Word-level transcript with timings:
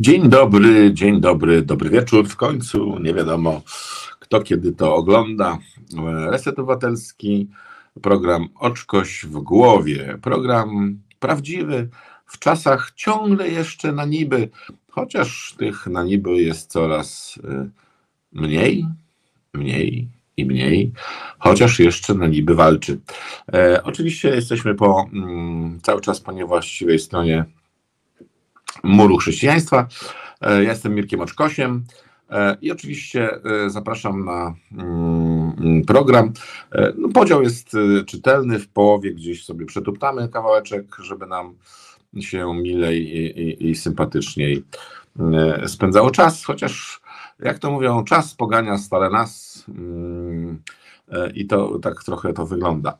Dzień 0.00 0.28
dobry, 0.28 0.94
dzień 0.94 1.20
dobry, 1.20 1.62
dobry 1.62 1.90
wieczór. 1.90 2.28
W 2.28 2.36
końcu 2.36 2.98
nie 2.98 3.14
wiadomo, 3.14 3.62
kto 4.18 4.40
kiedy 4.42 4.72
to 4.72 4.94
ogląda. 4.94 5.58
Reset 6.30 6.58
Obywatelski, 6.58 7.48
program 8.02 8.48
Oczkoś 8.54 9.24
w 9.24 9.32
głowie. 9.32 10.18
Program 10.22 10.98
prawdziwy, 11.18 11.88
w 12.26 12.38
czasach 12.38 12.92
ciągle 12.96 13.48
jeszcze 13.48 13.92
na 13.92 14.04
niby, 14.04 14.48
chociaż 14.90 15.54
tych 15.58 15.86
na 15.86 16.04
niby 16.04 16.42
jest 16.42 16.70
coraz 16.70 17.38
y, 17.44 17.70
mniej, 18.32 18.86
mniej 19.54 20.08
i 20.36 20.44
mniej, 20.44 20.92
chociaż 21.38 21.78
jeszcze 21.78 22.14
na 22.14 22.26
niby 22.26 22.54
walczy. 22.54 23.00
E, 23.52 23.82
oczywiście 23.84 24.28
jesteśmy 24.28 24.74
po 24.74 25.06
mm, 25.12 25.78
cały 25.82 26.00
czas 26.00 26.20
po 26.20 26.32
niewłaściwej 26.32 26.98
stronie 26.98 27.44
muru 28.82 29.16
chrześcijaństwa. 29.16 29.88
E, 30.40 30.64
ja 30.64 30.70
jestem 30.70 30.94
Mirkiem 30.94 31.20
Oczkosiem 31.20 31.84
e, 32.30 32.56
i 32.62 32.70
oczywiście 32.72 33.30
e, 33.44 33.70
zapraszam 33.70 34.24
na 34.24 34.54
mm, 34.72 35.82
program. 35.86 36.32
No, 36.96 37.08
podział 37.08 37.42
jest 37.42 37.76
czytelny, 38.06 38.58
w 38.58 38.68
połowie 38.68 39.14
gdzieś 39.14 39.44
sobie 39.44 39.66
przetuptamy 39.66 40.28
kawałeczek, 40.28 40.96
żeby 41.02 41.26
nam 41.26 41.54
się 42.20 42.54
milej 42.54 43.16
i, 43.16 43.40
i, 43.40 43.70
i 43.70 43.74
sympatyczniej 43.74 44.64
spędzało 45.66 46.10
czas, 46.10 46.44
chociaż 46.44 47.00
jak 47.40 47.58
to 47.58 47.70
mówią, 47.70 48.04
czas 48.04 48.34
pogania 48.34 48.78
stale 48.78 49.10
nas. 49.10 49.64
Mm, 49.68 50.62
I 51.34 51.46
to 51.46 51.78
tak 51.78 52.04
trochę 52.04 52.32
to 52.32 52.46
wygląda. 52.46 52.98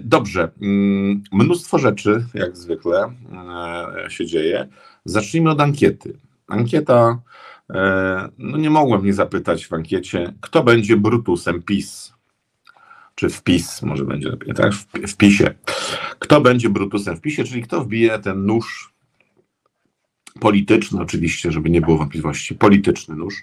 Dobrze, 0.00 0.50
mm, 0.62 1.22
mnóstwo 1.32 1.78
rzeczy, 1.78 2.24
jak 2.34 2.56
zwykle, 2.56 3.12
się 4.08 4.26
dzieje. 4.26 4.68
Zacznijmy 5.10 5.50
od 5.50 5.60
ankiety. 5.60 6.18
Ankieta, 6.48 7.22
e, 7.70 8.28
no 8.38 8.58
nie 8.58 8.70
mogłem 8.70 9.04
nie 9.04 9.12
zapytać 9.12 9.66
w 9.66 9.72
ankiecie, 9.72 10.32
kto 10.40 10.62
będzie 10.62 10.96
Brutusem 10.96 11.62
PiS. 11.62 12.14
Czy 13.14 13.28
w 13.28 13.42
PiS, 13.42 13.82
może 13.82 14.04
będzie 14.04 14.28
lepiej, 14.28 14.54
tak? 14.54 14.72
W, 14.72 14.86
w 15.08 15.16
PiSie. 15.16 15.54
Kto 16.18 16.40
będzie 16.40 16.70
Brutusem 16.70 17.16
w 17.16 17.20
PiSie, 17.20 17.44
czyli 17.44 17.62
kto 17.62 17.84
wbije 17.84 18.18
ten 18.18 18.46
nóż 18.46 18.92
polityczny, 20.40 21.00
oczywiście, 21.00 21.52
żeby 21.52 21.70
nie 21.70 21.80
było 21.80 21.98
wątpliwości, 21.98 22.54
polityczny 22.54 23.16
nóż, 23.16 23.34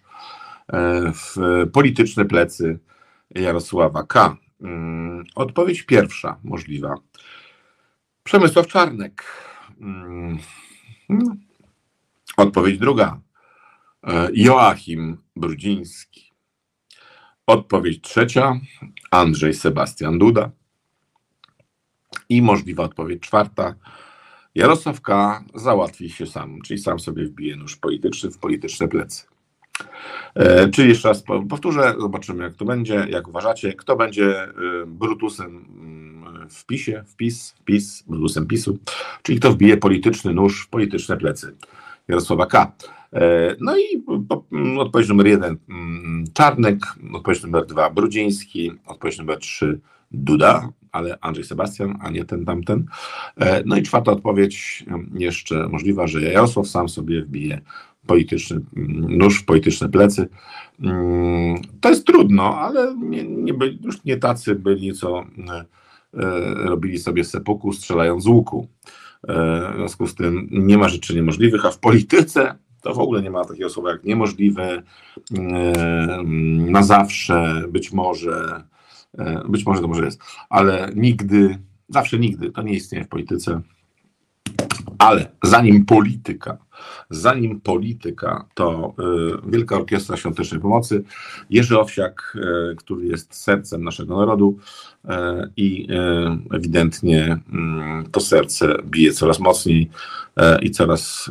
e, 0.67 1.11
w 1.11 1.35
polityczne 1.73 2.25
plecy 2.25 2.79
Jarosława 3.35 4.03
K. 4.03 4.37
Mm, 4.61 5.23
odpowiedź 5.35 5.81
pierwsza 5.81 6.37
możliwa. 6.43 6.95
Przemysław 8.23 8.67
Czarnek. 8.67 9.23
Mm, 9.81 10.37
no, 11.09 11.35
Odpowiedź 12.37 12.77
druga. 12.77 13.21
E, 14.03 14.29
Joachim 14.33 15.17
Brudziński. 15.35 16.31
Odpowiedź 17.47 18.01
trzecia. 18.01 18.59
Andrzej 19.11 19.53
Sebastian 19.53 20.19
Duda. 20.19 20.51
I 22.29 22.41
możliwa 22.41 22.83
odpowiedź 22.83 23.21
czwarta. 23.21 23.75
Jarosław 24.55 25.01
K. 25.01 25.43
załatwi 25.55 26.09
się 26.09 26.25
sam, 26.25 26.61
czyli 26.61 26.79
sam 26.79 26.99
sobie 26.99 27.25
wbije 27.25 27.55
nóż 27.55 27.75
polityczny 27.75 28.31
w 28.31 28.37
polityczne 28.37 28.87
plecy. 28.87 29.25
E, 30.35 30.69
czyli 30.69 30.89
jeszcze 30.89 31.07
raz 31.07 31.23
powtórzę, 31.49 31.95
zobaczymy 31.99 32.43
jak 32.43 32.53
to 32.53 32.65
będzie, 32.65 33.07
jak 33.09 33.27
uważacie, 33.27 33.73
kto 33.73 33.95
będzie 33.95 34.43
e, 34.43 34.51
Brutusem 34.85 35.65
mm, 35.79 36.49
w 36.49 36.65
PiSie, 36.65 37.03
wpis, 37.07 37.51
wpis, 37.51 38.03
Brutusem 38.07 38.47
PiSu, 38.47 38.77
czyli 39.21 39.39
kto 39.39 39.51
wbije 39.51 39.77
polityczny 39.77 40.33
nóż 40.33 40.63
w 40.65 40.69
polityczne 40.69 41.17
plecy. 41.17 41.55
Jarosława 42.07 42.45
K. 42.45 42.71
E, 43.13 43.55
no 43.59 43.77
i 43.77 44.03
odpowiedź 44.79 45.09
numer 45.09 45.27
jeden 45.27 45.57
mm, 45.69 46.23
Czarnek, 46.33 46.77
odpowiedź 47.13 47.43
numer 47.43 47.65
dwa 47.65 47.89
Brudziński, 47.89 48.71
odpowiedź 48.85 49.17
numer 49.17 49.37
trzy 49.37 49.79
Duda, 50.11 50.69
ale 50.91 51.17
Andrzej 51.21 51.45
Sebastian, 51.45 51.97
a 52.01 52.09
nie 52.09 52.25
ten 52.25 52.45
tamten. 52.45 52.85
E, 53.37 53.63
no 53.65 53.77
i 53.77 53.83
czwarta 53.83 54.11
odpowiedź 54.11 54.85
jeszcze 55.13 55.67
możliwa, 55.67 56.07
że 56.07 56.21
Jarosław 56.21 56.67
sam 56.67 56.89
sobie 56.89 57.21
wbije 57.21 57.61
polityczny 58.07 58.61
mm, 58.77 59.17
nóż 59.17 59.39
w 59.41 59.45
polityczne 59.45 59.89
plecy. 59.89 60.27
Mm, 60.79 61.61
to 61.81 61.89
jest 61.89 62.07
trudno, 62.07 62.57
ale 62.57 62.95
nie, 62.95 63.23
nie 63.23 63.53
byli, 63.53 63.79
już 63.83 64.03
nie 64.03 64.17
tacy 64.17 64.55
byli, 64.55 64.93
co 64.93 65.19
e, 65.19 65.65
robili 66.53 66.99
sobie 66.99 67.23
sepuku 67.23 67.73
strzelając 67.73 68.23
z 68.23 68.27
łuku. 68.27 68.67
E, 69.23 69.71
w 69.73 69.75
związku 69.75 70.07
z 70.07 70.15
tym 70.15 70.47
nie 70.51 70.77
ma 70.77 70.89
rzeczy 70.89 71.15
niemożliwych, 71.15 71.65
a 71.65 71.71
w 71.71 71.79
polityce 71.79 72.55
to 72.81 72.93
w 72.93 72.99
ogóle 72.99 73.21
nie 73.21 73.31
ma 73.31 73.45
takiego 73.45 73.69
słowa 73.69 73.91
jak 73.91 74.03
niemożliwe, 74.03 74.83
na 76.71 76.83
zawsze, 76.83 77.63
być 77.69 77.91
może, 77.91 78.63
e, 79.17 79.43
być 79.49 79.65
może 79.65 79.81
to 79.81 79.87
może 79.87 80.05
jest, 80.05 80.21
ale 80.49 80.91
nigdy, 80.95 81.57
zawsze 81.89 82.19
nigdy, 82.19 82.51
to 82.51 82.61
nie 82.61 82.73
istnieje 82.73 83.05
w 83.05 83.07
polityce. 83.07 83.61
Ale 84.97 85.31
zanim 85.43 85.85
polityka, 85.85 86.57
zanim 87.09 87.61
polityka, 87.61 88.45
to 88.53 88.93
y, 89.45 89.51
Wielka 89.51 89.75
Orkiestra 89.75 90.17
Świątecznej 90.17 90.61
Pomocy, 90.61 91.03
Jerzy 91.49 91.79
Owsiak, 91.79 92.37
y, 92.71 92.75
który 92.75 93.05
jest 93.05 93.35
sercem 93.35 93.83
naszego 93.83 94.17
narodu 94.17 94.57
y, 95.05 95.09
i 95.57 95.87
ewidentnie 96.51 97.39
mm, 97.49 98.09
to 98.11 98.19
serce 98.19 98.75
bije 98.83 99.13
coraz 99.13 99.39
mocniej 99.39 99.89
i 100.61 100.71
coraz 100.71 101.29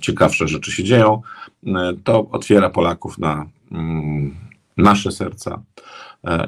ciekawsze 0.00 0.48
rzeczy 0.48 0.72
się 0.72 0.84
dzieją, 0.84 1.22
to 2.04 2.28
otwiera 2.30 2.70
Polaków 2.70 3.18
na 3.18 3.46
mm, 3.72 4.34
nasze 4.76 5.12
serca 5.12 5.62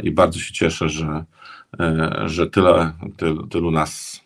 i 0.02 0.10
bardzo 0.10 0.38
się 0.38 0.52
cieszę, 0.52 0.88
że, 0.88 1.24
że 2.26 2.50
tyle, 2.50 2.92
tylu, 3.16 3.46
tylu 3.46 3.70
nas 3.70 4.21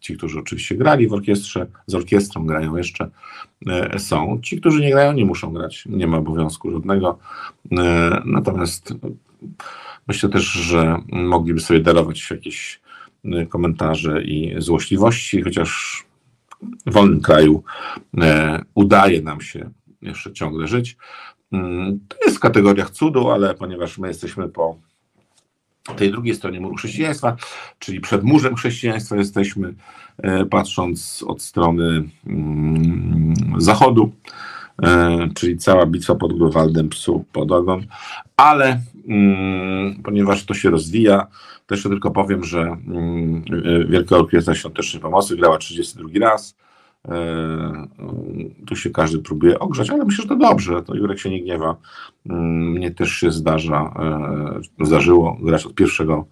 ci, 0.00 0.16
którzy 0.16 0.38
oczywiście 0.38 0.76
grali 0.76 1.08
w 1.08 1.12
orkiestrze, 1.12 1.66
z 1.86 1.94
orkiestrą 1.94 2.46
grają 2.46 2.76
jeszcze, 2.76 3.10
e, 3.66 3.98
są. 3.98 4.40
Ci, 4.42 4.60
którzy 4.60 4.80
nie 4.80 4.90
grają, 4.90 5.12
nie 5.12 5.24
muszą 5.24 5.52
grać, 5.52 5.84
nie 5.86 6.06
ma 6.06 6.16
obowiązku 6.16 6.70
żadnego. 6.70 7.18
E, 7.72 8.22
natomiast 8.24 8.94
myślę 10.08 10.28
też, 10.28 10.44
że 10.44 10.98
mogliby 11.12 11.60
sobie 11.60 11.80
darować 11.80 12.30
jakieś 12.30 12.80
e, 13.24 13.46
komentarze 13.46 14.22
i 14.22 14.54
złośliwości, 14.58 15.42
chociaż 15.42 16.04
w 16.86 16.92
wolnym 16.92 17.20
kraju 17.20 17.62
udaje 18.74 19.22
nam 19.22 19.40
się 19.40 19.70
jeszcze 20.02 20.32
ciągle 20.32 20.66
żyć. 20.68 20.96
Mm, 21.52 22.00
to 22.08 22.16
jest 22.24 22.36
w 22.36 22.40
kategoriach 22.40 22.90
cudu, 22.90 23.30
ale 23.30 23.54
ponieważ 23.54 23.98
my 23.98 24.08
jesteśmy 24.08 24.48
po 24.48 24.78
tej 25.96 26.10
drugiej 26.10 26.34
stronie 26.34 26.60
muru 26.60 26.76
chrześcijaństwa, 26.76 27.36
czyli 27.78 28.00
przed 28.00 28.22
murzem 28.22 28.56
chrześcijaństwa 28.56 29.16
jesteśmy, 29.16 29.74
e, 30.18 30.46
patrząc 30.46 31.24
od 31.26 31.42
strony 31.42 32.02
mm, 32.26 33.34
zachodu, 33.58 34.12
e, 34.82 35.28
czyli 35.34 35.58
cała 35.58 35.86
bitwa 35.86 36.14
pod 36.14 36.32
Grunwaldem, 36.32 36.88
psu 36.88 37.24
pod 37.32 37.52
ogon, 37.52 37.86
ale 38.36 38.80
mm, 39.08 40.02
ponieważ 40.02 40.44
to 40.44 40.54
się 40.54 40.70
rozwija, 40.70 41.26
to 41.66 41.74
jeszcze 41.74 41.88
tylko 41.88 42.10
powiem, 42.10 42.44
że 42.44 42.60
mm, 42.60 43.44
e, 43.64 43.84
Wielka 43.84 44.16
Orkiestra 44.16 44.54
Świątecznej 44.54 45.02
Pomocy 45.02 45.36
grała 45.36 45.58
32 45.58 46.08
raz, 46.20 46.56
tu 48.66 48.76
się 48.76 48.90
każdy 48.90 49.18
próbuje 49.18 49.58
ogrzać, 49.58 49.90
ale 49.90 50.04
myślę, 50.04 50.22
że 50.22 50.28
to 50.28 50.36
dobrze, 50.36 50.82
to 50.82 50.94
Jurek 50.94 51.18
się 51.18 51.30
nie 51.30 51.42
gniewa. 51.42 51.76
Mm, 52.26 52.70
mnie 52.70 52.90
też 52.90 53.10
się 53.10 53.30
zdarza, 53.30 53.94
e, 54.80 54.84
zdarzyło 54.84 55.36
grać 55.40 55.66
od 55.66 55.74
pierwszego, 55.74 56.26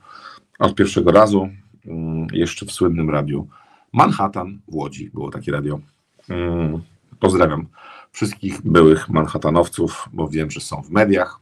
od 0.59 0.75
pierwszego 0.75 1.11
razu, 1.11 1.49
mm, 1.87 2.27
jeszcze 2.33 2.67
w 2.67 2.73
słynnym 2.73 3.11
radiu 3.11 3.49
Manhattan 3.93 4.59
w 4.69 4.75
Łodzi 4.75 5.11
było 5.11 5.31
takie 5.31 5.53
radio. 5.53 5.81
Mm, 6.28 6.83
pozdrawiam 7.21 7.67
wszystkich 8.12 8.62
byłych 8.62 9.09
Manhattanowców, 9.09 10.09
bo 10.13 10.28
wiem, 10.28 10.51
że 10.51 10.60
są 10.60 10.83
w 10.83 10.91
mediach 10.91 11.41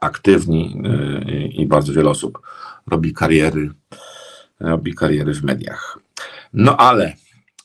aktywni 0.00 0.82
e, 0.84 1.46
i 1.46 1.66
bardzo 1.66 1.92
wiele 1.92 2.10
osób 2.10 2.38
robi 2.86 3.14
kariery, 3.14 3.70
robi 4.60 4.94
kariery 4.94 5.34
w 5.34 5.44
mediach. 5.44 5.98
No 6.52 6.76
ale 6.76 7.16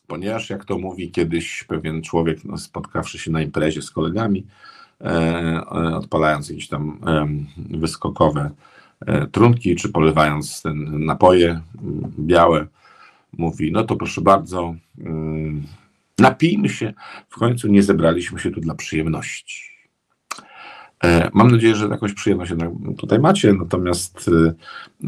ponieważ 0.07 0.49
jak 0.49 0.65
to 0.65 0.77
mówi 0.77 1.11
kiedyś 1.11 1.63
pewien 1.63 2.01
człowiek, 2.01 2.45
no, 2.45 2.57
spotkawszy 2.57 3.19
się 3.19 3.31
na 3.31 3.41
imprezie 3.41 3.81
z 3.81 3.91
kolegami, 3.91 4.45
e, 5.01 5.05
e, 5.05 5.63
odpalając 5.95 6.49
jakieś 6.49 6.67
tam 6.67 6.99
wyskokowe 7.69 8.51
e, 9.05 9.27
trunki, 9.27 9.75
czy 9.75 9.89
polewając 9.89 10.61
ten 10.61 11.05
napoje 11.05 11.49
m, 11.49 11.61
białe, 12.19 12.67
mówi, 13.37 13.71
no 13.71 13.83
to 13.83 13.95
proszę 13.95 14.21
bardzo, 14.21 14.75
mm, 14.99 15.63
napijmy 16.19 16.69
się, 16.69 16.93
w 17.29 17.35
końcu 17.35 17.67
nie 17.67 17.83
zebraliśmy 17.83 18.39
się 18.39 18.51
tu 18.51 18.61
dla 18.61 18.75
przyjemności. 18.75 19.76
E, 21.03 21.29
mam 21.33 21.51
nadzieję, 21.51 21.75
że 21.75 21.87
jakąś 21.87 22.13
przyjemność 22.13 22.53
tutaj 22.97 23.19
macie, 23.19 23.53
natomiast 23.53 24.29
e, 24.47 24.53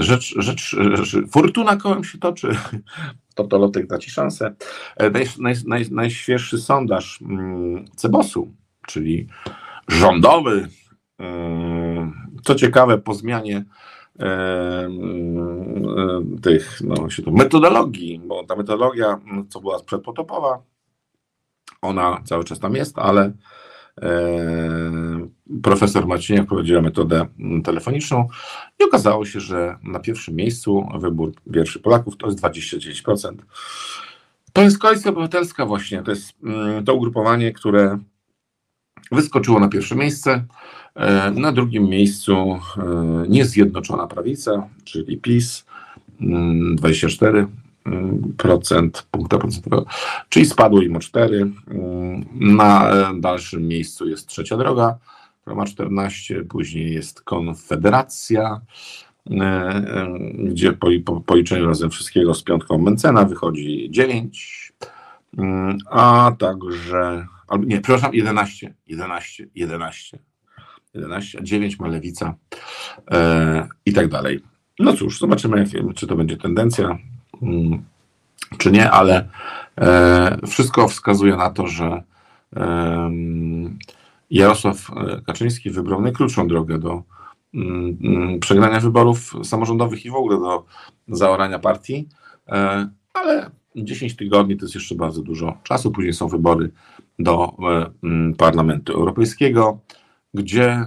rzecz, 0.04 0.36
rzecz, 0.38 0.76
rzecz 0.94 1.18
fortuna 1.32 1.76
kołem 1.76 2.04
się 2.04 2.18
toczy, 2.18 2.50
Totolotek 3.36 3.88
da 3.88 3.98
Ci 3.98 4.12
szansę. 4.12 4.56
Naj, 5.14 5.26
naj, 5.40 5.56
naj, 5.66 5.86
najświeższy 5.92 6.58
sondaż 6.58 7.22
mm, 7.22 7.86
Cebosu, 7.96 8.54
czyli 8.88 9.28
rządowy, 9.88 10.68
co 12.44 12.56
ciekawe, 12.56 12.98
po 12.98 13.14
zmianie 13.14 13.66
tych 16.42 16.82
no, 16.82 17.10
się 17.10 17.24
to, 17.24 17.32
metodologii, 17.32 18.22
bo 18.26 18.44
ta 18.44 18.56
metodologia, 18.56 19.20
co 19.50 19.62
była 19.62 19.84
przedpotopowa, 19.84 20.62
ona 21.82 22.22
cały 22.26 22.44
czas 22.44 22.60
tam 22.60 22.76
jest, 22.76 23.00
ale 23.00 23.32
profesor 25.64 26.08
Marciniak 26.08 26.48
prowadziła 26.48 26.82
metodę 26.82 27.26
telefoniczną 27.64 28.28
i 28.80 28.84
okazało 28.84 29.26
się, 29.26 29.40
że 29.40 29.78
na 29.84 30.00
pierwszym 30.00 30.36
miejscu 30.36 30.88
wybór 31.00 31.32
wierszy 31.48 31.80
Polaków 31.80 32.18
to 32.18 32.28
jest 32.28 32.40
29%. 32.40 33.34
To 34.54 34.62
jest 34.62 34.78
Koalicja 34.78 35.12
Obywatelska 35.12 35.66
właśnie, 35.66 36.04
to 36.04 36.12
jest 36.12 36.34
to 36.86 36.94
ugrupowanie, 36.94 37.52
które 37.52 38.00
wyskoczyło 39.12 39.60
na 39.60 39.68
pierwsze 39.68 39.96
miejsce. 39.96 40.46
E, 40.96 41.32
na 41.32 41.52
drugim 41.52 41.90
miejscu 41.90 42.60
e, 42.78 43.28
niezjednoczona 43.28 44.08
prawica, 44.08 44.68
czyli 44.84 45.18
PiS, 45.18 45.66
24 46.76 47.48
mm, 47.86 48.34
procent 48.38 49.08
punkta 49.12 49.38
procentowego, 49.38 49.86
czyli 50.30 50.46
spadło 50.46 50.82
im 50.82 50.96
o 50.96 51.00
4. 51.00 51.38
Mm, 51.42 52.26
na 52.36 52.92
dalszym 53.20 53.68
miejscu 53.68 54.10
jest 54.10 54.28
trzecia 54.28 54.58
droga, 54.58 54.98
ma 55.56 55.66
14, 55.66 56.44
później 56.44 56.94
jest 56.94 57.22
Konfederacja, 57.22 58.62
e, 59.32 60.08
gdzie 60.34 60.74
po, 60.74 60.88
po 61.06 61.22
policzeniu 61.22 61.66
razem 61.66 61.90
wszystkiego 61.90 62.34
z 62.34 62.44
piątką 62.44 62.78
Mencena 62.78 63.26
wychodzi 63.26 63.88
9, 63.92 64.74
mm, 65.38 65.78
a 65.90 66.32
także, 66.40 67.28
albo 67.48 67.66
nie, 67.66 67.82
przepraszam, 67.82 68.14
11, 68.14 68.74
11, 68.88 69.48
11, 69.56 70.20
11, 70.94 71.40
a 71.40 71.44
9 71.44 71.80
ma 71.80 71.88
lewica 71.88 72.36
e, 73.12 73.68
i 73.86 73.94
tak 73.94 74.08
dalej. 74.08 74.40
No 74.80 74.94
cóż, 74.94 75.20
zobaczymy, 75.20 75.58
jak, 75.60 75.96
czy 75.96 76.08
to 76.08 76.16
będzie 76.16 76.38
tendencja, 76.38 76.98
mm, 77.42 77.84
czy 78.58 78.72
nie, 78.72 78.92
ale 78.92 79.30
e, 79.78 80.38
wszystko 80.48 80.88
wskazuje 80.88 81.36
na 81.36 81.50
to, 81.50 81.68
że 81.68 82.04
e, 82.56 83.12
Jarosław 84.30 84.92
Kaczyński 85.26 85.70
wybrał 85.70 86.02
najkrótszą 86.02 86.48
drogę 86.48 86.80
do 86.80 87.04
mm, 87.54 87.98
mm, 88.04 88.40
przegrania 88.40 88.80
wyborów 88.80 89.34
samorządowych 89.44 90.06
i 90.06 90.10
w 90.10 90.16
ogóle 90.16 90.38
do 90.38 90.66
zaorania 91.08 91.60
partii, 91.60 92.08
e, 92.48 92.90
ale 93.14 93.52
10 93.76 94.16
tygodni 94.16 94.58
to 94.58 94.66
jest 94.66 94.76
jeszcze 94.76 94.96
bardzo 94.96 95.22
dużo 95.22 95.58
czasu. 95.64 95.92
Później 95.92 96.14
są 96.14 96.28
wybory 96.28 96.72
do 97.20 97.54
e, 97.60 97.92
mm, 98.04 98.34
Parlamentu 98.36 98.94
Europejskiego 98.94 99.80
gdzie 100.34 100.86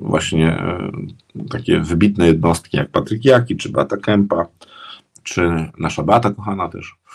właśnie 0.00 0.52
e, 0.52 0.90
takie 1.50 1.80
wybitne 1.80 2.26
jednostki 2.26 2.76
jak 2.76 2.90
Patryk 2.90 3.24
Jaki, 3.24 3.56
czy 3.56 3.68
Bata 3.68 3.96
Kępa, 3.96 4.46
czy 5.22 5.70
nasza 5.78 6.02
Bata 6.02 6.30
kochana 6.30 6.68
też 6.68 6.94
e, 7.06 7.07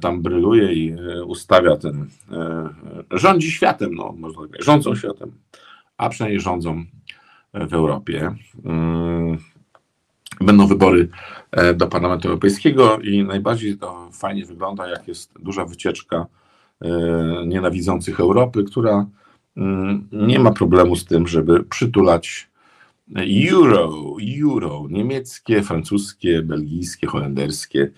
tam 0.00 0.22
bryluje 0.22 0.72
i 0.72 0.92
e, 0.92 1.24
ustawia 1.24 1.76
ten, 1.76 2.06
rządzi 3.10 3.50
światem, 3.50 3.94
no 3.94 4.14
można 4.18 4.48
tak 4.48 4.62
rządzą 4.62 4.94
światem, 4.94 5.32
a 5.96 6.08
przynajmniej 6.08 6.40
rządzą 6.40 6.84
w 7.54 7.74
Europie. 7.74 8.34
Mm, 8.64 9.38
będą 10.40 10.66
wybory 10.66 11.08
do 11.74 11.86
Parlamentu 11.86 12.28
Europejskiego 12.28 12.98
i 12.98 13.24
najbardziej 13.24 13.78
to 13.78 14.08
fajnie 14.12 14.44
wygląda, 14.44 14.88
jak 14.88 15.08
jest 15.08 15.32
duża 15.40 15.64
wycieczka 15.64 16.26
nienawidzących 17.46 18.20
Europy, 18.20 18.64
która 18.64 19.06
Mm, 19.56 20.08
nie 20.12 20.38
ma 20.38 20.52
problemu 20.52 20.96
z 20.96 21.04
tym, 21.04 21.26
żeby 21.26 21.64
przytulać 21.64 22.49
euro, 23.16 24.16
euro, 24.42 24.86
niemieckie, 24.90 25.62
francuskie, 25.62 26.42
belgijskie, 26.42 27.06
holenderskie 27.06 27.90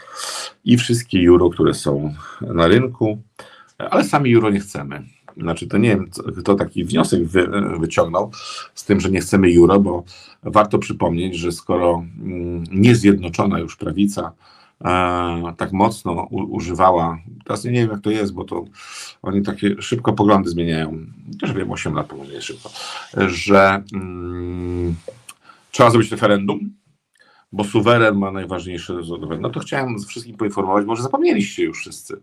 i 0.64 0.79
wszystkie 0.79 1.19
euro, 1.29 1.50
które 1.50 1.75
są 1.75 2.14
na 2.41 2.69
rynku, 2.69 3.23
ale 3.79 4.05
sami 4.05 4.35
euro 4.35 4.50
nie 4.50 4.61
chcemy. 4.61 5.03
Znaczy, 5.37 5.67
to 5.67 5.79
nie 5.79 5.88
wiem, 5.88 6.11
kto 6.41 6.55
taki 6.55 6.85
wniosek 6.85 7.25
wy, 7.25 7.49
wyciągnął 7.81 8.31
z 8.75 8.85
tym, 8.85 9.00
że 9.00 9.11
nie 9.11 9.20
chcemy 9.20 9.49
euro, 9.56 9.81
bo 9.81 10.05
warto 10.43 10.79
przypomnieć, 10.79 11.37
że 11.37 11.53
skoro 11.53 12.05
mm, 12.19 12.65
niezjednoczona 12.70 13.58
już 13.58 13.76
prawica 13.76 14.32
e, 14.84 15.55
tak 15.56 15.73
mocno 15.73 16.12
u, 16.31 16.37
używała, 16.56 17.19
teraz 17.44 17.64
nie 17.64 17.73
wiem 17.73 17.90
jak 17.90 18.00
to 18.00 18.11
jest, 18.11 18.34
bo 18.34 18.44
to 18.44 18.64
oni 19.23 19.43
takie 19.43 19.82
szybko 19.82 20.12
poglądy 20.12 20.50
zmieniają, 20.50 21.06
też 21.40 21.52
wiem, 21.52 21.70
8 21.70 21.94
lat 21.94 22.12
jest 22.32 22.46
szybko, 22.46 22.70
że 23.17 23.82
mm, 23.94 24.94
trzeba 25.70 25.90
zrobić 25.90 26.11
referendum, 26.11 26.73
bo 27.52 27.64
suweren 27.64 28.19
ma 28.19 28.31
najważniejsze 28.31 28.94
No 29.40 29.50
to 29.50 29.61
chciałem 29.61 29.99
wszystkim 29.99 30.37
poinformować, 30.37 30.87
może 30.87 31.02
zapomnieliście 31.02 31.62
już 31.62 31.79
wszyscy, 31.79 32.20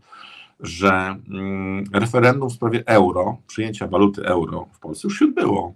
że 0.60 1.16
mm, 1.30 1.84
referendum 1.94 2.50
w 2.50 2.54
sprawie 2.54 2.84
euro, 2.86 3.38
przyjęcia 3.48 3.88
waluty 3.88 4.26
euro 4.26 4.68
w 4.72 4.80
Polsce 4.80 5.08
już 5.08 5.20
się 5.20 5.26
odbyło 5.26 5.74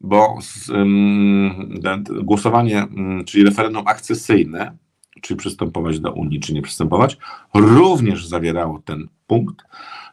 bo 0.00 0.38
z, 0.40 0.68
um, 0.70 1.80
głosowanie, 2.22 2.86
um, 2.96 3.24
czyli 3.24 3.44
referendum 3.44 3.82
akcesyjne, 3.86 4.76
czy 5.20 5.36
przystępować 5.36 6.00
do 6.00 6.12
Unii, 6.12 6.40
czy 6.40 6.54
nie 6.54 6.62
przystępować, 6.62 7.18
również 7.54 8.26
zawierało 8.26 8.82
ten 8.84 9.08
punkt, 9.26 9.64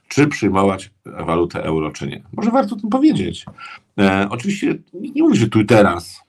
czy 0.07 0.27
przyjmować 0.27 0.91
walutę 1.05 1.63
euro, 1.63 1.91
czy 1.91 2.07
nie. 2.07 2.23
Może 2.33 2.51
warto 2.51 2.75
o 2.75 2.79
tym 2.79 2.89
powiedzieć. 2.89 3.45
E, 3.99 4.27
oczywiście 4.29 4.75
nie 4.93 5.23
mówię, 5.23 5.35
że 5.35 5.47
tu 5.47 5.59
i 5.59 5.65
teraz. 5.65 6.23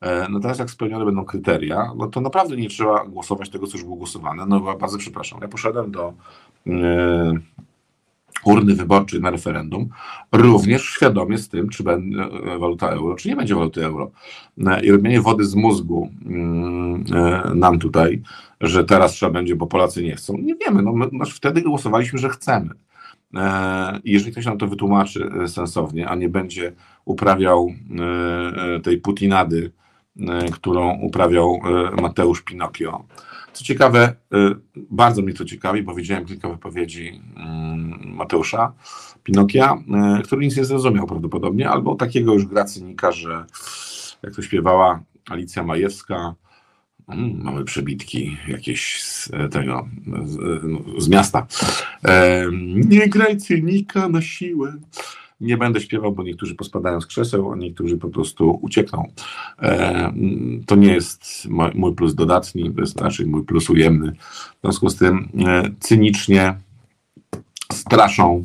E, 0.00 0.28
no 0.30 0.40
teraz 0.40 0.58
jak 0.58 0.70
spełnione 0.70 1.04
będą 1.04 1.24
kryteria, 1.24 1.92
no 1.96 2.06
to 2.06 2.20
naprawdę 2.20 2.56
nie 2.56 2.68
trzeba 2.68 3.04
głosować 3.04 3.50
tego, 3.50 3.66
co 3.66 3.76
już 3.76 3.84
było 3.84 3.96
głosowane. 3.96 4.46
No 4.46 4.76
bardzo 4.76 4.98
przepraszam. 4.98 5.38
Ja 5.42 5.48
poszedłem 5.48 5.90
do 5.90 6.12
e, 6.66 7.32
urny 8.44 8.74
wyborczej 8.74 9.20
na 9.20 9.30
referendum, 9.30 9.88
również 10.32 10.82
świadomie 10.82 11.38
z 11.38 11.48
tym, 11.48 11.68
czy 11.68 11.82
będzie 11.82 12.22
e, 12.22 12.58
waluta 12.58 12.88
euro, 12.88 13.14
czy 13.14 13.28
nie 13.28 13.36
będzie 13.36 13.54
waluty 13.54 13.84
euro. 13.84 14.10
E, 14.66 14.84
I 14.84 14.90
robienie 14.90 15.20
wody 15.20 15.44
z 15.44 15.54
mózgu 15.54 16.10
mm, 16.26 17.04
e, 17.14 17.54
nam 17.54 17.78
tutaj, 17.78 18.22
że 18.60 18.84
teraz 18.84 19.12
trzeba 19.12 19.32
będzie, 19.32 19.56
bo 19.56 19.66
Polacy 19.66 20.02
nie 20.02 20.16
chcą. 20.16 20.38
Nie 20.38 20.54
wiemy, 20.54 20.82
no, 20.82 20.92
my, 20.92 21.06
no 21.12 21.24
wtedy 21.24 21.62
głosowaliśmy, 21.62 22.18
że 22.18 22.28
chcemy. 22.28 22.70
I 24.04 24.12
jeżeli 24.12 24.32
ktoś 24.32 24.46
nam 24.46 24.58
to 24.58 24.66
wytłumaczy 24.66 25.30
sensownie, 25.46 26.08
a 26.08 26.14
nie 26.14 26.28
będzie 26.28 26.72
uprawiał 27.04 27.72
tej 28.82 28.98
putinady, 28.98 29.72
którą 30.52 30.98
uprawiał 31.00 31.60
Mateusz 32.02 32.42
Pinokio, 32.42 33.04
co 33.58 33.64
ciekawe, 33.64 34.14
y, 34.34 34.56
bardzo 34.76 35.22
mnie 35.22 35.34
to 35.34 35.44
ciekawi, 35.44 35.82
bo 35.82 35.94
widziałem 35.94 36.24
kilka 36.24 36.48
wypowiedzi 36.48 37.20
mm, 37.36 38.00
Mateusza 38.04 38.72
Pinokia, 39.22 39.82
y, 40.18 40.22
który 40.22 40.44
nic 40.44 40.56
nie 40.56 40.64
zrozumiał 40.64 41.06
prawdopodobnie, 41.06 41.70
albo 41.70 41.94
takiego 41.94 42.34
już 42.34 42.46
gra 42.46 42.64
cynika, 42.64 43.12
że 43.12 43.44
jak 44.22 44.34
to 44.34 44.42
śpiewała 44.42 45.00
Alicja 45.30 45.62
Majewska, 45.62 46.34
mm, 47.08 47.42
mamy 47.42 47.64
przebitki 47.64 48.36
jakieś 48.48 49.02
z 49.02 49.30
tego, 49.52 49.88
z, 50.24 50.62
z 50.98 51.08
miasta. 51.08 51.46
Nie 52.86 53.08
graj 53.08 53.36
cynika 53.36 54.08
na 54.08 54.22
siłę. 54.22 54.76
Nie 55.40 55.56
będę 55.56 55.80
śpiewał, 55.80 56.12
bo 56.12 56.22
niektórzy 56.22 56.54
pospadają 56.54 57.00
z 57.00 57.06
krzeseł, 57.06 57.52
a 57.52 57.56
niektórzy 57.56 57.96
po 57.96 58.08
prostu 58.08 58.58
uciekną. 58.62 59.12
E, 59.62 60.12
to 60.66 60.76
nie 60.76 60.92
jest 60.92 61.48
mój 61.74 61.94
plus 61.94 62.14
dodatni, 62.14 62.74
to 62.74 62.80
jest 62.80 63.00
raczej 63.00 63.26
mój 63.26 63.44
plus 63.44 63.70
ujemny. 63.70 64.12
W 64.58 64.60
związku 64.62 64.90
z 64.90 64.96
tym 64.96 65.28
e, 65.46 65.62
cynicznie 65.80 66.54
straszą 67.72 68.44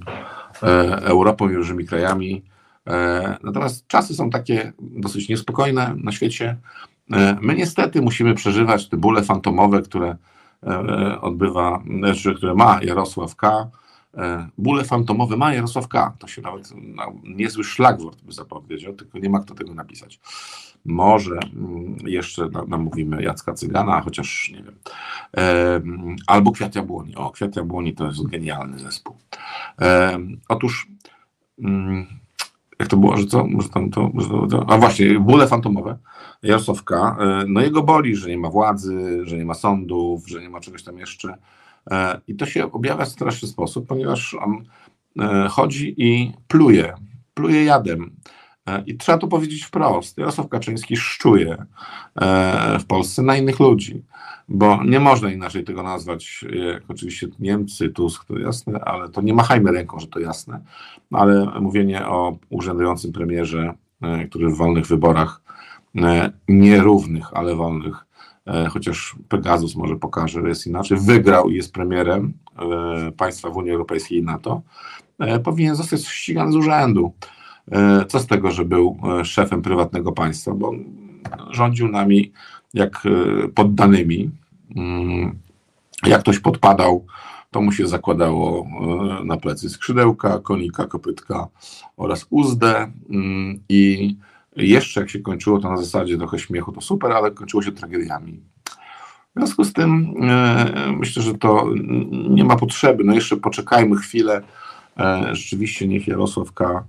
e, 0.63 0.67
Europą 1.01 1.49
i 1.49 1.53
różnymi 1.53 1.85
krajami. 1.85 2.43
Natomiast 3.43 3.87
czasy 3.87 4.15
są 4.15 4.29
takie 4.29 4.73
dosyć 4.79 5.29
niespokojne 5.29 5.95
na 5.97 6.11
świecie. 6.11 6.57
My 7.41 7.55
niestety 7.55 8.01
musimy 8.01 8.35
przeżywać 8.35 8.89
te 8.89 8.97
bóle 8.97 9.23
fantomowe, 9.23 9.81
które 9.81 10.15
odbywa, 11.21 11.83
które 12.37 12.55
ma 12.55 12.79
Jarosław 12.83 13.35
K 13.35 13.69
bóle 14.57 14.83
fantomowe 14.83 15.37
ma 15.37 15.53
Jarosław 15.53 15.87
K. 15.87 16.15
To 16.19 16.27
się 16.27 16.41
nawet 16.41 16.73
no, 16.75 17.13
niezły 17.23 17.63
szlagwort 17.63 18.21
by 18.21 18.31
zapowiedział, 18.31 18.93
tylko 18.93 19.19
nie 19.19 19.29
ma 19.29 19.39
kto 19.39 19.55
tego 19.55 19.73
napisać. 19.73 20.19
Może 20.85 21.39
mm, 21.55 21.97
jeszcze 22.05 22.49
namówimy 22.67 23.23
Jacka 23.23 23.53
Cygana, 23.53 24.01
chociaż 24.01 24.51
nie 24.53 24.63
wiem. 24.63 24.75
E, 25.37 25.81
albo 26.27 26.51
Kwiat 26.51 26.75
Jabłoni. 26.75 27.15
O, 27.15 27.31
Kwiat 27.31 27.55
Jabłoni 27.55 27.93
to 27.93 28.05
jest 28.05 28.27
genialny 28.27 28.79
zespół. 28.79 29.15
E, 29.81 30.19
otóż 30.49 30.87
mm, 31.59 32.07
jak 32.79 32.89
to 32.89 32.97
było, 32.97 33.17
że 33.17 33.25
co? 33.25 33.45
Może 33.47 33.69
tam 33.69 33.89
to, 33.89 34.09
może 34.13 34.29
to, 34.29 34.65
a 34.69 34.77
właśnie, 34.77 35.19
bóle 35.19 35.47
fantomowe 35.47 35.97
Jarosław 36.43 36.83
K. 36.83 37.17
No 37.47 37.61
jego 37.61 37.83
boli, 37.83 38.15
że 38.15 38.29
nie 38.29 38.37
ma 38.37 38.49
władzy, 38.49 39.21
że 39.23 39.37
nie 39.37 39.45
ma 39.45 39.53
sądów, 39.53 40.27
że 40.27 40.41
nie 40.41 40.49
ma 40.49 40.59
czegoś 40.59 40.83
tam 40.83 40.97
jeszcze. 40.97 41.37
I 42.27 42.35
to 42.35 42.45
się 42.45 42.71
objawia 42.71 43.05
w 43.05 43.09
straszny 43.09 43.47
sposób, 43.47 43.87
ponieważ 43.87 44.33
on 44.33 44.65
chodzi 45.49 45.95
i 45.97 46.31
pluje, 46.47 46.93
pluje 47.33 47.63
jadem 47.63 48.15
E, 48.65 48.83
I 48.85 48.97
trzeba 48.97 49.17
to 49.17 49.27
powiedzieć 49.27 49.63
wprost. 49.63 50.17
Jarosław 50.17 50.49
Kaczyński 50.49 50.97
szczuje 50.97 51.65
e, 52.21 52.79
w 52.79 52.85
Polsce 52.85 53.21
na 53.21 53.37
innych 53.37 53.59
ludzi, 53.59 54.03
bo 54.47 54.83
nie 54.83 54.99
można 54.99 55.31
inaczej 55.31 55.63
tego 55.63 55.83
nazwać, 55.83 56.45
jak 56.69 56.83
oczywiście 56.87 57.27
Niemcy, 57.39 57.89
Tusk, 57.89 58.25
to 58.25 58.39
jasne, 58.39 58.79
ale 58.79 59.09
to 59.09 59.21
nie 59.21 59.33
machajmy 59.33 59.71
ręką, 59.71 59.99
że 59.99 60.07
to 60.07 60.19
jasne, 60.19 60.61
ale 61.11 61.45
mówienie 61.61 62.07
o 62.07 62.37
urzędującym 62.49 63.11
premierze, 63.11 63.73
e, 64.01 64.27
który 64.27 64.49
w 64.49 64.57
wolnych 64.57 64.85
wyborach, 64.85 65.41
nierównych, 66.49 67.25
ale 67.33 67.55
wolnych, 67.55 68.05
chociaż 68.69 69.15
Pegasus 69.29 69.75
może 69.75 69.95
pokaże, 69.95 70.41
że 70.41 70.47
jest 70.47 70.67
inaczej, 70.67 70.97
wygrał 71.01 71.49
i 71.49 71.55
jest 71.55 71.73
premierem 71.73 72.33
państwa 73.17 73.49
w 73.49 73.57
Unii 73.57 73.71
Europejskiej 73.71 74.17
i 74.17 74.23
NATO, 74.23 74.61
powinien 75.43 75.75
zostać 75.75 76.07
ścigany 76.07 76.51
z 76.51 76.55
urzędu. 76.55 77.13
E, 77.71 78.05
co 78.05 78.19
z 78.19 78.27
tego, 78.27 78.51
że 78.51 78.65
był 78.65 78.97
e, 79.19 79.25
szefem 79.25 79.61
prywatnego 79.61 80.11
państwa, 80.11 80.53
bo 80.53 80.71
rządził 81.49 81.87
nami 81.87 82.31
jak 82.73 83.03
e, 83.05 83.47
poddanymi. 83.47 84.31
Mm, 84.75 85.39
jak 86.05 86.21
ktoś 86.21 86.39
podpadał, 86.39 87.05
to 87.51 87.61
mu 87.61 87.71
się 87.71 87.87
zakładało 87.87 88.67
na 89.25 89.37
plecy 89.37 89.69
skrzydełka, 89.69 90.39
konika, 90.39 90.87
kopytka 90.87 91.47
oraz 91.97 92.27
uzdę 92.29 92.91
mm, 93.09 93.59
i 93.69 94.15
jeszcze 94.55 94.99
jak 94.99 95.09
się 95.09 95.19
kończyło 95.19 95.59
to 95.59 95.69
na 95.69 95.77
zasadzie 95.77 96.17
trochę 96.17 96.39
śmiechu, 96.39 96.71
to 96.71 96.81
super, 96.81 97.11
ale 97.11 97.31
kończyło 97.31 97.63
się 97.63 97.71
tragediami. 97.71 98.41
W 99.35 99.39
związku 99.39 99.63
z 99.63 99.73
tym 99.73 100.13
myślę, 100.99 101.23
że 101.23 101.33
to 101.33 101.67
nie 102.29 102.43
ma 102.43 102.55
potrzeby. 102.55 103.03
No 103.03 103.13
jeszcze 103.13 103.37
poczekajmy 103.37 103.95
chwilę. 103.95 104.41
Rzeczywiście 105.31 105.87
niech 105.87 106.07
Jarosław 106.07 106.53
K 106.53 106.83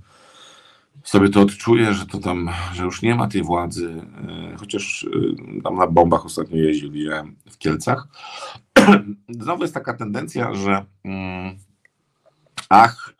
sobie 1.04 1.28
to 1.28 1.40
odczuję, 1.40 1.94
że 1.94 2.06
to 2.06 2.18
tam, 2.18 2.50
że 2.73 2.85
już 2.85 3.02
nie 3.02 3.14
ma 3.14 3.28
tej 3.28 3.42
władzy, 3.42 4.02
e, 4.28 4.56
chociaż 4.56 5.06
e, 5.59 5.62
tam 5.62 5.76
na 5.76 5.87
bombach 5.87 6.26
ostatnio 6.26 6.56
jeździł, 6.56 6.90
w 7.50 7.59
Kielcach. 7.59 8.09
Znowu 9.28 9.62
jest 9.62 9.75
taka 9.75 9.94
tendencja, 9.94 10.54
że 10.54 10.85
mm, 11.04 11.59
ach, 12.68 13.14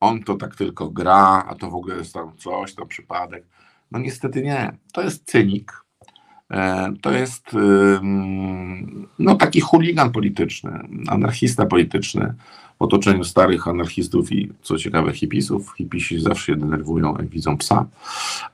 on 0.00 0.22
to 0.22 0.34
tak 0.34 0.56
tylko 0.56 0.90
gra, 0.90 1.44
a 1.48 1.54
to 1.54 1.70
w 1.70 1.74
ogóle 1.74 1.96
jest 1.96 2.14
tam 2.14 2.36
coś, 2.36 2.74
tam 2.74 2.88
przypadek. 2.88 3.46
No 3.90 3.98
niestety 3.98 4.42
nie. 4.42 4.76
To 4.92 5.02
jest 5.02 5.24
cynik. 5.24 5.72
E, 6.50 6.92
to 7.00 7.12
jest 7.12 7.46
no, 9.18 9.34
taki 9.34 9.60
chuligan 9.60 10.12
polityczny, 10.12 10.88
anarchista 11.08 11.66
polityczny, 11.66 12.34
w 12.78 12.82
otoczeniu 12.82 13.24
starych 13.24 13.68
anarchistów 13.68 14.32
i 14.32 14.52
co 14.62 14.78
ciekawe 14.78 15.12
hipisów. 15.12 15.72
Hipisi 15.76 16.20
zawsze 16.20 16.46
się 16.46 16.56
denerwują, 16.56 17.16
jak 17.18 17.28
widzą 17.28 17.56
psa, 17.56 17.86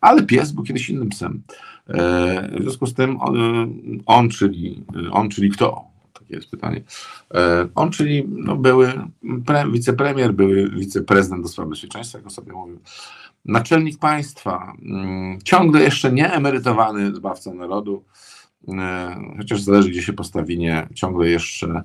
ale 0.01 0.23
pies 0.23 0.53
był 0.53 0.65
kiedyś 0.65 0.91
innym 0.91 1.09
psem. 1.09 1.43
E, 1.89 2.59
w 2.59 2.63
związku 2.63 2.87
z 2.87 2.95
tym 2.95 3.21
on, 3.21 3.37
on 4.07 4.29
czyli, 4.31 4.85
on, 5.11 5.29
czyli 5.29 5.51
kto? 5.51 5.85
Takie 6.13 6.35
jest 6.35 6.51
pytanie. 6.51 6.81
E, 7.35 7.69
on, 7.75 7.91
czyli 7.91 8.25
no, 8.29 8.57
były 8.57 8.93
pre, 9.47 9.71
wicepremier, 9.71 10.35
były 10.35 10.71
wiceprezydent 10.71 11.43
do 11.43 11.49
spraw 11.49 11.69
bezpieczeństwa, 11.69 12.19
jak 12.19 12.33
sobie 12.33 12.53
mówił, 12.53 12.79
naczelnik 13.45 13.99
państwa, 13.99 14.73
mm, 14.83 15.39
ciągle 15.45 15.83
jeszcze 15.83 16.13
nie 16.13 16.33
emerytowany 16.33 17.15
zbawca 17.15 17.55
narodu, 17.55 18.05
e, 18.69 19.17
chociaż 19.39 19.61
zależy, 19.61 19.91
gdzie 19.91 20.03
się 20.03 20.13
postawi, 20.13 20.59
nie, 20.59 20.87
ciągle 20.95 21.29
jeszcze 21.29 21.83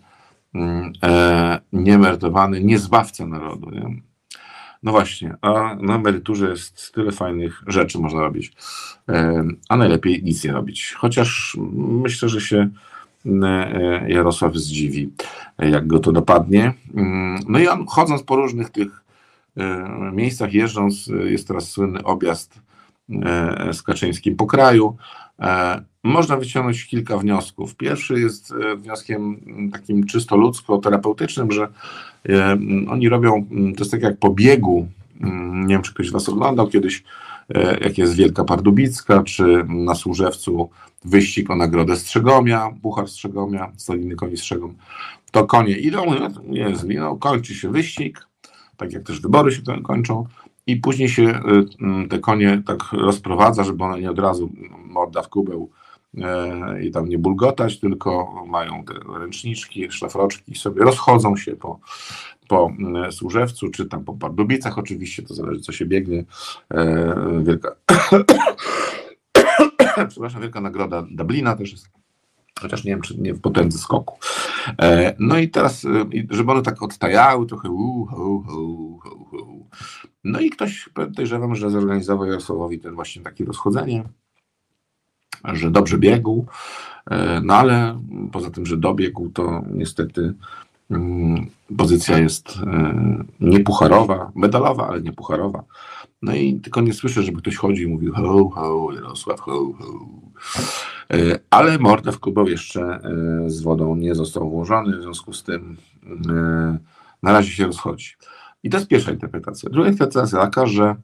Mm, 0.58 0.94
e, 1.04 1.60
nieemerytowany, 1.74 2.64
nie 2.64 2.80
zbawca 2.80 3.26
narodu. 3.26 3.70
Nie? 3.70 4.02
No 4.84 4.92
właśnie, 4.92 5.36
a 5.42 5.76
na 5.76 5.96
emeryturze 5.96 6.50
jest 6.50 6.94
tyle 6.94 7.12
fajnych 7.12 7.64
rzeczy 7.68 8.00
można 8.00 8.20
robić, 8.20 8.54
e, 9.10 9.44
a 9.70 9.78
najlepiej 9.78 10.24
nic 10.24 10.44
nie 10.44 10.52
robić. 10.52 10.94
Chociaż 10.98 11.58
myślę, 11.78 12.30
że 12.30 12.42
się 12.42 12.70
e, 13.26 14.06
Jarosław 14.10 14.56
zdziwi, 14.56 15.12
jak 15.60 15.88
go 15.88 16.00
to 16.00 16.12
dopadnie. 16.12 16.74
Mm, 16.96 17.40
no 17.48 17.60
i 17.60 17.68
on 17.68 17.86
chodząc 17.86 18.24
po 18.24 18.36
różnych 18.36 18.70
tych 18.70 19.04
miejscach, 20.14 20.54
jeżdżąc, 20.54 21.08
jest 21.26 21.48
teraz 21.48 21.70
słynny 21.70 22.04
objazd 22.04 22.60
z 23.72 23.82
Kaczyńskim 23.82 24.36
po 24.36 24.46
kraju, 24.46 24.98
można 26.08 26.38
wyciągnąć 26.38 26.86
kilka 26.86 27.18
wniosków. 27.18 27.76
Pierwszy 27.76 28.20
jest 28.20 28.52
e, 28.52 28.76
wnioskiem 28.76 29.40
takim 29.74 30.06
czysto 30.06 30.38
ludzko-terapeutycznym, 30.38 31.52
że 31.52 31.68
e, 32.30 32.58
oni 32.90 33.10
robią, 33.10 33.46
to 33.50 33.80
jest 33.80 33.92
tak 33.92 34.02
jak 34.02 34.18
po 34.18 34.30
biegu, 34.30 34.88
nie 35.54 35.76
wiem 35.76 35.82
czy 35.82 35.94
ktoś 35.94 36.12
Was 36.12 36.30
oglądał 36.30 36.68
kiedyś, 36.68 37.04
e, 37.56 37.78
jak 37.80 37.98
jest 37.98 38.16
Wielka 38.16 38.44
Pardubicka, 38.44 39.24
czy 39.24 39.66
na 39.68 39.96
Służewcu 39.96 40.70
wyścig 41.06 41.52
o 41.52 41.56
nagrodę 41.56 41.96
Strzegomia, 41.96 42.72
Puchar 42.82 43.08
Strzegomia, 43.08 43.72
Stoliny 43.78 44.16
Koni 44.16 44.38
Strzegom, 44.38 44.74
to 45.32 45.46
konie 45.46 45.78
idą, 45.78 46.06
jest, 46.50 46.86
no, 46.96 47.16
kończy 47.16 47.56
się 47.56 47.72
wyścig, 47.72 48.27
tak 48.78 48.94
jak 48.94 49.04
też 49.04 49.22
wybory 49.22 49.52
się 49.52 49.62
kończą, 49.84 50.26
i 50.68 50.76
później 50.76 51.10
się 51.10 51.40
te 52.10 52.20
konie 52.20 52.62
tak 52.66 52.80
rozprowadza, 52.92 53.64
żeby 53.64 53.84
one 53.84 54.02
nie 54.02 54.12
od 54.12 54.20
razu 54.20 54.50
morda 54.86 55.22
w 55.22 55.30
kubeł 55.30 55.70
E, 56.24 56.84
i 56.84 56.92
tam 56.92 57.10
nie 57.10 57.18
bulgotać, 57.18 57.80
tylko 57.80 58.34
mają 58.48 58.84
te 58.84 58.94
ręczniczki, 59.20 59.92
szlafroczki, 59.92 60.56
sobie 60.56 60.84
rozchodzą 60.84 61.38
się 61.38 61.56
po, 61.56 61.80
po 62.48 62.72
e, 63.08 63.12
Służewcu, 63.12 63.70
czy 63.70 63.86
tam 63.86 64.04
po 64.04 64.14
Pardubicach 64.14 64.78
oczywiście, 64.78 65.24
to 65.24 65.34
zależy 65.34 65.62
co 65.62 65.72
się 65.72 65.86
biegnie. 65.86 66.24
E, 66.74 67.44
wielka 67.44 67.76
przepraszam, 70.10 70.42
wielka 70.42 70.62
nagroda 70.62 71.06
Dublina 71.12 71.56
też 71.56 71.72
jest 71.72 71.90
chociaż 72.62 72.84
nie 72.84 72.92
wiem, 72.92 73.02
czy 73.02 73.18
nie 73.18 73.34
w 73.34 73.42
potędze 73.42 73.78
skoku. 73.78 74.18
No 75.20 75.38
i 75.38 75.50
teraz, 75.50 75.86
żeby 76.30 76.52
one 76.52 76.62
tak 76.62 76.84
odtajały, 76.84 77.46
trochę 77.46 77.70
uu, 77.70 78.06
hu, 78.06 78.44
hu, 78.48 79.00
hu, 79.04 79.26
hu. 79.26 79.68
No 80.24 80.40
i 80.40 80.50
ktoś, 80.50 80.90
podejrzewam, 80.94 81.56
że 81.56 81.70
zorganizował 81.70 82.28
Jarosławowi 82.28 82.80
ten 82.80 82.96
właśnie 82.96 83.22
takie 83.22 83.46
rozchodzenie, 83.46 84.04
że 85.44 85.72
dobrze 85.72 85.98
biegł, 85.98 86.46
e, 87.12 87.42
no 87.44 87.54
ale 87.54 88.00
poza 88.32 88.50
tym, 88.50 88.66
że 88.66 88.78
dobiegł, 88.78 89.30
to 89.30 89.64
niestety 89.72 90.34
mm, 90.92 91.50
pozycja 91.78 92.20
jest 92.20 92.60
e, 92.68 93.24
niepucharowa, 93.40 94.32
medalowa, 94.36 94.88
ale 94.88 95.02
niepucharowa. 95.02 95.64
No 96.22 96.36
i 96.36 96.60
tylko 96.60 96.82
nie 96.82 96.94
słyszę, 96.94 97.24
żeby 97.24 97.42
ktoś 97.42 97.56
chodził 97.56 97.90
i 97.90 97.94
mówił 97.94 98.14
ho, 98.14 98.50
ho, 98.50 98.94
Jarosław, 98.94 99.40
ho, 99.40 99.74
ho. 99.80 100.00
E, 101.14 101.40
ale 101.50 101.80
Mordew 101.80 102.20
Kubow 102.20 102.50
jeszcze 102.50 103.00
z 103.48 103.62
wodą 103.62 103.96
nie 103.96 104.16
został 104.16 104.50
włożony, 104.50 104.98
w 104.98 105.02
związku 105.02 105.34
z 105.34 105.44
tym 105.44 105.78
na 107.24 107.32
razie 107.32 107.52
się 107.52 107.66
rozchodzi. 107.66 108.16
I 108.64 108.70
to 108.70 108.78
jest 108.78 108.90
pierwsza 108.90 109.12
interpretacja. 109.12 109.70
Druga 109.70 109.90
interpretacja 109.90 110.40
taka, 110.40 110.66
że 110.66 110.96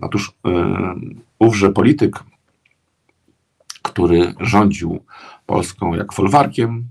otóż 0.00 0.32
ówże 1.38 1.72
polityk 1.72 2.24
który 3.92 4.34
rządził 4.40 5.00
Polską 5.46 5.94
jak 5.94 6.12
folwarkiem, 6.12 6.84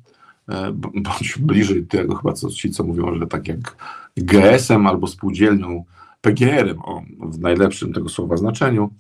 e, 0.49 0.71
bądź 0.73 1.37
bliżej 1.39 1.85
tego 1.85 2.15
chyba 2.15 2.33
co 2.33 2.49
ci, 2.49 2.71
co 2.71 2.83
mówią, 2.83 3.19
że 3.19 3.27
tak 3.27 3.47
jak 3.47 3.75
GS-em 4.17 4.87
albo 4.87 5.07
spółdzielnią 5.07 5.83
PGR-em, 6.21 6.79
o, 6.79 7.01
w 7.19 7.39
najlepszym 7.39 7.93
tego 7.93 8.09
słowa 8.09 8.37
znaczeniu, 8.37 8.93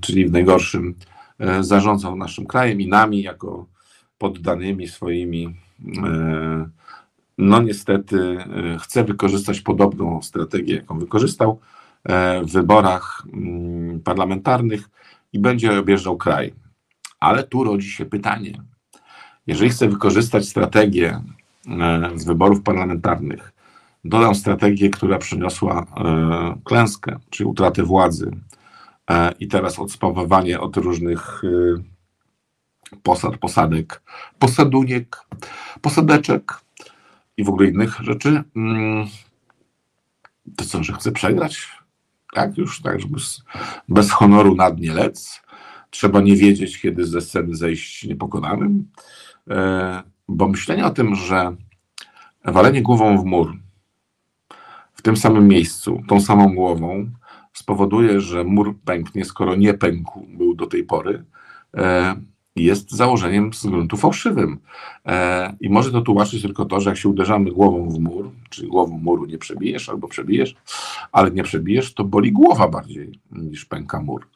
czyli 0.00 0.26
w 0.26 0.32
najgorszym, 0.32 0.88
e, 0.88 1.13
zarządzał 1.60 2.16
naszym 2.16 2.46
krajem 2.46 2.80
i 2.80 2.88
nami 2.88 3.22
jako 3.22 3.66
poddanymi 4.18 4.88
swoimi. 4.88 5.56
E, 6.04 6.68
no 7.38 7.62
niestety 7.62 8.36
chce 8.80 9.04
wykorzystać 9.04 9.60
podobną 9.60 10.22
strategię, 10.22 10.74
jaką 10.74 10.98
wykorzystał 10.98 11.60
w 12.42 12.52
wyborach 12.52 13.22
mm, 13.32 14.00
parlamentarnych 14.00 14.88
i 15.32 15.38
będzie 15.38 15.78
objeżdżał 15.78 16.16
kraj. 16.16 16.54
Ale 17.20 17.44
tu 17.44 17.64
rodzi 17.64 17.90
się 17.90 18.04
pytanie. 18.04 18.62
Jeżeli 19.46 19.70
chcę 19.70 19.88
wykorzystać 19.88 20.48
strategię 20.48 21.20
e, 21.68 22.10
z 22.14 22.24
wyborów 22.24 22.62
parlamentarnych, 22.62 23.52
dodam 24.04 24.34
strategię, 24.34 24.90
która 24.90 25.18
przyniosła 25.18 25.80
e, 25.82 26.54
klęskę, 26.64 27.18
czyli 27.30 27.48
utratę 27.48 27.82
władzy 27.82 28.30
e, 28.30 28.53
i 29.40 29.48
teraz 29.48 29.78
odspawowanie 29.78 30.60
od 30.60 30.76
różnych 30.76 31.42
posad, 33.02 33.36
posadek, 33.36 34.02
posaduniek, 34.38 35.16
posadeczek 35.80 36.60
i 37.36 37.44
w 37.44 37.48
ogóle 37.48 37.68
innych 37.68 38.00
rzeczy, 38.00 38.42
mm, 38.56 39.06
to 40.56 40.64
co, 40.64 40.82
że 40.82 40.92
chcę 40.92 41.12
przegrać? 41.12 41.68
Tak, 42.34 42.58
już 42.58 42.82
tak, 42.82 43.00
żeby 43.00 43.18
bez 43.88 44.10
honoru 44.10 44.54
na 44.54 44.70
dnie 44.70 44.92
lec. 44.92 45.42
Trzeba 45.90 46.20
nie 46.20 46.36
wiedzieć, 46.36 46.80
kiedy 46.80 47.06
ze 47.06 47.20
sceny 47.20 47.54
zejść 47.54 48.04
niepokonanym. 48.04 48.90
E, 49.50 50.02
bo 50.28 50.48
myślenie 50.48 50.86
o 50.86 50.90
tym, 50.90 51.14
że 51.14 51.56
walenie 52.44 52.82
głową 52.82 53.18
w 53.18 53.24
mur 53.24 53.56
w 54.94 55.02
tym 55.02 55.16
samym 55.16 55.48
miejscu, 55.48 56.02
tą 56.08 56.20
samą 56.20 56.54
głową, 56.54 57.10
spowoduje, 57.54 58.20
że 58.20 58.44
mur 58.44 58.74
pęknie, 58.84 59.24
skoro 59.24 59.54
nie 59.54 59.74
pękł 59.74 60.26
był 60.28 60.54
do 60.54 60.66
tej 60.66 60.84
pory, 60.84 61.24
e, 61.74 62.16
jest 62.56 62.90
założeniem 62.90 63.52
z 63.52 63.66
gruntu 63.66 63.96
fałszywym. 63.96 64.58
E, 65.06 65.56
I 65.60 65.70
może 65.70 65.92
to 65.92 66.00
tłumaczyć 66.00 66.42
tylko 66.42 66.64
to, 66.64 66.80
że 66.80 66.90
jak 66.90 66.98
się 66.98 67.08
uderzamy 67.08 67.50
głową 67.50 67.90
w 67.90 67.98
mur, 67.98 68.30
czyli 68.50 68.68
głową 68.68 68.98
muru 68.98 69.26
nie 69.26 69.38
przebijesz 69.38 69.88
albo 69.88 70.08
przebijesz, 70.08 70.54
ale 71.12 71.30
nie 71.30 71.42
przebijesz, 71.42 71.94
to 71.94 72.04
boli 72.04 72.32
głowa 72.32 72.68
bardziej 72.68 73.20
niż 73.32 73.64
pęka 73.64 74.02
mur. 74.02 74.26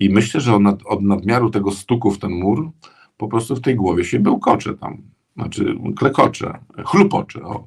I 0.00 0.10
myślę, 0.10 0.40
że 0.40 0.54
od, 0.84 1.02
nadmiaru 1.02 1.50
tego 1.50 1.70
stuku 1.70 2.10
w 2.10 2.18
ten 2.18 2.30
mur 2.30 2.70
po 3.16 3.28
prostu 3.28 3.56
w 3.56 3.60
tej 3.60 3.76
głowie 3.76 4.04
się 4.04 4.20
bełkocze 4.20 4.74
tam, 4.74 5.02
znaczy 5.36 5.76
klekocze, 5.96 6.58
chlupocze. 6.86 7.42
O. 7.42 7.66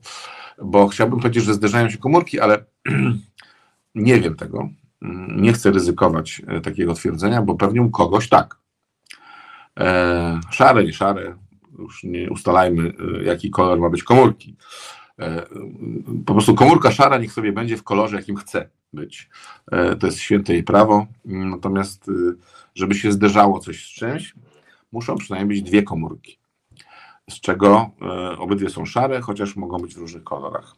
Bo 0.63 0.87
chciałbym 0.87 1.19
powiedzieć, 1.19 1.43
że 1.43 1.53
zderzają 1.53 1.89
się 1.89 1.97
komórki, 1.97 2.39
ale 2.39 2.65
nie 3.95 4.19
wiem 4.21 4.35
tego. 4.35 4.69
Nie 5.37 5.53
chcę 5.53 5.71
ryzykować 5.71 6.41
e, 6.47 6.61
takiego 6.61 6.93
twierdzenia, 6.93 7.41
bo 7.41 7.55
pewnie 7.55 7.81
u 7.81 7.89
kogoś 7.89 8.29
tak. 8.29 8.65
E, 9.79 10.39
szare, 10.51 10.83
nie 10.83 10.93
szare, 10.93 11.35
już 11.79 12.03
nie 12.03 12.29
ustalajmy, 12.29 12.93
e, 13.19 13.23
jaki 13.23 13.49
kolor 13.49 13.79
ma 13.79 13.89
być 13.89 14.03
komórki. 14.03 14.55
E, 15.19 15.45
po 16.25 16.33
prostu 16.33 16.55
komórka 16.55 16.91
szara 16.91 17.17
niech 17.17 17.33
sobie 17.33 17.51
będzie 17.51 17.77
w 17.77 17.83
kolorze, 17.83 18.15
jakim 18.15 18.35
chce 18.35 18.69
być. 18.93 19.29
To 19.99 20.07
jest 20.07 20.19
święte 20.19 20.53
jej 20.53 20.63
prawo. 20.63 21.07
Natomiast, 21.25 22.11
żeby 22.75 22.95
się 22.95 23.11
zderzało 23.11 23.59
coś 23.59 23.85
z 23.85 23.89
czymś, 23.89 24.35
muszą 24.91 25.15
przynajmniej 25.15 25.61
być 25.61 25.69
dwie 25.69 25.83
komórki, 25.83 26.39
z 27.29 27.39
czego 27.39 27.91
obydwie 28.37 28.69
są 28.69 28.85
szare, 28.85 29.21
chociaż 29.21 29.55
mogą 29.55 29.77
być 29.77 29.95
w 29.95 29.97
różnych 29.97 30.23
kolorach. 30.23 30.75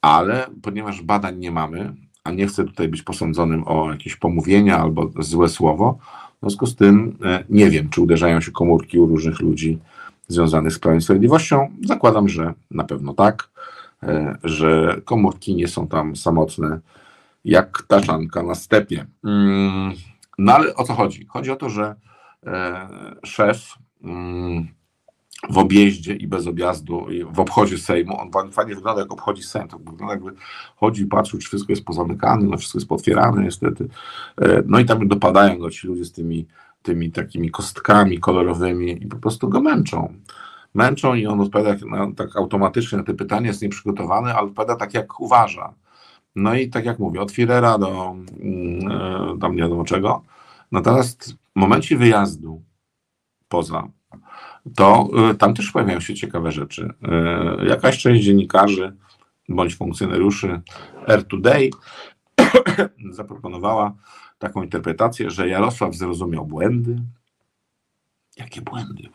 Ale 0.00 0.46
ponieważ 0.62 1.02
badań 1.02 1.38
nie 1.38 1.50
mamy, 1.50 1.94
a 2.26 2.30
nie 2.30 2.46
chcę 2.46 2.64
tutaj 2.64 2.88
być 2.88 3.02
posądzonym 3.02 3.64
o 3.66 3.90
jakieś 3.90 4.16
pomówienia 4.16 4.78
albo 4.78 5.10
złe 5.18 5.48
słowo, 5.48 5.98
w 6.36 6.40
związku 6.40 6.66
z 6.66 6.76
tym 6.76 7.16
e, 7.24 7.44
nie 7.48 7.70
wiem, 7.70 7.88
czy 7.88 8.00
uderzają 8.00 8.40
się 8.40 8.52
komórki 8.52 8.98
u 8.98 9.06
różnych 9.06 9.40
ludzi 9.40 9.78
związanych 10.28 10.72
z 10.72 10.78
Prawem 10.78 10.98
i 10.98 11.02
Sprawiedliwością. 11.02 11.68
Zakładam, 11.84 12.28
że 12.28 12.54
na 12.70 12.84
pewno 12.84 13.14
tak, 13.14 13.50
e, 14.02 14.38
że 14.44 15.00
komórki 15.04 15.54
nie 15.54 15.68
są 15.68 15.88
tam 15.88 16.16
samotne 16.16 16.80
jak 17.44 17.82
taczanka 17.88 18.42
na 18.42 18.54
stepie. 18.54 19.06
Mm, 19.24 19.92
no 20.38 20.54
ale 20.54 20.74
o 20.74 20.84
co 20.84 20.94
chodzi? 20.94 21.26
Chodzi 21.26 21.50
o 21.50 21.56
to, 21.56 21.70
że 21.70 21.94
e, 22.46 22.88
szef 23.24 23.74
mm, 24.04 24.68
w 25.50 25.58
objeździe 25.58 26.14
i 26.14 26.26
bez 26.26 26.46
objazdu, 26.46 27.10
i 27.10 27.24
w 27.24 27.40
obchodzie 27.40 27.78
Sejmu. 27.78 28.16
On 28.20 28.52
fajnie 28.52 28.74
wygląda, 28.74 29.00
jak 29.00 29.12
obchodzi 29.12 29.42
Sejm. 29.42 29.68
To 29.68 29.78
wygląda, 29.78 30.14
jakby 30.14 30.32
chodzi 30.76 31.02
i 31.02 31.06
patrzy, 31.06 31.38
czy 31.38 31.48
wszystko 31.48 31.72
jest 31.72 31.84
pozamykane, 31.84 32.46
no 32.46 32.56
wszystko 32.56 32.78
jest 32.78 32.88
potwierane 32.88 33.42
niestety. 33.42 33.88
E, 34.40 34.62
no 34.66 34.78
i 34.78 34.84
tam 34.84 35.08
dopadają 35.08 35.58
go 35.58 35.70
ci 35.70 35.86
ludzie 35.86 36.04
z 36.04 36.12
tymi, 36.12 36.46
tymi 36.82 37.12
takimi 37.12 37.50
kostkami 37.50 38.18
kolorowymi 38.18 39.02
i 39.02 39.06
po 39.06 39.16
prostu 39.16 39.48
go 39.48 39.60
męczą. 39.60 40.14
Męczą 40.74 41.14
i 41.14 41.26
on 41.26 41.40
odpowiada 41.40 41.80
tak 42.16 42.36
automatycznie 42.36 42.98
na 42.98 43.04
te 43.04 43.14
pytania, 43.14 43.46
jest 43.46 43.62
nieprzygotowany, 43.62 44.34
ale 44.34 44.46
odpowiada 44.46 44.76
tak, 44.76 44.94
jak 44.94 45.20
uważa. 45.20 45.74
No 46.36 46.54
i 46.54 46.68
tak 46.68 46.84
jak 46.84 46.98
mówię, 46.98 47.20
od 47.20 47.32
Firera 47.32 47.78
do 47.78 48.16
yy, 48.38 49.38
tam 49.40 49.56
nie 49.56 49.62
wiadomo 49.62 49.84
czego. 49.84 50.22
Natomiast 50.72 51.32
w 51.32 51.60
momencie 51.60 51.96
wyjazdu 51.96 52.62
poza 53.48 53.88
to 54.74 55.08
y, 55.30 55.34
tam 55.34 55.54
też 55.54 55.70
pojawiają 55.70 56.00
się 56.00 56.14
ciekawe 56.14 56.52
rzeczy. 56.52 56.94
Y, 57.62 57.66
jakaś 57.66 57.98
część 57.98 58.24
dziennikarzy 58.24 58.96
bądź 59.48 59.76
funkcjonariuszy 59.76 60.60
Air 61.06 61.24
Today 61.24 61.70
zaproponowała 63.10 63.94
taką 64.38 64.62
interpretację, 64.62 65.30
że 65.30 65.48
Jarosław 65.48 65.94
zrozumiał 65.94 66.46
błędy. 66.46 67.02
Jakie 68.36 68.60
błędy? 68.60 69.08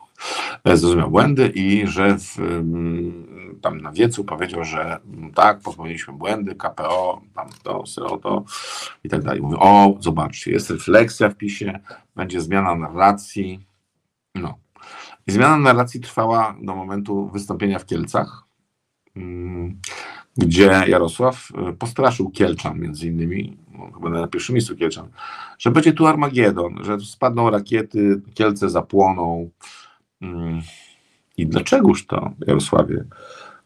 E, 0.64 0.76
zrozumiał 0.76 1.10
błędy 1.10 1.48
i 1.48 1.86
że 1.86 2.18
w, 2.18 2.38
mm, 2.38 3.58
tam 3.62 3.80
na 3.80 3.92
wiecu 3.92 4.24
powiedział, 4.24 4.64
że 4.64 5.00
mm, 5.00 5.32
tak, 5.32 5.60
popełniliśmy 5.60 6.14
błędy, 6.14 6.54
KPO, 6.54 7.22
tam 7.34 7.48
to, 7.62 7.86
SEO, 7.86 8.18
to 8.18 8.44
i 9.04 9.08
tak 9.08 9.22
dalej. 9.22 9.42
Mówię, 9.42 9.56
o, 9.58 9.94
zobaczcie, 10.00 10.50
jest 10.50 10.70
refleksja 10.70 11.28
w 11.28 11.36
PiSie, 11.36 11.80
będzie 12.16 12.40
zmiana 12.40 12.74
narracji. 12.74 13.60
No, 14.34 14.58
i 15.26 15.32
zmiana 15.32 15.58
narracji 15.58 16.00
trwała 16.00 16.56
do 16.62 16.76
momentu 16.76 17.28
wystąpienia 17.28 17.78
w 17.78 17.86
Kielcach, 17.86 18.44
mm, 19.16 19.80
gdzie 20.36 20.84
Jarosław 20.86 21.48
y, 21.70 21.72
postraszył 21.72 22.30
Kielczan 22.30 22.78
między 22.78 23.06
innymi, 23.06 23.56
no, 23.72 23.90
chyba 23.94 24.10
na 24.10 24.26
pierwszym 24.26 24.54
miejscu 24.54 24.76
Kielczan, 24.76 25.08
że 25.58 25.70
będzie 25.70 25.92
tu 25.92 26.06
Armagedon, 26.06 26.84
że 26.84 27.00
spadną 27.00 27.50
rakiety, 27.50 28.22
Kielce 28.34 28.70
zapłoną. 28.70 29.50
Mm. 30.20 30.60
I 31.36 31.46
dlaczegoż 31.46 32.06
to, 32.06 32.30
Jarosławie, 32.46 33.04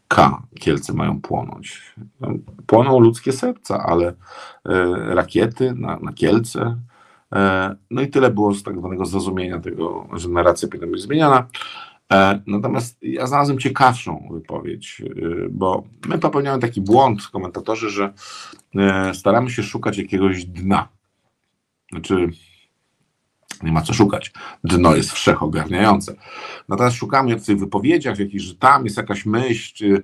K, 0.07 0.41
Kielce 0.59 0.93
mają 0.93 1.21
płonąć? 1.21 1.95
No, 2.19 2.29
płoną 2.65 2.99
ludzkie 2.99 3.31
serca, 3.31 3.83
ale 3.83 4.09
y, 4.09 4.13
rakiety 5.15 5.73
na, 5.73 5.99
na 5.99 6.13
Kielce, 6.13 6.77
no 7.91 8.01
i 8.01 8.07
tyle 8.07 8.31
było 8.31 8.53
z 8.53 8.63
tak 8.63 8.77
zwanego 8.79 9.05
zrozumienia 9.05 9.59
tego, 9.59 10.07
że 10.13 10.29
narracja 10.29 10.67
powinna 10.67 10.87
być 10.87 11.01
zmieniana. 11.01 11.47
E, 12.13 12.41
natomiast 12.47 12.97
ja 13.01 13.27
znalazłem 13.27 13.59
ciekawszą 13.59 14.27
wypowiedź, 14.31 15.01
e, 15.01 15.49
bo 15.49 15.83
my 16.07 16.17
popełniamy 16.17 16.59
taki 16.59 16.81
błąd, 16.81 17.27
komentatorzy, 17.27 17.89
że 17.89 18.13
staramy 19.13 19.49
się 19.49 19.63
szukać 19.63 19.97
jakiegoś 19.97 20.45
dna. 20.45 20.87
Znaczy, 21.91 22.29
nie 23.63 23.71
ma 23.71 23.81
co 23.81 23.93
szukać. 23.93 24.33
Dno 24.63 24.95
jest 24.95 25.11
wszechogarniające. 25.11 26.15
Natomiast 26.69 26.95
szukamy 26.95 27.39
w 27.39 27.45
tych 27.45 27.59
wypowiedziach, 27.59 28.19
jakiś, 28.19 28.41
że 28.41 28.55
tam 28.55 28.83
jest 28.83 28.97
jakaś 28.97 29.25
myśl 29.25 30.01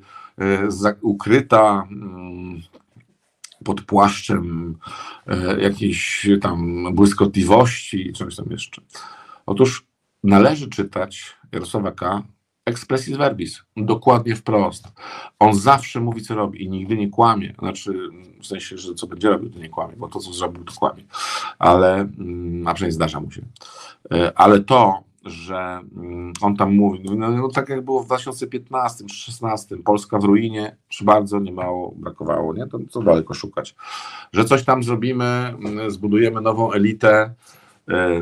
ukryta, 1.01 1.87
mm, 1.91 2.61
pod 3.63 3.81
płaszczem 3.81 4.75
e, 5.27 5.61
jakiejś 5.61 6.29
tam 6.41 6.87
błyskotliwości 6.93 8.07
i 8.07 8.13
czegoś 8.13 8.35
tam 8.35 8.45
jeszcze. 8.51 8.81
Otóż 9.45 9.85
należy 10.23 10.69
czytać 10.69 11.35
Jarosława 11.51 11.91
K. 11.91 12.23
expressis 12.65 13.17
verbis, 13.17 13.61
dokładnie 13.77 14.35
wprost. 14.35 14.87
On 15.39 15.53
zawsze 15.53 15.99
mówi, 15.99 16.21
co 16.21 16.35
robi 16.35 16.63
i 16.63 16.69
nigdy 16.69 16.97
nie 16.97 17.09
kłamie. 17.09 17.53
Znaczy, 17.59 18.09
w 18.41 18.45
sensie, 18.45 18.77
że 18.77 18.93
co 18.93 19.07
będzie 19.07 19.29
robił, 19.29 19.49
to 19.49 19.59
nie 19.59 19.69
kłamie, 19.69 19.93
bo 19.97 20.07
to, 20.07 20.19
co 20.19 20.33
zrobił, 20.33 20.63
to 20.63 20.73
kłamie. 20.73 21.03
Ale, 21.59 21.95
mm, 21.95 22.67
a 22.67 22.73
przynajmniej 22.73 22.95
zdarza 22.95 23.19
mu 23.19 23.31
się. 23.31 23.41
E, 24.11 24.37
ale 24.37 24.59
to, 24.59 25.03
że 25.23 25.79
mm, 25.95 26.33
on 26.41 26.55
tam 26.55 26.75
mówi, 26.75 27.01
no, 27.03 27.31
no, 27.31 27.49
tak 27.49 27.69
jak 27.69 27.81
było 27.81 28.03
w 28.03 28.05
2015 28.05 28.97
czy 28.97 29.03
2016, 29.03 29.77
Polska 29.77 30.19
w 30.19 30.23
ruinie, 30.23 30.75
czy 30.87 31.05
bardzo 31.05 31.39
nie 31.39 31.51
mało 31.51 31.93
brakowało, 31.95 32.53
nie? 32.53 32.67
To 32.67 32.79
co 32.89 33.01
daleko 33.01 33.33
szukać. 33.33 33.75
Że 34.33 34.45
coś 34.45 34.63
tam 34.63 34.83
zrobimy, 34.83 35.25
mm, 35.25 35.91
zbudujemy 35.91 36.41
nową 36.41 36.71
elitę, 36.71 37.33
e, 37.89 38.21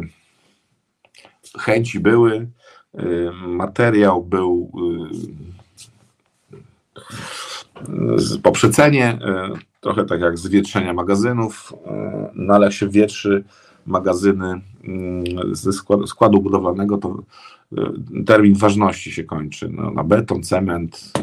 chęci 1.59 1.99
były, 1.99 2.47
e, 2.93 3.03
materiał 3.47 4.23
był 4.23 4.71
e, 8.35 8.39
po 8.43 8.51
przecenie, 8.51 9.19
trochę 9.79 10.05
tak 10.05 10.21
jak 10.21 10.37
zwietrzenia 10.37 10.93
magazynów, 10.93 11.73
no 12.33 12.53
ale 12.53 12.65
jak 12.65 12.73
się 12.73 12.89
wietrzy 12.89 13.43
magazyny 13.85 14.61
mm, 14.83 15.23
ze 15.51 15.73
składu, 15.73 16.07
składu 16.07 16.41
budowlanego, 16.41 16.97
to 16.97 17.23
y, 17.73 18.23
termin 18.25 18.55
ważności 18.55 19.11
się 19.11 19.23
kończy 19.23 19.69
no, 19.69 19.91
na 19.91 20.03
beton, 20.03 20.43
cement, 20.43 21.13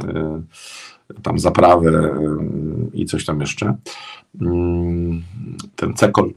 y, 1.14 1.22
tam 1.22 1.38
zaprawę 1.38 1.90
y, 1.90 2.96
i 2.96 3.06
coś 3.06 3.24
tam 3.24 3.40
jeszcze. 3.40 3.76
Mm, 4.40 5.22
ten 5.76 5.94
cekol. 5.94 6.32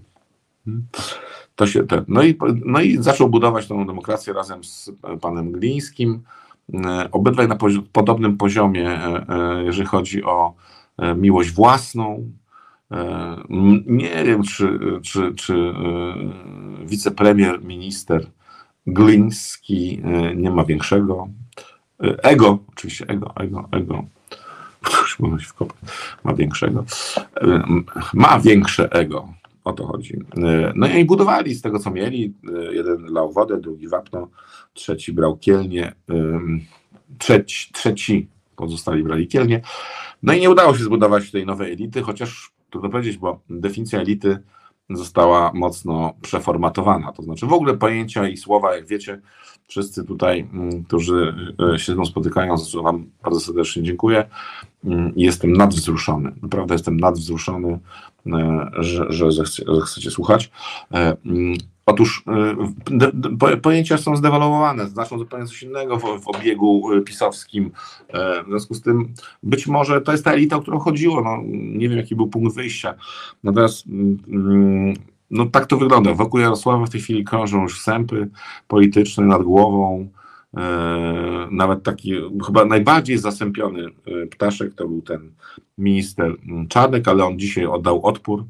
To 1.56 1.68
się, 1.68 1.84
ten, 1.84 2.06
no, 2.08 2.24
i, 2.24 2.38
no 2.66 2.82
i 2.82 3.04
zaczął 3.04 3.30
budować 3.30 3.68
tą 3.68 3.88
demokrację 3.88 4.34
razem 4.34 4.64
z 4.64 4.92
panem 5.22 5.52
Glińskim. 5.52 6.22
Obydwaj 7.12 7.48
na 7.48 7.56
pozi 7.56 7.82
podobnym 7.92 8.38
poziomie, 8.38 9.00
jeżeli 9.66 9.88
chodzi 9.88 10.24
o 10.24 10.54
miłość 11.16 11.52
własną, 11.52 12.32
nie 13.86 14.24
wiem, 14.26 14.44
czy, 14.44 14.80
czy, 15.04 15.34
czy 15.36 15.54
e, 15.54 16.86
wicepremier, 16.86 17.64
minister 17.64 18.28
Gliński 18.88 20.02
e, 20.04 20.36
nie 20.36 20.52
ma 20.52 20.66
większego 20.66 21.28
ego, 22.24 22.60
oczywiście 22.70 23.06
ego, 23.08 23.34
ego, 23.36 23.70
ego. 23.72 24.06
bo 25.20 25.40
się 25.40 25.46
wkopać. 25.46 25.78
Ma 26.24 26.34
większego. 26.34 26.86
Ma 28.14 28.40
większe 28.40 28.92
ego. 28.92 29.34
O 29.64 29.74
to 29.74 29.86
chodzi. 29.86 30.20
No 30.76 30.88
i 30.88 31.06
budowali 31.06 31.56
z 31.56 31.62
tego, 31.62 31.80
co 31.80 31.92
mieli. 31.92 32.34
Jeden 32.72 33.06
lał 33.06 33.32
wodę, 33.32 33.62
drugi 33.62 33.88
wapno, 33.88 34.28
trzeci 34.74 35.14
brał 35.14 35.38
kielnie, 35.38 35.96
trzeci, 37.18 37.74
trzeci 37.74 38.28
pozostali 38.56 39.04
brali 39.04 39.28
kielnie. 39.28 39.62
No 40.24 40.34
i 40.34 40.42
nie 40.42 40.50
udało 40.50 40.78
się 40.78 40.84
zbudować 40.84 41.32
tej 41.32 41.46
nowej 41.46 41.74
elity, 41.74 42.02
chociaż 42.02 42.52
trudno 42.72 42.90
powiedzieć, 42.90 43.18
bo 43.18 43.40
definicja 43.50 44.00
elity 44.00 44.40
została 44.90 45.52
mocno 45.54 46.14
przeformatowana. 46.22 47.12
To 47.12 47.24
znaczy 47.24 47.46
w 47.46 47.54
ogóle 47.54 47.78
pojęcia 47.78 48.28
i 48.28 48.38
słowa, 48.38 48.76
jak 48.76 48.88
wiecie, 48.88 49.22
wszyscy 49.72 50.04
tutaj, 50.04 50.48
mm, 50.54 50.84
którzy 50.84 51.36
e, 51.74 51.80
się 51.80 51.94
z 51.94 51.96
mną 51.96 52.06
spotykają, 52.06 52.58
za 52.58 52.66
co 52.66 52.84
Wam 52.84 53.06
bardzo 53.24 53.40
serdecznie 53.40 53.84
dziękuję. 53.84 54.30
Mm, 54.86 55.14
jestem 55.16 55.54
nadwzruszony. 55.54 56.32
Naprawdę 56.42 56.76
jestem 56.76 57.00
nadwzruszony, 57.00 57.80
e, 58.28 58.70
że, 58.74 59.06
że, 59.10 59.32
że 59.32 59.44
chcecie 59.86 60.12
słuchać. 60.12 60.52
E, 60.94 61.18
mm, 61.26 61.58
Otóż 61.86 62.24
pojęcia 63.62 63.98
są 63.98 64.16
zdewaluowane, 64.16 64.88
znaczą 64.88 65.18
zupełnie 65.18 65.46
coś 65.46 65.64
innego 65.64 65.98
w, 65.98 66.02
w, 66.02 66.28
obiegu 66.28 66.90
pisowskim. 67.06 67.72
E, 68.08 68.44
w 68.44 68.48
związku 68.48 68.74
z 68.74 68.82
tym 68.82 69.14
być 69.44 69.68
może 69.68 70.02
to 70.02 70.12
jest 70.12 70.26
ta 70.26 70.32
elita, 70.32 70.56
o 70.56 70.62
którą 70.62 70.80
chodziło. 70.80 71.22
No, 71.22 71.38
nie 71.52 71.90
wiem, 71.90 71.98
jaki 71.98 72.16
był 72.16 72.28
punkt 72.28 72.56
wyjścia. 72.56 72.94
Natomiast 73.44 73.86
mm, 73.88 74.94
no, 75.32 75.46
tak 75.46 75.66
to 75.66 75.78
wygląda. 75.78 76.14
Wokół 76.14 76.40
Jarosława 76.40 76.86
w 76.86 76.90
tej 76.90 77.02
chwili 77.02 77.24
krążą 77.24 77.62
już 77.62 77.82
sępy 77.82 78.30
polityczne 78.68 79.26
nad 79.26 79.44
głową. 79.44 80.10
E, 80.58 81.48
nawet 81.52 81.84
taki 81.84 82.14
chyba 82.46 82.66
najbardziej 82.66 83.18
zasępiony 83.18 83.88
y, 84.08 84.28
ptaszek 84.28 84.74
to 84.74 84.88
był 84.88 85.02
ten 85.02 85.32
minister 85.78 86.36
Czarnek, 86.70 87.08
ale 87.08 87.26
on 87.26 87.40
dzisiaj 87.40 87.66
oddał 87.66 88.06
odpór 88.06 88.44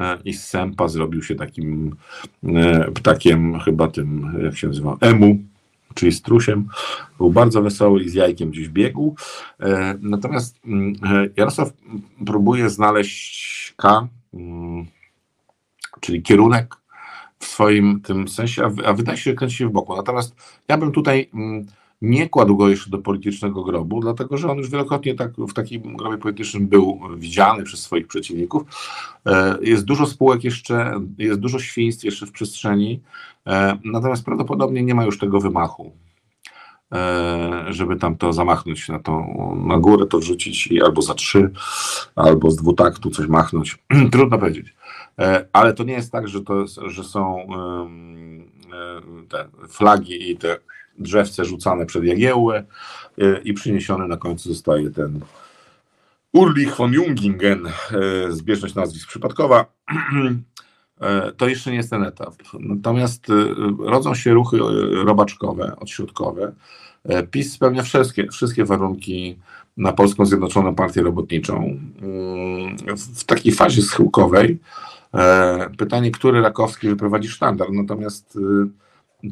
E, 0.00 0.18
i 0.24 0.32
z 0.32 0.46
sępa 0.46 0.88
zrobił 0.88 1.22
się 1.22 1.34
takim 1.34 1.96
e, 2.44 2.90
ptakiem, 2.90 3.60
chyba 3.60 3.88
tym, 3.88 4.38
jak 4.44 4.56
się 4.56 4.66
nazywa, 4.66 4.96
emu, 5.00 5.38
czyli 5.94 6.12
strusiem. 6.12 6.68
Był 7.18 7.30
bardzo 7.30 7.62
wesoły 7.62 8.02
i 8.02 8.08
z 8.08 8.14
jajkiem 8.14 8.50
gdzieś 8.50 8.68
biegł. 8.68 9.14
E, 9.60 9.94
natomiast 10.00 10.58
mm, 10.66 10.94
Jarosław 11.36 11.72
próbuje 12.26 12.70
znaleźć 12.70 13.74
K, 13.76 14.08
mm, 14.34 14.86
czyli 16.00 16.22
kierunek 16.22 16.76
w 17.38 17.46
swoim 17.46 18.00
tym 18.00 18.28
sensie, 18.28 18.62
a 18.86 18.92
wydaje 18.92 19.18
się, 19.18 19.30
że 19.30 19.36
kręci 19.36 19.56
się 19.56 19.68
w 19.68 19.72
boku. 19.72 19.96
Natomiast 19.96 20.34
ja 20.68 20.78
bym 20.78 20.92
tutaj 20.92 21.30
mm, 21.34 21.66
nie 22.02 22.28
kładł 22.28 22.56
go 22.56 22.68
jeszcze 22.68 22.90
do 22.90 22.98
politycznego 22.98 23.64
grobu, 23.64 24.00
dlatego 24.00 24.36
że 24.36 24.50
on 24.50 24.58
już 24.58 24.70
wielokrotnie 24.70 25.14
tak, 25.14 25.32
w 25.36 25.52
takim 25.52 25.96
grobie 25.96 26.18
politycznym 26.18 26.66
był 26.66 27.00
widziany 27.16 27.62
przez 27.62 27.80
swoich 27.80 28.06
przeciwników. 28.06 28.62
E, 29.26 29.58
jest 29.62 29.84
dużo 29.84 30.06
spółek 30.06 30.44
jeszcze, 30.44 31.00
jest 31.18 31.40
dużo 31.40 31.58
świństw 31.58 32.04
jeszcze 32.04 32.26
w 32.26 32.32
przestrzeni, 32.32 33.00
e, 33.46 33.78
natomiast 33.84 34.24
prawdopodobnie 34.24 34.82
nie 34.82 34.94
ma 34.94 35.04
już 35.04 35.18
tego 35.18 35.40
wymachu 35.40 35.92
e, 36.92 37.66
żeby 37.68 37.96
tam 37.96 38.16
to 38.16 38.32
zamachnąć 38.32 38.88
na, 38.88 38.98
to, 38.98 39.26
na 39.66 39.78
górę, 39.78 40.06
to 40.06 40.18
wrzucić 40.18 40.66
i 40.66 40.82
albo 40.82 41.02
za 41.02 41.14
trzy, 41.14 41.50
albo 42.16 42.50
z 42.50 42.56
dwutaktu 42.56 43.10
coś 43.10 43.26
machnąć. 43.26 43.78
Trudno 44.12 44.38
powiedzieć. 44.38 44.74
Ale 45.52 45.72
to 45.74 45.84
nie 45.84 45.92
jest 45.92 46.12
tak, 46.12 46.28
że, 46.28 46.40
to, 46.40 46.66
że 46.86 47.04
są 47.04 47.46
te 49.28 49.48
flagi 49.68 50.30
i 50.30 50.36
te 50.36 50.58
drzewce 51.00 51.44
rzucane 51.44 51.86
przed 51.86 52.04
Jagiełłę 52.04 52.64
e, 53.18 53.40
i 53.42 53.52
przyniesiony 53.52 54.08
na 54.08 54.16
końcu 54.16 54.48
zostaje 54.48 54.90
ten 54.90 55.20
Urlich 56.32 56.76
von 56.76 56.92
Jungingen, 56.92 57.66
e, 57.66 57.72
zbieżność 58.32 58.74
nazwisk 58.74 59.08
przypadkowa. 59.08 59.66
E, 61.00 61.32
to 61.32 61.48
jeszcze 61.48 61.70
nie 61.70 61.76
jest 61.76 61.90
ten 61.90 62.02
etap. 62.02 62.34
Natomiast 62.60 63.26
rodzą 63.78 64.14
się 64.14 64.34
ruchy 64.34 64.58
robaczkowe, 65.04 65.76
odśrodkowe. 65.76 66.52
PiS 67.30 67.52
spełnia 67.52 67.82
wszystkie, 67.82 68.28
wszystkie 68.28 68.64
warunki 68.64 69.38
na 69.76 69.92
Polską 69.92 70.26
Zjednoczoną 70.26 70.74
Partię 70.74 71.02
Robotniczą. 71.02 71.56
Mm, 71.56 72.76
w 72.96 73.24
takiej 73.24 73.52
fazie 73.52 73.82
schyłkowej 73.82 74.58
pytanie, 75.78 76.10
który 76.10 76.40
Rakowski 76.40 76.88
wyprowadzi 76.88 77.28
sztandar. 77.28 77.72
Natomiast 77.72 78.38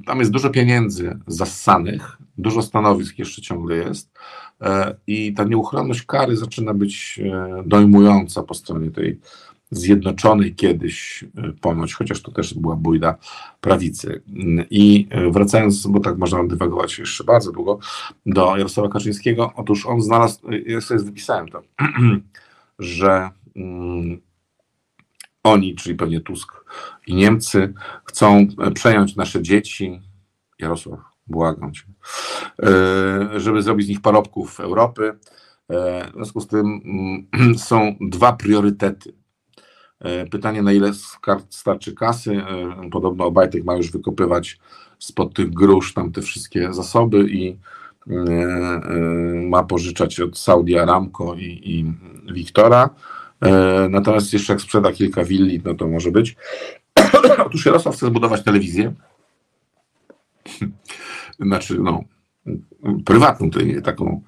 tam 0.07 0.19
jest 0.19 0.31
dużo 0.31 0.51
pieniędzy 0.51 1.19
zassanych, 1.27 2.17
dużo 2.39 2.63
stanowisk 2.63 3.19
jeszcze 3.19 3.43
ciągle 3.43 3.77
jest 3.77 4.11
e, 4.61 4.95
i 5.07 5.35
ta 5.35 5.45
nieuchronność 5.45 6.03
kary 6.03 6.37
zaczyna 6.37 6.75
być 6.75 7.21
e, 7.25 7.63
dojmująca 7.67 8.43
po 8.43 8.55
stronie 8.55 8.91
tej 8.91 9.21
zjednoczonej 9.71 10.55
kiedyś 10.55 11.25
e, 11.37 11.53
ponoć, 11.61 11.95
chociaż 11.95 12.23
to 12.23 12.33
też 12.33 12.55
była 12.55 12.77
bójda 12.77 13.17
prawicy. 13.61 14.23
I 14.71 15.09
wracając, 15.31 15.87
bo 15.87 16.01
tak 16.01 16.19
można 16.19 16.45
dywagować 16.45 16.99
jeszcze 16.99 17.25
bardzo 17.25 17.53
długo, 17.53 17.79
do 18.27 18.57
Jarosława 18.57 18.89
Kaczyńskiego, 18.89 19.53
otóż 19.57 19.87
on 19.87 20.03
znalazł, 20.03 20.41
ja 20.67 20.81
sobie 20.81 21.01
wypisałem 21.01 21.49
to, 21.49 21.63
że 22.79 23.31
mm, 23.57 24.21
oni, 25.51 25.75
czyli 25.75 25.97
pewnie 25.97 26.21
Tusk 26.21 26.65
i 27.07 27.15
Niemcy, 27.15 27.75
chcą 28.05 28.47
przejąć 28.75 29.17
nasze 29.17 29.43
dzieci. 29.43 30.01
Jarosław, 30.59 31.01
błagam 31.27 31.73
cię, 31.73 31.85
e, 32.63 33.41
żeby 33.41 33.63
zrobić 33.63 33.87
z 33.87 33.89
nich 33.89 34.01
parobków 34.01 34.61
Europy. 34.61 35.19
E, 35.69 36.11
w 36.11 36.15
związku 36.15 36.41
z 36.41 36.47
tym 36.47 36.81
mm, 37.35 37.59
są 37.69 37.97
dwa 38.01 38.33
priorytety. 38.33 39.15
E, 40.01 40.27
pytanie, 40.27 40.63
na 40.63 40.73
ile 40.73 40.93
starczy 41.51 41.95
kasy. 41.95 42.43
Podobno 42.91 43.25
Obajtek 43.25 43.65
ma 43.65 43.77
już 43.77 43.91
wykopywać 43.91 44.59
spod 44.99 45.35
tych 45.35 45.51
grusz 45.51 45.95
tam 45.95 46.13
te 46.13 46.23
wszystkie 46.23 46.73
zasoby 46.73 47.31
i 47.31 47.59
ma 49.49 49.63
pożyczać 49.63 50.21
od 50.21 50.39
Saudi 50.39 50.79
Aramco 50.79 51.35
i, 51.35 51.61
i 51.65 51.93
Wiktora. 52.33 52.91
E, 53.41 53.89
natomiast 53.91 54.33
jeszcze 54.33 54.53
jak 54.53 54.63
sprzeda 54.63 54.93
kilka 54.93 55.25
willi, 55.25 55.61
no 55.65 55.75
to 55.75 55.89
może 55.89 56.11
być. 56.11 56.37
Otóż 57.47 57.67
Jarosław 57.67 57.97
chce 57.97 58.07
zbudować 58.07 58.45
telewizję. 58.45 58.93
Znaczy, 61.41 61.79
no, 61.81 62.05
prywatną, 63.05 63.51
taką 63.85 64.23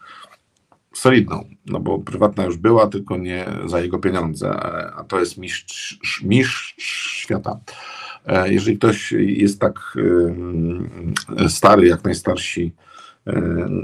solidną, 0.95 1.45
no 1.67 1.81
bo 1.81 1.99
prywatna 1.99 2.45
już 2.45 2.57
była, 2.57 2.87
tylko 2.87 3.17
nie 3.17 3.47
za 3.67 3.81
jego 3.81 3.99
pieniądze, 3.99 4.51
a 4.97 5.05
to 5.05 5.21
jest 5.21 5.39
mistrz, 5.39 6.23
mistrz 6.25 6.75
świata. 7.21 7.61
E, 8.27 8.53
jeżeli 8.53 8.79
ktoś 8.79 9.13
jest 9.13 9.61
tak 9.61 9.81
stary, 11.49 11.87
jak 11.87 12.05
najstarsi 12.05 12.73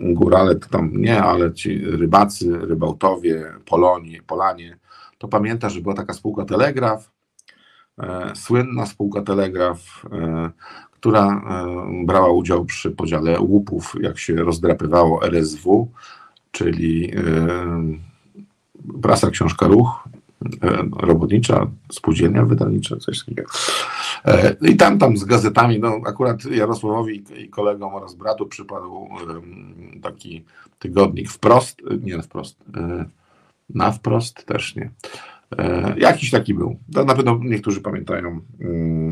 górale, 0.03 0.55
to 0.55 0.69
tam 0.69 0.91
nie, 0.97 1.23
ale 1.23 1.53
ci 1.53 1.79
rybacy, 1.79 2.59
rybałtowie, 2.59 3.53
Polonie, 3.65 4.23
Polanie, 4.27 4.79
to 5.19 5.29
pamięta, 5.29 5.69
że 5.69 5.81
była 5.81 5.95
taka 5.95 6.13
spółka 6.13 6.45
Telegraf, 6.45 7.11
e, 7.99 8.33
słynna 8.35 8.87
spółka 8.87 9.23
Telegraf, 9.23 10.07
e, 10.13 10.51
która 10.91 11.27
e, 11.27 12.05
brała 12.05 12.29
udział 12.33 12.65
przy 12.65 12.91
podziale 12.91 13.41
łupów, 13.41 13.95
jak 14.01 14.19
się 14.19 14.35
rozdrapywało 14.35 15.27
RSW, 15.27 15.89
czyli 16.51 17.13
prasa, 19.03 19.31
książka, 19.31 19.67
ruch, 19.67 20.09
robotnicza, 20.97 21.67
spółdzielnia 21.93 22.45
wydawnicza, 22.45 22.97
coś 22.97 23.25
takiego. 23.25 23.43
I 24.61 24.77
tam, 24.77 24.99
tam 24.99 25.17
z 25.17 25.25
gazetami, 25.25 25.79
no 25.79 26.01
akurat 26.07 26.45
Jarosławowi 26.45 27.25
i 27.37 27.49
kolegom 27.49 27.95
oraz 27.95 28.15
bratu 28.15 28.47
przypadł 28.47 29.09
taki 30.03 30.45
tygodnik 30.79 31.31
wprost, 31.31 31.83
nie 32.03 32.23
wprost, 32.23 32.57
na 33.75 33.93
wprost 33.93 34.47
też 34.47 34.77
nie. 34.77 34.91
E, 35.59 35.95
jakiś 35.99 36.31
taki 36.31 36.55
był. 36.55 36.79
Na 36.89 37.15
pewno 37.15 37.41
niektórzy 37.43 37.81
pamiętają. 37.81 38.41
Mm, 38.61 39.11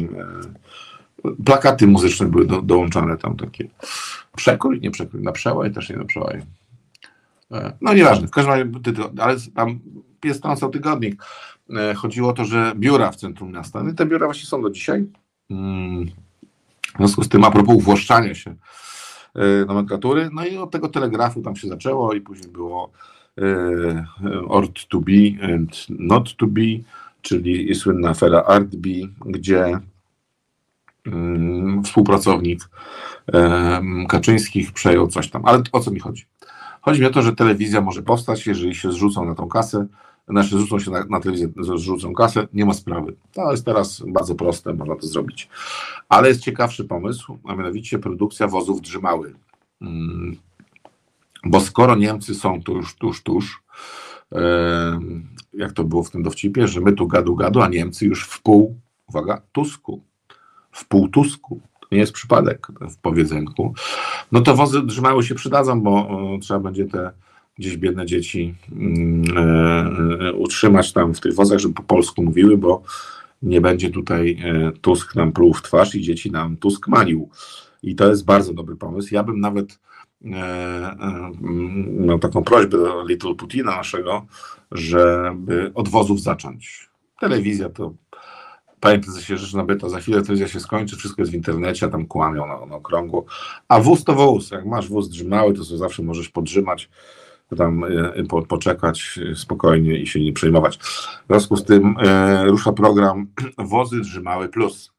e, 1.24 1.44
plakaty 1.44 1.86
muzyczne 1.86 2.26
były 2.26 2.46
do, 2.46 2.62
dołączane 2.62 3.16
tam 3.16 3.36
takie. 3.36 3.68
Przekrój, 4.36 4.80
nie 4.80 4.90
przekrój, 4.90 5.22
na 5.22 5.32
przełaj, 5.32 5.72
też 5.72 5.90
nie 5.90 5.96
na 5.96 6.04
przełaj. 6.04 6.42
E, 7.52 7.72
no 7.80 7.94
nieważne, 7.94 8.28
w 8.28 8.30
każdym 8.30 8.52
razie, 8.52 8.70
ale 9.18 9.36
tam 9.54 9.80
jest 10.24 10.42
tam 10.42 10.56
tygodnik. 10.72 11.24
E, 11.70 11.94
chodziło 11.94 12.28
o 12.28 12.32
to, 12.32 12.44
że 12.44 12.72
biura 12.76 13.10
w 13.10 13.16
centrum 13.16 13.52
miasta, 13.52 13.82
no 13.82 13.90
i 13.90 13.94
te 13.94 14.06
biura 14.06 14.26
właśnie 14.26 14.46
są 14.46 14.62
do 14.62 14.70
dzisiaj. 14.70 15.06
Mm, 15.50 16.06
w 16.94 16.96
związku 16.96 17.24
z 17.24 17.28
tym, 17.28 17.44
a 17.44 17.50
propos 17.50 17.76
uwłaszczania 17.76 18.34
się 18.34 18.54
e, 19.34 19.64
nomenklatury, 19.66 20.30
no 20.32 20.46
i 20.46 20.56
od 20.56 20.70
tego 20.70 20.88
telegrafu 20.88 21.42
tam 21.42 21.56
się 21.56 21.68
zaczęło 21.68 22.14
i 22.14 22.20
później 22.20 22.48
było 22.48 22.92
Ort 24.48 24.88
to 24.88 25.00
be 25.00 25.52
and 25.54 25.86
not 25.88 26.36
to 26.36 26.46
be, 26.46 26.60
czyli 27.22 27.74
słynna 27.74 28.08
afera 28.08 28.42
ArtB, 28.42 28.86
gdzie 29.26 29.78
mm, 31.06 31.84
współpracownik 31.84 32.68
Kaczyńskich 34.08 34.72
przejął 34.72 35.08
coś 35.08 35.30
tam. 35.30 35.46
Ale 35.46 35.62
o 35.72 35.80
co 35.80 35.90
mi 35.90 36.00
chodzi? 36.00 36.24
Chodzi 36.80 37.00
mi 37.00 37.06
o 37.06 37.10
to, 37.10 37.22
że 37.22 37.32
telewizja 37.32 37.80
może 37.80 38.02
powstać, 38.02 38.46
jeżeli 38.46 38.74
się 38.74 38.92
zrzucą 38.92 39.24
na 39.24 39.34
tą 39.34 39.48
kasę, 39.48 39.86
znaczy 40.28 40.48
zrzucą 40.48 40.78
się 40.78 40.90
na, 40.90 41.04
na 41.04 41.20
telewizję, 41.20 41.48
zrzucą 41.76 42.14
kasę, 42.14 42.48
nie 42.52 42.64
ma 42.64 42.74
sprawy. 42.74 43.14
To 43.32 43.50
jest 43.50 43.64
teraz 43.64 44.02
bardzo 44.06 44.34
proste, 44.34 44.74
można 44.74 44.96
to 44.96 45.06
zrobić. 45.06 45.48
Ale 46.08 46.28
jest 46.28 46.40
ciekawszy 46.40 46.84
pomysł, 46.84 47.38
a 47.44 47.54
mianowicie 47.56 47.98
produkcja 47.98 48.48
wozów 48.48 48.80
drzymały. 48.80 49.34
Bo 51.44 51.60
skoro 51.60 51.96
Niemcy 51.96 52.34
są 52.34 52.62
tuż, 52.62 52.94
tuż, 52.94 53.22
tuż, 53.22 53.62
jak 55.54 55.72
to 55.72 55.84
było 55.84 56.02
w 56.02 56.10
tym 56.10 56.22
dowcipie, 56.22 56.68
że 56.68 56.80
my 56.80 56.92
tu 56.92 57.06
gadu 57.06 57.36
gadu, 57.36 57.60
a 57.60 57.68
Niemcy 57.68 58.06
już 58.06 58.24
w 58.24 58.42
pół, 58.42 58.80
uwaga, 59.08 59.42
Tusku, 59.52 60.02
w 60.72 60.88
pół 60.88 61.08
Tusku. 61.08 61.60
To 61.80 61.86
nie 61.92 61.98
jest 61.98 62.12
przypadek 62.12 62.66
w 62.90 62.96
powiedzenku. 62.96 63.74
No 64.32 64.40
to 64.40 64.56
wozy 64.56 64.82
drzymały 64.82 65.22
się 65.22 65.34
przydadzą, 65.34 65.80
bo 65.80 66.08
trzeba 66.40 66.60
będzie 66.60 66.84
te 66.84 67.10
gdzieś 67.58 67.76
biedne 67.76 68.06
dzieci 68.06 68.54
mm, 68.72 69.24
e, 70.20 70.32
utrzymać 70.32 70.92
tam 70.92 71.14
w 71.14 71.20
tych 71.20 71.34
wozach, 71.34 71.58
żeby 71.58 71.74
po 71.74 71.82
polsku 71.82 72.22
mówiły, 72.22 72.58
bo 72.58 72.82
nie 73.42 73.60
będzie 73.60 73.90
tutaj 73.90 74.38
e, 74.44 74.72
Tusk 74.72 75.14
nam 75.14 75.32
pluł 75.32 75.54
w 75.54 75.62
twarz 75.62 75.94
i 75.94 76.02
dzieci 76.02 76.30
nam 76.30 76.56
Tusk 76.56 76.88
manił. 76.88 77.28
I 77.82 77.94
to 77.94 78.08
jest 78.08 78.24
bardzo 78.24 78.54
dobry 78.54 78.76
pomysł. 78.76 79.14
Ja 79.14 79.22
bym 79.22 79.40
nawet 79.40 79.78
miał 82.06 82.18
taką 82.18 82.44
prośbę 82.44 82.78
do 82.78 83.04
Little 83.06 83.34
Putina 83.34 83.76
naszego, 83.76 84.26
żeby 84.72 85.72
od 85.74 85.88
wozów 85.88 86.20
zacząć. 86.20 86.88
Telewizja 87.20 87.68
to 87.68 87.94
Panie 88.80 88.98
prezesie, 88.98 89.36
rzecz 89.36 89.54
nabyta, 89.54 89.88
za 89.88 90.00
chwilę 90.00 90.22
telewizja 90.22 90.48
się 90.48 90.60
skończy, 90.60 90.96
wszystko 90.96 91.22
jest 91.22 91.32
w 91.32 91.34
internecie, 91.34 91.86
a 91.86 91.88
tam 91.88 92.06
kłamią 92.06 92.46
na, 92.46 92.66
na 92.66 92.76
okrągło. 92.76 93.24
A 93.68 93.80
wóz 93.80 94.04
to 94.04 94.14
wóz, 94.14 94.50
jak 94.50 94.66
masz 94.66 94.88
wóz 94.88 95.08
drzymały, 95.08 95.54
to 95.54 95.64
sobie 95.64 95.78
zawsze 95.78 96.02
możesz 96.02 96.28
podrzymać 96.28 96.90
tam 97.56 97.84
e, 97.84 98.24
po, 98.28 98.42
poczekać 98.42 99.20
spokojnie 99.34 99.98
i 99.98 100.06
się 100.06 100.20
nie 100.20 100.32
przejmować. 100.32 100.76
W 100.78 101.26
związku 101.28 101.56
z 101.56 101.64
tym 101.64 101.96
rusza 102.44 102.72
program 102.72 103.26
Wozy 103.58 104.00
Drzymały 104.00 104.48
Plus. 104.48 104.93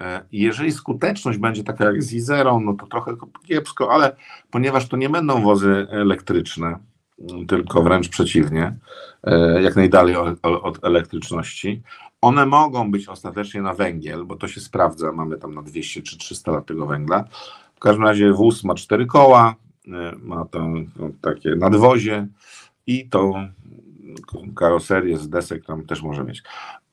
E, 0.00 0.24
jeżeli 0.32 0.72
skuteczność 0.72 1.38
będzie 1.38 1.64
taka 1.64 1.84
jak 1.84 2.02
z 2.02 2.12
Izerą, 2.12 2.60
no 2.60 2.74
to 2.74 2.86
trochę 2.86 3.12
kiepsko, 3.46 3.92
ale 3.92 4.16
ponieważ 4.50 4.88
to 4.88 4.96
nie 4.96 5.08
będą 5.08 5.42
wozy 5.42 5.86
elektryczne, 5.90 6.78
tylko 7.48 7.82
wręcz 7.82 8.08
przeciwnie, 8.08 8.76
e, 9.24 9.62
jak 9.62 9.76
najdalej 9.76 10.16
od, 10.42 10.84
elektryczności, 10.84 11.82
one 12.20 12.46
mogą 12.46 12.90
być 12.90 13.08
ostatecznie 13.08 13.62
na 13.62 13.74
węgiel, 13.74 14.24
bo 14.24 14.36
to 14.36 14.48
się 14.48 14.60
sprawdza, 14.60 15.12
mamy 15.12 15.38
tam 15.38 15.54
na 15.54 15.62
200 15.62 16.02
czy 16.02 16.18
300 16.18 16.52
lat 16.52 16.66
tego 16.66 16.86
węgla. 16.86 17.24
W 17.74 17.80
każdym 17.80 18.04
razie 18.04 18.32
wóz 18.32 18.64
ma 18.64 18.74
cztery 18.74 19.06
koła, 19.06 19.54
E, 19.88 20.12
ma 20.22 20.44
tam 20.44 20.86
takie 21.20 21.56
nadwozie 21.56 22.26
i 22.86 23.08
tą 23.08 23.48
karoserię 24.56 25.18
z 25.18 25.28
desek 25.28 25.66
tam 25.66 25.86
też 25.86 26.02
może 26.02 26.24
mieć. 26.24 26.42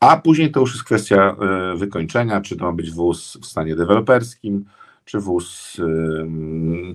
A 0.04 0.18
później 0.18 0.52
to 0.52 0.60
już 0.60 0.72
jest 0.72 0.84
kwestia 0.84 1.36
e, 1.42 1.78
wykończenia, 1.78 2.42
czy 2.42 2.58
to 2.58 2.66
ma 2.66 2.72
być 2.72 2.92
wóz 2.92 3.38
w 3.42 3.46
stanie 3.46 3.76
deweloperskim, 3.76 4.66
czy 5.06 5.20
wóz 5.20 5.78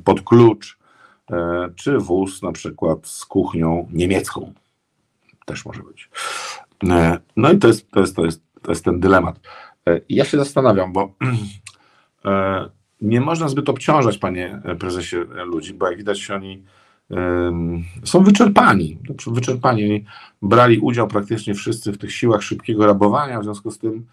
pod 0.05 0.23
klucz, 0.23 0.79
e, 1.31 1.69
czy 1.77 1.99
wóz 1.99 2.43
na 2.43 2.53
przykład 2.53 3.07
z 3.07 3.25
kuchnią 3.25 3.89
niemiecką. 3.93 4.53
Też 5.47 5.65
może 5.65 5.83
być. 5.83 6.11
No 7.37 7.53
i 7.53 7.59
to 7.59 7.69
jest, 7.69 7.91
to 7.91 8.01
jest, 8.01 8.17
to 8.17 8.25
jest, 8.25 8.43
to 8.63 8.73
jest 8.73 8.85
ten 8.85 9.01
dylemat. 9.01 9.41
Ja 10.09 10.25
się 10.25 10.39
zastanawiam, 10.39 10.93
bo 10.93 11.15
nie 13.01 13.21
można 13.21 13.49
zbyt 13.49 13.69
obciążać, 13.69 14.19
panie 14.19 14.61
prezesie, 14.81 15.17
ludzi, 15.45 15.75
bo 15.75 15.89
jak 15.89 15.99
widać, 15.99 16.31
oni 16.31 16.65
są 18.05 18.25
wyczerpani. 18.25 18.99
Wyczerpani. 19.27 20.05
Brali 20.43 20.79
udział 20.79 21.09
praktycznie 21.09 21.55
wszyscy 21.55 21.93
w 21.93 21.99
tych 21.99 22.13
siłach 22.13 22.43
szybkiego 22.43 22.87
rabowania, 22.87 23.41
w 23.41 23.45
związku 23.45 23.71
z 23.71 23.79
tym, 23.79 24.07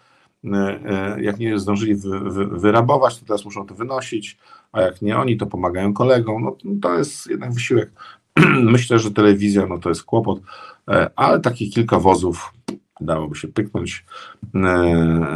e, 0.44 0.80
e, 0.84 1.22
jak 1.22 1.38
nie 1.38 1.58
zdążyli 1.58 1.94
wy, 1.94 2.20
wy, 2.20 2.46
wyrabować, 2.46 3.18
to 3.18 3.26
teraz 3.26 3.44
muszą 3.44 3.66
to 3.66 3.74
wynosić, 3.74 4.38
a 4.72 4.80
jak 4.80 5.02
nie 5.02 5.18
oni, 5.18 5.36
to 5.36 5.46
pomagają 5.46 5.92
kolegom. 5.92 6.44
No, 6.44 6.56
to 6.82 6.98
jest 6.98 7.26
jednak 7.26 7.52
wysiłek. 7.52 7.90
Myślę, 8.62 8.98
że 8.98 9.10
telewizja 9.10 9.66
no, 9.66 9.78
to 9.78 9.88
jest 9.88 10.04
kłopot, 10.04 10.40
e, 10.88 11.10
ale 11.16 11.40
takich 11.40 11.74
kilka 11.74 11.98
wozów 11.98 12.52
dałoby 13.00 13.36
się 13.36 13.48
pyknąć, 13.48 14.04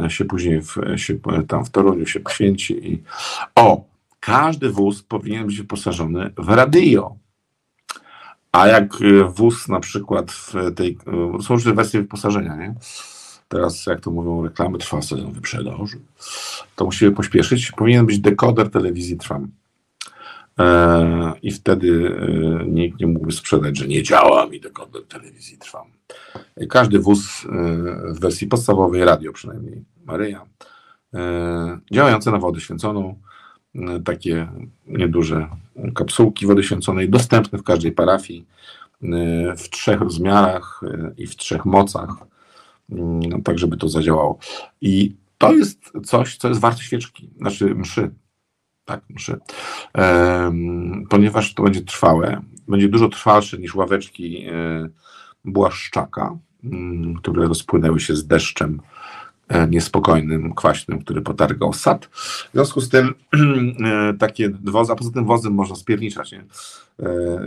się 0.09 0.25
później 0.25 0.63
w, 0.63 0.77
się, 0.97 1.19
tam 1.49 1.65
w 1.65 1.71
Toruniu 1.71 2.07
się 2.07 2.21
poświęci 2.21 2.93
i 2.93 3.03
o, 3.55 3.85
każdy 4.21 4.71
wóz 4.71 5.03
powinien 5.03 5.47
być 5.47 5.59
wyposażony 5.59 6.31
w 6.39 6.49
radio. 6.49 7.17
A 8.53 8.67
jak 8.67 8.97
wóz 9.35 9.69
na 9.69 9.81
przykład 9.81 10.33
w 10.33 10.55
tej, 10.77 10.99
są 11.43 11.55
różne 11.55 11.75
wersje 11.75 12.01
wyposażenia, 12.01 12.57
nie? 12.57 12.75
Teraz, 13.49 13.87
jak 13.87 14.01
to 14.01 14.11
mówią, 14.11 14.43
reklamy 14.43 14.79
trwa 14.79 15.03
sezon 15.03 15.33
wyprzedaży, 15.33 15.99
to 16.77 16.85
musimy 16.85 17.13
pośpieszyć. 17.13 17.73
Powinien 17.73 18.07
być 18.07 18.19
dekoder 18.19 18.71
telewizji 18.71 19.17
Trwam. 19.17 19.49
E, 20.59 21.33
I 21.43 21.53
wtedy 21.53 22.17
e, 22.19 22.65
nikt 22.67 23.01
nie 23.01 23.07
mógłby 23.07 23.33
sprzedać, 23.33 23.79
że 23.79 23.89
nie 23.89 24.03
działa 24.03 24.47
mi 24.47 24.61
dekoder 24.61 25.03
telewizji 25.05 25.59
Trwam. 25.59 25.87
Każdy 26.69 26.99
wóz 26.99 27.45
e, 27.45 27.49
w 28.15 28.21
wersji 28.21 28.47
podstawowej, 28.47 29.05
radio 29.05 29.33
przynajmniej, 29.33 29.85
Maryja, 30.05 30.47
działające 31.93 32.31
na 32.31 32.39
wodę 32.39 32.61
święconą, 32.61 33.19
takie 34.05 34.49
nieduże 34.87 35.49
kapsułki 35.95 36.47
wody 36.47 36.63
święconej, 36.63 37.09
dostępne 37.09 37.59
w 37.59 37.63
każdej 37.63 37.93
parafii, 37.93 38.47
w 39.57 39.69
trzech 39.71 40.01
rozmiarach 40.01 40.81
i 41.17 41.27
w 41.27 41.37
trzech 41.37 41.65
mocach, 41.65 42.11
tak 43.45 43.59
żeby 43.59 43.77
to 43.77 43.89
zadziałało. 43.89 44.39
I 44.81 45.17
to 45.39 45.53
jest 45.53 45.93
coś, 46.05 46.37
co 46.37 46.49
jest 46.49 46.61
warte 46.61 46.83
świeczki, 46.83 47.31
znaczy 47.37 47.75
mszy, 47.75 48.11
tak, 48.85 49.01
mszy, 49.11 49.39
ponieważ 51.11 51.55
to 51.55 51.63
będzie 51.63 51.81
trwałe, 51.81 52.41
będzie 52.69 52.89
dużo 52.89 53.09
trwalsze 53.09 53.59
niż 53.59 53.75
ławeczki 53.75 54.47
błaszczaka, 55.45 56.39
które 57.19 57.49
rozpłynęły 57.49 58.01
się 58.01 58.17
z 58.17 58.27
deszczem 58.27 58.81
niespokojnym, 59.69 60.55
kwaśnym, 60.55 60.99
który 60.99 61.23
potargał 61.23 61.73
sad. 61.73 62.05
W 62.05 62.49
związku 62.53 62.81
z 62.81 62.89
tym 62.89 63.15
e, 63.85 64.15
takie 64.19 64.51
wozy, 64.65 64.93
a 64.93 64.97
poza 64.97 65.11
tym 65.11 65.25
wozem 65.25 65.55
można 65.55 65.77
spierniczać. 65.77 66.33
Nie? 66.33 66.45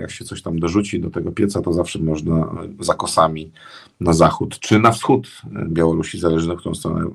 Jak 0.02 0.12
się 0.12 0.26
coś 0.26 0.42
tam 0.42 0.60
dorzuci 0.60 1.00
do 1.00 1.10
tego 1.10 1.32
pieca, 1.32 1.62
to 1.62 1.74
zawsze 1.74 2.00
można 2.00 2.50
za 2.80 2.94
kosami 2.94 3.52
na 4.00 4.14
zachód, 4.14 4.60
czy 4.60 4.80
na 4.80 4.92
wschód 4.92 5.28
Białorusi, 5.68 6.20
zależy 6.20 6.48
na 6.48 6.56
którą 6.56 6.76
stronę 6.76 7.06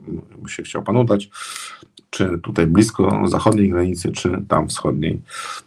się 0.48 0.62
chciał 0.62 0.82
pan 0.82 0.96
udać, 0.96 1.30
czy 2.10 2.38
tutaj 2.38 2.66
blisko 2.66 3.22
zachodniej 3.28 3.70
granicy, 3.70 4.12
czy 4.12 4.44
tam 4.48 4.68
wschodniej 4.68 5.22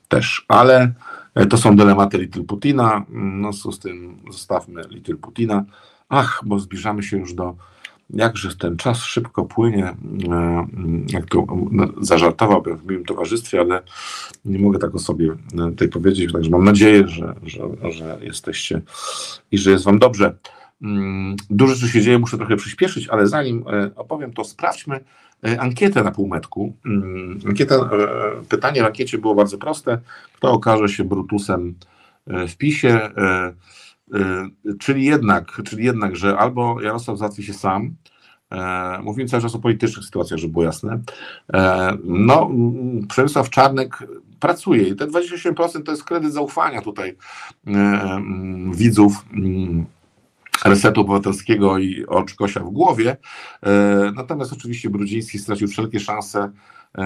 też. 0.08 0.46
Ale 0.48 0.94
e, 1.36 1.46
to 1.46 1.58
są 1.58 1.76
dylematy 1.76 2.18
Little 2.18 2.44
Putina. 2.44 3.06
No 3.10 3.54
z 3.54 3.80
tym 3.80 4.18
zostawmy 4.32 4.82
Little 4.90 5.16
Putina. 5.16 5.64
Ach, 6.10 6.42
bo 6.46 6.60
zbliżamy 6.60 7.04
się 7.04 7.18
już 7.18 7.34
do 7.34 7.56
jakże 8.14 8.56
ten 8.56 8.78
czas 8.78 9.04
szybko 9.04 9.46
płynie, 9.46 9.86
e, 9.86 10.68
jak 11.08 11.26
to 11.26 11.46
no, 11.72 11.88
zażartowałbym 12.02 12.78
w 12.78 12.86
moim 12.86 13.06
towarzystwie, 13.06 13.60
ale 13.60 13.82
nie 14.46 14.60
mogę 14.60 14.80
tak 14.80 14.96
o 14.96 15.00
sobie 15.00 15.32
e, 15.32 15.70
tutaj 15.70 15.90
powiedzieć, 15.90 16.34
także 16.34 16.50
mam 16.50 16.64
nadzieję, 16.64 17.08
że, 17.08 17.36
że, 17.44 17.92
że 17.92 18.18
jesteście 18.22 18.82
i 19.52 19.58
że 19.58 19.72
jest 19.72 19.84
wam 19.84 20.00
dobrze. 20.00 20.36
Mm, 20.82 21.36
dużo 21.50 21.76
rzeczy 21.76 21.94
się 21.94 22.02
dzieje, 22.02 22.20
muszę 22.20 22.38
trochę 22.38 22.56
przyspieszyć, 22.56 23.08
ale 23.08 23.28
zanim 23.28 23.64
opowiem, 23.96 24.34
to 24.34 24.44
sprawdźmy, 24.44 25.00
E, 25.44 25.62
ankietę 25.62 26.04
na 26.04 26.12
półmetku. 26.12 26.74
Mm, 26.86 27.40
ankieta, 27.48 27.76
e, 27.76 27.90
pytanie 28.50 28.82
w 28.82 28.86
ankiecie 28.86 29.18
było 29.18 29.36
bardzo 29.36 29.58
proste. 29.58 29.98
Kto 30.34 30.52
okaże 30.52 30.90
się 30.90 31.04
Brutusem 31.04 31.76
e, 32.28 32.48
w 32.48 32.58
PiSie? 32.58 33.10
Czyli 34.80 35.06
jednak, 35.06 35.62
czyli 35.66 35.86
jednak, 35.86 36.16
że 36.16 36.38
albo 36.38 36.82
Jarosław 36.82 37.18
załatwi 37.18 37.44
się 37.44 37.54
sam, 37.54 37.96
Mówimy 39.04 39.30
cały 39.30 39.44
czas 39.44 39.56
o 39.56 39.60
politycznych 39.60 40.06
sytuacjach, 40.06 40.40
żeby 40.40 40.54
było 40.54 40.66
jasne. 40.66 41.00
No, 42.04 42.50
Przemysław 43.10 43.50
Czarnek 43.50 44.08
pracuje 44.40 44.88
i 44.88 44.96
te 44.96 45.08
28% 45.08 45.84
to 45.84 45.92
jest 45.92 46.04
kredyt 46.04 46.34
zaufania 46.34 46.82
tutaj 46.82 47.18
widzów 48.74 49.26
resetu 50.66 51.02
obywatelskiego 51.02 51.78
i 51.78 52.06
oczkosia 52.06 52.60
w 52.60 52.70
głowie. 52.70 53.18
E, 53.64 54.12
natomiast 54.16 54.54
oczywiście 54.54 54.90
Brudziński 54.90 55.40
stracił 55.40 55.68
wszelkie 55.68 56.00
szanse. 56.00 56.52
E, 56.98 57.04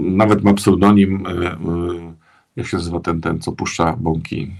nawet 0.00 0.44
ma 0.44 0.54
pseudonim, 0.54 1.26
e, 1.26 1.56
jak 2.56 2.66
się 2.66 2.76
nazywa 2.76 3.00
ten, 3.00 3.20
ten 3.20 3.40
co 3.40 3.52
puszcza 3.52 3.96
bąki? 3.96 4.52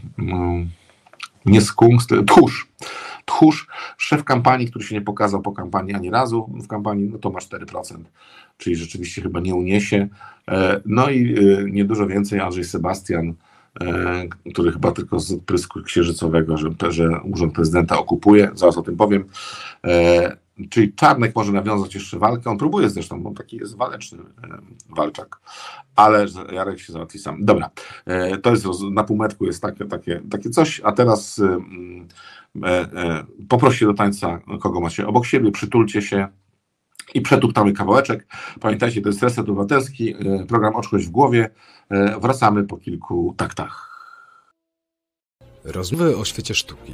Nie 1.47 1.61
skunk, 1.61 2.01
tchórz. 2.27 2.69
Tchórz, 3.25 3.67
szef 3.97 4.25
kampanii, 4.25 4.71
który 4.71 4.85
się 4.85 4.95
nie 4.95 5.01
pokazał 5.01 5.43
po 5.43 5.53
kampanii 5.53 5.95
ani 5.95 6.11
razu 6.11 6.51
w 6.65 6.67
kampanii, 6.67 7.09
no 7.09 7.19
to 7.19 7.31
ma 7.31 7.39
4%, 7.39 7.97
czyli 8.59 8.77
rzeczywiście 8.77 9.23
chyba 9.23 9.41
nie 9.41 9.55
uniesie. 9.55 10.09
No 10.87 11.11
i 11.11 11.35
niedużo 11.71 12.07
więcej 12.07 12.41
Andrzej 12.41 12.65
Sebastian 12.65 13.35
który 14.53 14.73
chyba 14.73 14.93
tylko 14.93 15.21
z 15.21 15.33
odprysku 15.33 15.83
księżycowego, 15.83 16.57
że, 16.57 16.71
że 16.89 17.21
urząd 17.21 17.55
prezydenta 17.55 17.99
okupuje, 17.99 18.51
zaraz 18.55 18.79
o 18.79 18.83
tym 18.83 18.97
powiem. 18.97 19.25
Czyli 20.71 20.95
Czarnek 20.95 21.37
może 21.37 21.53
nawiązać 21.53 21.95
jeszcze 21.95 22.19
walkę, 22.19 22.51
on 22.51 22.59
próbuje 22.59 22.91
zresztą, 22.91 23.23
bo 23.23 23.31
taki 23.31 23.57
jest 23.57 23.77
waleczny 23.77 24.19
walczak, 24.89 25.41
ale 25.97 26.27
Jarek 26.53 26.81
się 26.81 26.93
załatwi 26.93 27.19
sam. 27.19 27.45
Dobra, 27.45 27.71
to 28.43 28.51
jest 28.51 28.67
na 28.93 29.05
półmetku 29.05 29.47
jest 29.47 29.63
takie, 29.63 29.85
takie, 29.85 30.23
takie 30.31 30.51
coś, 30.51 30.81
a 30.85 30.93
teraz 30.93 31.41
poproście 33.49 33.87
do 33.87 33.95
tańca, 33.95 34.41
kogo 34.61 34.81
macie 34.81 35.07
obok 35.07 35.27
siebie, 35.27 35.53
przytulcie 35.53 36.03
się, 36.03 36.29
i 37.15 37.21
przetuptamy 37.21 37.73
kawałeczek. 37.73 38.27
Pamiętajcie, 38.61 39.03
to 39.03 39.09
jest 39.09 39.23
Reset 39.23 39.49
Obywatelski, 39.49 40.15
e, 40.15 40.47
program 40.47 40.77
Oczkość 40.77 41.07
w 41.07 41.11
głowie. 41.11 41.51
E, 41.91 42.21
wracamy 42.21 42.65
po 42.65 42.77
kilku 42.77 43.35
taktach. 43.37 43.91
Rozmowy 45.65 46.17
o 46.17 46.25
świecie 46.25 46.55
sztuki, 46.55 46.93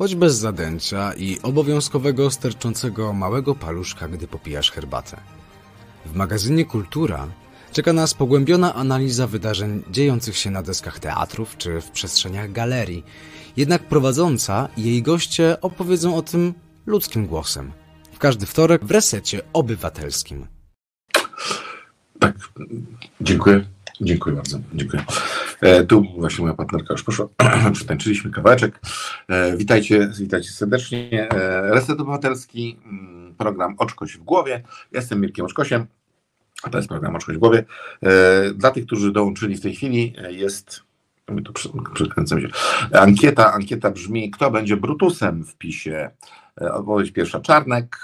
choć 0.00 0.14
bez 0.14 0.34
zadęcia 0.34 1.12
i 1.12 1.38
obowiązkowego 1.42 2.30
sterczącego 2.30 3.12
małego 3.12 3.54
paluszka, 3.54 4.08
gdy 4.08 4.28
popijasz 4.28 4.70
herbatę. 4.70 5.16
W 6.06 6.14
magazynie 6.14 6.64
Kultura 6.64 7.26
czeka 7.72 7.92
nas 7.92 8.14
pogłębiona 8.14 8.74
analiza 8.74 9.26
wydarzeń 9.26 9.82
dziejących 9.90 10.36
się 10.36 10.50
na 10.50 10.62
deskach 10.62 10.98
teatrów 10.98 11.56
czy 11.56 11.80
w 11.80 11.90
przestrzeniach 11.90 12.52
galerii. 12.52 13.04
Jednak 13.56 13.82
prowadząca 13.82 14.68
i 14.76 14.84
jej 14.84 15.02
goście 15.02 15.60
opowiedzą 15.60 16.16
o 16.16 16.22
tym 16.22 16.54
ludzkim 16.86 17.26
głosem– 17.26 17.72
każdy 18.18 18.46
wtorek 18.46 18.84
w 18.84 18.90
resecie 18.90 19.40
obywatelskim. 19.52 20.46
Tak, 22.18 22.36
dziękuję. 23.20 23.64
Dziękuję 24.00 24.36
bardzo. 24.36 24.58
Dziękuję. 24.74 25.04
E, 25.60 25.84
tu 25.84 26.04
właśnie 26.18 26.42
moja 26.42 26.54
partnerka 26.54 26.94
już 26.94 27.02
poszła. 27.02 27.28
Przetańczyliśmy 27.72 28.30
kawałeczek. 28.30 28.80
E, 29.28 29.56
witajcie, 29.56 30.10
witajcie 30.18 30.50
serdecznie. 30.50 31.28
E, 31.30 31.70
Reset 31.74 32.00
Obywatelski, 32.00 32.78
mm, 32.84 33.34
program 33.34 33.74
Oczkoś 33.78 34.16
w 34.16 34.22
głowie. 34.22 34.62
Jestem 34.92 35.20
Mirkiem 35.20 35.44
Oczkosiem, 35.44 35.86
a 36.62 36.70
to 36.70 36.78
jest 36.78 36.88
program 36.88 37.16
Oczkoś 37.16 37.36
w 37.36 37.38
głowie. 37.38 37.64
E, 38.02 38.50
dla 38.54 38.70
tych, 38.70 38.86
którzy 38.86 39.12
dołączyli 39.12 39.56
w 39.56 39.60
tej 39.60 39.74
chwili 39.74 40.14
e, 40.18 40.32
jest 40.32 40.82
tu 41.44 42.40
się. 42.40 42.48
Ankieta, 42.92 43.52
ankieta 43.52 43.90
brzmi, 43.90 44.30
kto 44.30 44.50
będzie 44.50 44.76
Brutusem 44.76 45.44
w 45.44 45.56
PiSie? 45.56 46.10
E, 46.60 46.72
odpowiedź 46.72 47.10
pierwsza 47.10 47.40
Czarnek, 47.40 47.96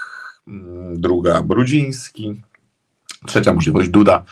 mm, 0.47 1.01
druga 1.01 1.41
Brudziński, 1.41 2.41
trzecia 3.25 3.53
możliwość 3.53 3.89
Duda 3.89 4.23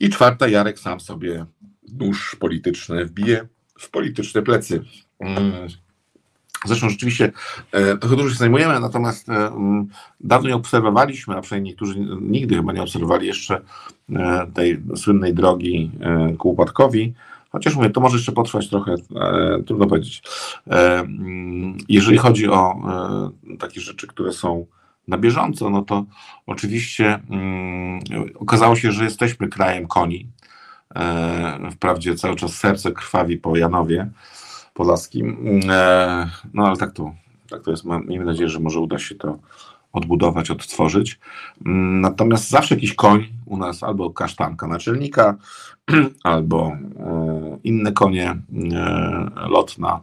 i 0.00 0.10
czwarta 0.10 0.48
Jarek 0.48 0.78
sam 0.78 1.00
sobie 1.00 1.46
nóż 1.92 2.36
polityczny 2.40 3.04
wbije 3.04 3.48
w 3.78 3.90
polityczne 3.90 4.42
plecy. 4.42 4.84
Mm. 5.20 5.52
Zresztą 6.66 6.90
rzeczywiście 6.90 7.32
e, 7.72 7.96
trochę 7.96 8.16
dużo 8.16 8.30
się 8.30 8.36
zajmujemy, 8.36 8.80
natomiast 8.80 9.28
e, 9.28 9.32
mm, 9.32 9.88
dawno 10.20 10.48
nie 10.48 10.56
obserwowaliśmy, 10.56 11.36
a 11.36 11.40
przynajmniej 11.40 11.72
niektórzy 11.72 11.94
nigdy 12.20 12.54
chyba 12.54 12.72
nie 12.72 12.82
obserwowali 12.82 13.26
jeszcze 13.26 13.60
tej 14.54 14.82
słynnej 14.96 15.34
drogi 15.34 15.90
ku 16.38 16.50
upadkowi. 16.50 17.14
Chociaż 17.56 17.76
mówię, 17.76 17.90
to 17.90 18.00
może 18.00 18.16
jeszcze 18.16 18.32
potrwać 18.32 18.68
trochę, 18.68 18.94
e, 19.16 19.62
trudno 19.66 19.86
powiedzieć. 19.86 20.22
E, 20.66 20.98
mm, 20.98 21.76
jeżeli 21.88 22.18
chodzi 22.18 22.48
o 22.48 22.74
e, 23.52 23.56
takie 23.56 23.80
rzeczy, 23.80 24.06
które 24.06 24.32
są 24.32 24.66
na 25.08 25.18
bieżąco, 25.18 25.70
no 25.70 25.82
to 25.82 26.04
oczywiście 26.46 27.20
mm, 27.30 28.00
okazało 28.34 28.76
się, 28.76 28.92
że 28.92 29.04
jesteśmy 29.04 29.48
krajem 29.48 29.86
koni. 29.86 30.26
E, 30.96 31.70
wprawdzie 31.70 32.14
cały 32.14 32.36
czas 32.36 32.52
serce 32.52 32.92
krwawi 32.92 33.36
po 33.36 33.56
Janowie 33.56 34.10
Podlaskim, 34.74 35.60
e, 35.70 36.30
no 36.54 36.66
ale 36.66 36.76
tak 36.76 36.92
to, 36.92 37.14
tak 37.50 37.62
to 37.62 37.70
jest. 37.70 37.84
Miejmy 37.84 38.24
nadzieję, 38.24 38.48
że 38.48 38.60
może 38.60 38.80
uda 38.80 38.98
się 38.98 39.14
to 39.14 39.38
odbudować, 39.92 40.50
odtworzyć. 40.50 41.20
Mm, 41.66 42.00
natomiast 42.00 42.50
zawsze 42.50 42.74
jakiś 42.74 42.94
koń 42.94 43.26
u 43.46 43.56
nas, 43.56 43.82
albo 43.82 44.10
kasztanka 44.10 44.66
naczelnika, 44.66 45.34
albo 46.24 46.76
e, 47.00 47.58
inne 47.64 47.92
konie, 47.92 48.36
lotna, 49.48 50.00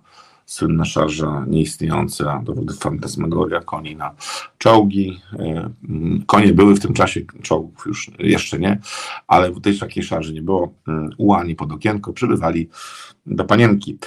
słynna 0.54 0.86
szarża 0.86 1.46
nieistniejąca, 1.48 2.42
dowody 2.44 2.74
fantasmagoria 2.74 3.62
koni 3.62 3.96
na 3.96 4.16
czołgi. 4.58 5.22
E, 5.39 5.70
mm, 5.89 6.24
konie 6.26 6.54
były 6.54 6.76
w 6.76 6.80
tym 6.80 6.94
czasie, 6.94 7.22
czołgów 7.42 7.86
już 7.86 8.12
jeszcze 8.20 8.60
nie, 8.60 8.80
ale 9.28 9.52
w 9.52 9.62
tej 9.62 9.80
takiej 9.80 10.04
szarży 10.04 10.34
nie 10.34 10.42
było. 10.42 10.74
Ułani 11.18 11.56
pod 11.56 11.72
okienko, 11.72 12.13
przybywali 12.13 12.70
do 13.26 13.46
panienki. 13.46 13.98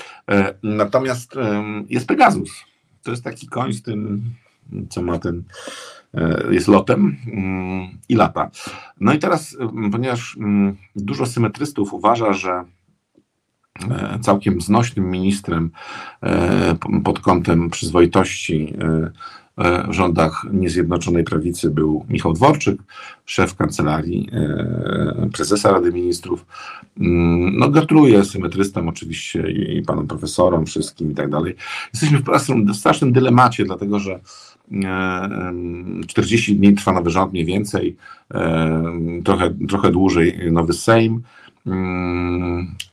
Natomiast 0.63 1.35
jest 1.89 2.07
Pegasus. 2.07 2.51
To 3.03 3.11
jest 3.11 3.25
taki 3.25 3.47
koń 3.47 3.73
z 3.73 3.83
tym 3.83 4.23
co 4.89 5.03
ma 5.03 5.19
ten, 5.19 5.43
e, 6.15 6.55
jest 6.55 6.69
lotem 6.69 7.17
mm, 7.27 7.89
i 8.09 8.15
lata. 8.15 8.51
No 9.01 9.13
i 9.13 9.19
teraz, 9.19 9.57
ponieważ 9.93 10.37
mm, 10.37 10.77
dużo 10.97 11.27
symetrystów 11.27 11.93
uważa, 11.93 12.33
że 12.33 12.51
e, 12.51 12.65
całkiem 14.21 14.61
znośnym 14.61 15.11
ministrem 15.11 15.71
e, 16.23 16.77
pod 17.05 17.21
kątem 17.21 17.71
przyzwoitości 17.71 18.75
w 19.89 19.93
rządach 19.93 20.47
niezjednoczonej 20.53 21.25
prawicy 21.25 21.71
był 21.71 22.07
Michał 22.09 22.33
Dworczyk, 22.33 22.79
szef 23.25 23.57
kancelarii 23.57 24.31
prezesa 25.33 25.73
Rady 25.73 25.93
Ministrów. 25.93 26.47
No 27.53 27.69
gratuluję 27.69 28.25
symetrystom 28.25 28.89
oczywiście 28.89 29.51
i 29.51 29.83
panom 29.83 30.07
profesorom, 30.07 30.67
wszystkim 30.67 31.12
i 31.12 31.15
tak 31.15 31.31
dalej. 31.31 31.57
Jesteśmy 31.93 32.19
w 32.73 32.77
strasznym 32.77 33.12
dylemacie, 33.12 33.65
dlatego 33.65 33.99
że 33.99 34.21
40 36.07 36.57
dni 36.57 36.75
trwa 36.75 36.93
nowy 36.93 37.11
rząd 37.11 37.33
mniej 37.33 37.45
więcej, 37.45 37.97
trochę, 39.25 39.55
trochę 39.69 39.93
dłużej 39.93 40.53
nowy 40.53 40.73
Sejm, 40.73 41.12
mm, 41.12 41.23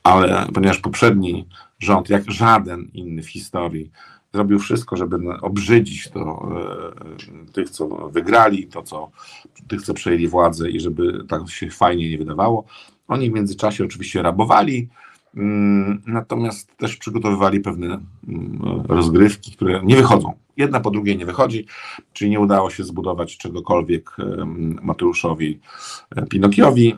ale 0.02 0.46
ponieważ 0.54 0.78
poprzedni 0.78 1.46
rząd, 1.78 2.10
jak 2.10 2.30
żaden 2.30 2.88
inny 2.94 3.22
w 3.22 3.30
historii, 3.30 3.90
zrobił 4.34 4.58
wszystko, 4.58 4.96
żeby 4.96 5.16
obrzydzić 5.42 6.10
to 6.10 6.48
e, 7.46 7.52
tych, 7.52 7.70
co 7.70 7.86
wygrali, 7.88 8.66
to, 8.66 8.82
co, 8.82 9.10
tych, 9.68 9.82
co 9.82 9.94
przejęli 9.94 10.28
władzę 10.28 10.70
i 10.70 10.80
żeby 10.80 11.24
tak 11.28 11.50
się 11.50 11.70
fajnie 11.70 12.10
nie 12.10 12.18
wydawało. 12.18 12.64
Oni 13.08 13.30
w 13.30 13.34
międzyczasie 13.34 13.84
oczywiście 13.84 14.22
rabowali, 14.22 14.76
mm, 14.76 14.88
natomiast 16.06 16.76
też 16.76 16.96
przygotowywali 16.96 17.60
pewne 17.60 18.00
mm, 18.28 18.82
rozgrywki, 18.88 19.52
które 19.52 19.80
nie 19.84 19.96
wychodzą 19.96 20.34
Jedna 20.56 20.80
po 20.80 20.90
drugiej 20.90 21.18
nie 21.18 21.26
wychodzi, 21.26 21.66
czyli 22.12 22.30
nie 22.30 22.40
udało 22.40 22.70
się 22.70 22.84
zbudować 22.84 23.36
czegokolwiek 23.36 24.16
Mateuszowi 24.82 25.60
e, 26.16 26.26
Pinokiowi, 26.26 26.96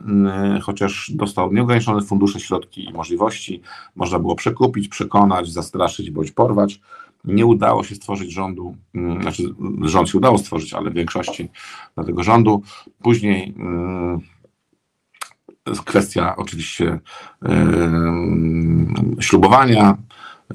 chociaż 0.61 1.11
dostał 1.15 1.53
nieograniczone 1.53 2.01
fundusze, 2.01 2.39
środki 2.39 2.89
i 2.89 2.93
możliwości. 2.93 3.61
Można 3.95 4.19
było 4.19 4.35
przekupić, 4.35 4.87
przekonać, 4.87 5.51
zastraszyć 5.51 6.11
bądź 6.11 6.31
porwać. 6.31 6.81
Nie 7.25 7.45
udało 7.45 7.83
się 7.83 7.95
stworzyć 7.95 8.31
rządu, 8.31 8.75
znaczy 9.21 9.43
rząd 9.81 10.09
się 10.09 10.17
udało 10.17 10.37
stworzyć, 10.37 10.73
ale 10.73 10.89
w 10.89 10.93
większości 10.93 11.49
dla 11.95 12.03
tego 12.03 12.23
rządu. 12.23 12.61
Później 13.01 13.53
kwestia 15.85 16.35
oczywiście 16.35 16.99
ślubowania, 19.19 19.97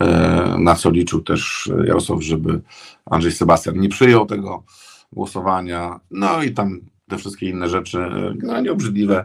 E, 0.01 0.57
na 0.59 0.75
co 0.75 0.91
liczył 0.91 1.21
też 1.21 1.71
Jarosław, 1.87 2.23
żeby 2.23 2.61
Andrzej 3.07 3.33
Sebastian 3.33 3.81
nie 3.81 3.89
przyjął 3.89 4.27
tego 4.27 4.65
głosowania. 5.13 6.01
No 6.11 6.43
i 6.43 6.53
tam 6.53 6.81
te 7.09 7.19
wszystkie 7.19 7.49
inne 7.49 7.69
rzeczy, 7.69 7.99
no 8.43 8.73
obrzydliwe, 8.73 9.25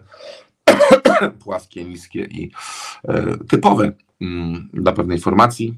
płaskie, 1.44 1.86
niskie 1.86 2.26
i 2.26 2.52
e, 3.04 3.38
typowe 3.38 3.92
mm, 4.22 4.70
dla 4.74 4.92
pewnej 4.92 5.20
formacji. 5.20 5.78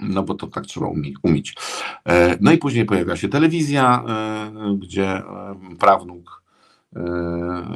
No 0.00 0.22
bo 0.22 0.34
to 0.34 0.46
tak 0.46 0.66
trzeba 0.66 0.86
umieć. 1.22 1.54
E, 2.08 2.38
no 2.40 2.52
i 2.52 2.58
później 2.58 2.84
pojawia 2.84 3.16
się 3.16 3.28
telewizja, 3.28 4.04
gdzie 4.78 5.22
prawnuk 5.78 6.45
E, 6.45 6.45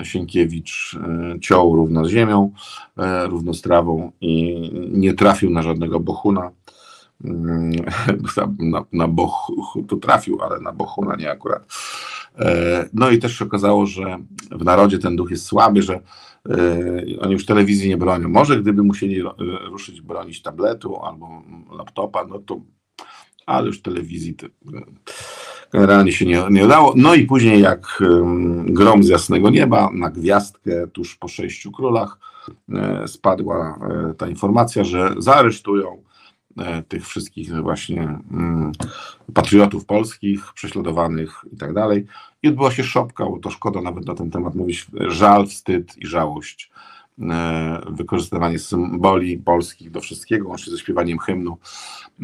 Sienkiewicz 0.02 0.96
e, 0.96 1.40
ciął 1.40 1.76
równo 1.76 2.04
z 2.04 2.08
ziemią, 2.08 2.52
e, 2.98 3.26
równo 3.26 3.54
z 3.54 3.62
trawą 3.62 4.12
i 4.20 4.60
nie 4.92 5.14
trafił 5.14 5.50
na 5.50 5.62
żadnego 5.62 6.00
bohuna. 6.00 6.50
Mm, 7.24 7.72
na, 8.58 8.84
na 8.92 9.08
boch, 9.08 9.52
to 9.88 9.96
trafił, 9.96 10.42
ale 10.42 10.60
na 10.60 10.72
bohuna 10.72 11.16
nie 11.16 11.30
akurat. 11.30 11.62
No 12.92 13.10
i 13.10 13.18
też 13.18 13.38
się 13.38 13.44
okazało, 13.44 13.86
że 13.86 14.18
w 14.50 14.64
narodzie 14.64 14.98
ten 14.98 15.16
duch 15.16 15.30
jest 15.30 15.44
słaby, 15.44 15.82
że 15.82 16.00
oni 17.20 17.32
już 17.32 17.46
telewizji 17.46 17.88
nie 17.88 17.96
bronią. 17.96 18.28
Może 18.28 18.62
gdyby 18.62 18.82
musieli 18.82 19.22
ruszyć 19.70 20.00
bronić 20.00 20.42
tabletu 20.42 20.96
albo 20.96 21.42
laptopa, 21.76 22.24
no 22.24 22.38
to 22.38 22.60
ale 23.46 23.66
już 23.66 23.82
telewizji 23.82 24.34
generalnie 25.72 26.12
się 26.12 26.26
nie, 26.26 26.44
nie 26.50 26.64
udało. 26.64 26.92
No 26.96 27.14
i 27.14 27.24
później 27.24 27.60
jak 27.60 28.02
grom 28.64 29.02
z 29.02 29.08
jasnego 29.08 29.50
nieba 29.50 29.90
na 29.92 30.10
gwiazdkę 30.10 30.86
tuż 30.88 31.16
po 31.16 31.28
sześciu 31.28 31.72
królach 31.72 32.18
spadła 33.06 33.78
ta 34.18 34.28
informacja, 34.28 34.84
że 34.84 35.14
zaaresztują 35.18 36.02
tych 36.88 37.06
wszystkich 37.06 37.62
właśnie 37.62 38.18
mm, 38.30 38.72
patriotów 39.34 39.84
polskich, 39.84 40.52
prześladowanych 40.54 41.44
i 41.52 41.56
tak 41.56 41.74
dalej. 41.74 42.06
I 42.42 42.48
odbyła 42.48 42.70
się 42.70 42.84
szopka, 42.84 43.24
bo 43.24 43.38
to 43.38 43.50
szkoda 43.50 43.80
nawet 43.80 44.06
na 44.06 44.14
ten 44.14 44.30
temat 44.30 44.54
mówić, 44.54 44.86
żal, 45.08 45.46
wstyd 45.46 45.98
i 45.98 46.06
żałość 46.06 46.70
E, 46.70 46.99
wykorzystywanie 47.90 48.58
symboli 48.58 49.38
polskich 49.38 49.90
do 49.90 50.00
wszystkiego, 50.00 50.48
łącznie 50.48 50.72
ze 50.72 50.78
śpiewaniem 50.78 51.18
hymnu 51.18 51.58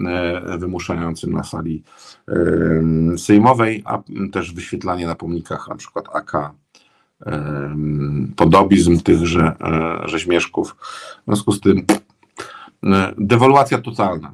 e, 0.06 0.58
wymuszającym 0.58 1.32
na 1.32 1.42
sali 1.42 1.82
e, 2.28 3.18
sejmowej, 3.18 3.82
a 3.84 4.02
też 4.32 4.52
wyświetlanie 4.52 5.06
na 5.06 5.14
pomnikach 5.14 5.68
na 5.68 5.74
przykład 5.74 6.06
AK 6.12 6.32
podobizm 8.36 9.00
tychże 9.00 9.56
rzeźmieszków. 10.04 10.76
W 11.22 11.24
związku 11.24 11.52
z 11.52 11.60
tym 11.60 11.84
dewaluacja 13.18 13.78
totalna. 13.78 14.32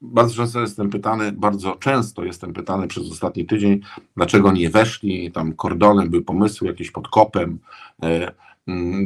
Bardzo 0.00 0.34
często 0.34 0.60
jestem 0.60 0.90
pytany, 0.90 1.32
bardzo 1.32 1.76
często 1.76 2.24
jestem 2.24 2.52
pytany 2.52 2.88
przez 2.88 3.10
ostatni 3.10 3.46
tydzień, 3.46 3.80
dlaczego 4.16 4.52
nie 4.52 4.70
weszli, 4.70 5.32
tam 5.32 5.52
kordonem 5.52 6.10
były 6.10 6.22
pomysły, 6.22 6.68
jakieś 6.68 6.90
pod 6.90 7.08
kopem, 7.08 7.58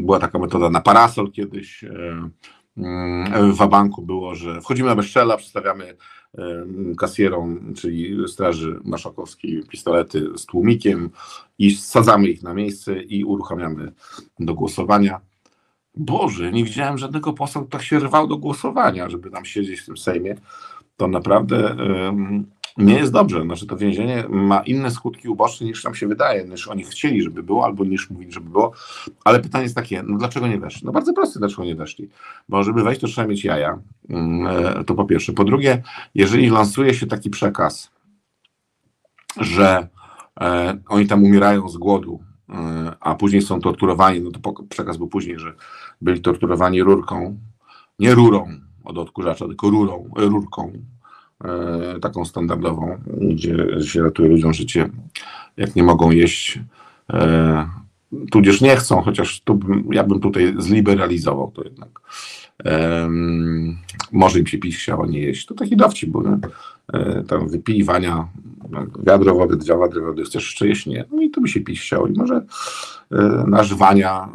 była 0.00 0.18
taka 0.18 0.38
metoda 0.38 0.70
na 0.70 0.80
parasol 0.80 1.30
kiedyś. 1.32 1.84
E, 1.84 2.30
mm, 2.76 3.52
w 3.52 3.68
banku 3.68 4.02
było, 4.02 4.34
że 4.34 4.60
wchodzimy 4.60 4.88
na 4.88 4.96
bezczela, 4.96 5.36
przedstawiamy 5.36 5.96
kasjerom, 6.98 7.74
czyli 7.74 8.28
Straży 8.28 8.80
Marszałkowskiej, 8.84 9.62
pistolety 9.68 10.26
z 10.36 10.46
tłumikiem 10.46 11.10
i 11.58 11.70
sadzamy 11.70 12.28
ich 12.28 12.42
na 12.42 12.54
miejsce 12.54 13.02
i 13.02 13.24
uruchamiamy 13.24 13.92
do 14.38 14.54
głosowania. 14.54 15.20
Boże, 15.94 16.52
nie 16.52 16.64
widziałem 16.64 16.98
żadnego 16.98 17.32
posła, 17.32 17.62
kto 17.62 17.70
tak 17.70 17.82
się 17.82 17.98
rwał 17.98 18.26
do 18.26 18.36
głosowania, 18.36 19.08
żeby 19.08 19.30
tam 19.30 19.44
siedzieć 19.44 19.80
w 19.80 19.86
tym 19.86 19.96
Sejmie. 19.96 20.34
To 20.96 21.08
naprawdę 21.08 21.76
nie 22.76 22.94
jest 22.94 23.12
dobrze. 23.12 23.42
Znaczy 23.42 23.66
to 23.66 23.76
więzienie 23.76 24.24
ma 24.28 24.60
inne 24.60 24.90
skutki 24.90 25.28
uboczne 25.28 25.66
niż 25.66 25.84
nam 25.84 25.94
się 25.94 26.08
wydaje, 26.08 26.44
niż 26.44 26.68
oni 26.68 26.84
chcieli, 26.84 27.22
żeby 27.22 27.42
było, 27.42 27.64
albo 27.64 27.84
niż 27.84 28.10
mówili, 28.10 28.32
żeby 28.32 28.50
było. 28.50 28.72
Ale 29.24 29.40
pytanie 29.40 29.62
jest 29.62 29.74
takie, 29.74 30.02
no 30.02 30.18
dlaczego 30.18 30.48
nie 30.48 30.58
weszli? 30.58 30.82
No 30.84 30.92
bardzo 30.92 31.12
proste, 31.12 31.38
dlaczego 31.38 31.64
nie 31.64 31.74
weszli. 31.74 32.08
Bo 32.48 32.62
żeby 32.62 32.82
wejść, 32.82 33.00
to 33.00 33.06
trzeba 33.06 33.28
mieć 33.28 33.44
jaja. 33.44 33.78
Mm, 34.08 34.46
e, 34.46 34.84
to 34.84 34.94
po 34.94 35.04
pierwsze. 35.04 35.32
Po 35.32 35.44
drugie, 35.44 35.82
jeżeli 36.14 36.50
lansuje 36.50 36.94
się 36.94 37.06
taki 37.06 37.30
przekaz, 37.30 37.90
że 39.36 39.88
e, 40.40 40.78
oni 40.88 41.06
tam 41.06 41.24
umierają 41.24 41.68
z 41.68 41.76
głodu, 41.76 42.20
e, 42.48 42.54
a 43.00 43.14
później 43.14 43.42
są 43.42 43.60
torturowani, 43.60 44.20
no 44.20 44.30
to 44.30 44.52
przekaz 44.68 44.96
był 44.96 45.08
później, 45.08 45.38
że 45.38 45.54
byli 46.00 46.20
torturowani 46.20 46.82
rurką, 46.82 47.38
nie 47.98 48.14
rurą 48.14 48.48
od 48.84 48.98
odkurzacza, 48.98 49.46
tylko 49.46 49.70
rurą, 49.70 50.10
rurką, 50.16 50.72
taką 52.02 52.24
standardową, 52.24 52.98
gdzie 53.06 53.56
się 53.82 54.02
ratuje 54.02 54.28
ludziom 54.28 54.54
życie, 54.54 54.88
jak 55.56 55.76
nie 55.76 55.82
mogą 55.82 56.10
jeść, 56.10 56.60
e, 57.12 57.68
tudzież 58.30 58.60
nie 58.60 58.76
chcą, 58.76 59.02
chociaż 59.02 59.40
tu 59.40 59.60
ja 59.90 60.04
bym 60.04 60.20
tutaj 60.20 60.54
zliberalizował 60.58 61.50
to 61.50 61.64
jednak. 61.64 62.00
może 64.12 64.38
im 64.38 64.46
się 64.46 64.58
pić 64.58 64.76
chciało 64.76 65.06
nie 65.06 65.20
jeść. 65.20 65.46
To 65.46 65.54
taki 65.54 65.76
dowcip 65.76 66.10
był? 66.10 66.40
E, 66.92 67.24
tam 67.24 67.48
wypij 67.48 67.84
wania, 67.84 68.28
wiadro 69.06 69.34
wody, 69.34 69.56
dwa 69.56 69.78
wiadry 69.78 70.00
wody, 70.00 70.22
chcesz 70.22 70.44
jeszcze 70.44 70.68
jeść? 70.68 70.86
Nie. 70.86 71.04
No 71.12 71.22
i 71.22 71.30
to 71.30 71.40
by 71.40 71.48
się 71.48 71.60
pić 71.60 71.80
chciało 71.80 72.06
i 72.06 72.12
może 72.12 72.44
nasz 73.46 73.74
Wania, 73.74 74.28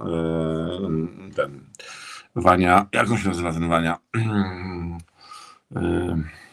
ten 1.35 1.59
Wania, 2.35 2.87
jak 2.93 3.11
on 3.11 3.17
się 3.17 3.27
nazywa 3.27 3.53
ten 3.53 3.69
Wania? 3.69 3.97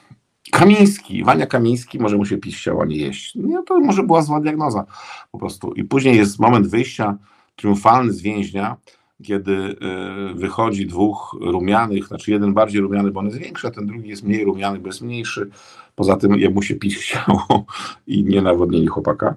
Kamiński, 0.52 1.24
Wania 1.24 1.46
Kamiński, 1.46 1.98
może 1.98 2.16
mu 2.16 2.24
się 2.24 2.38
pić 2.38 2.56
chciała 2.56 2.84
nie 2.84 2.96
jeść. 2.96 3.34
Nie, 3.34 3.62
to 3.62 3.80
może 3.80 4.02
była 4.02 4.22
zła 4.22 4.40
diagnoza 4.40 4.84
po 5.30 5.38
prostu. 5.38 5.72
I 5.72 5.84
później 5.84 6.16
jest 6.16 6.38
moment 6.38 6.66
wyjścia 6.66 7.16
triumfalny 7.56 8.12
z 8.12 8.22
więźnia, 8.22 8.76
kiedy 9.22 9.52
y, 9.52 10.34
wychodzi 10.34 10.86
dwóch 10.86 11.36
rumianych, 11.40 12.06
znaczy 12.06 12.30
jeden 12.30 12.54
bardziej 12.54 12.80
rumiany, 12.80 13.10
bo 13.10 13.20
on 13.20 13.26
jest 13.26 13.38
większy, 13.38 13.68
a 13.68 13.70
ten 13.70 13.86
drugi 13.86 14.08
jest 14.08 14.22
mniej 14.22 14.44
rumiany, 14.44 14.78
bo 14.78 14.86
jest 14.86 15.02
mniejszy. 15.02 15.50
Poza 15.94 16.16
tym 16.16 16.34
jemu 16.34 16.62
się 16.62 16.74
pić 16.74 16.96
chciało 16.96 17.64
i 18.06 18.24
nie 18.24 18.42
nawodnili 18.42 18.86
chłopaka. 18.86 19.34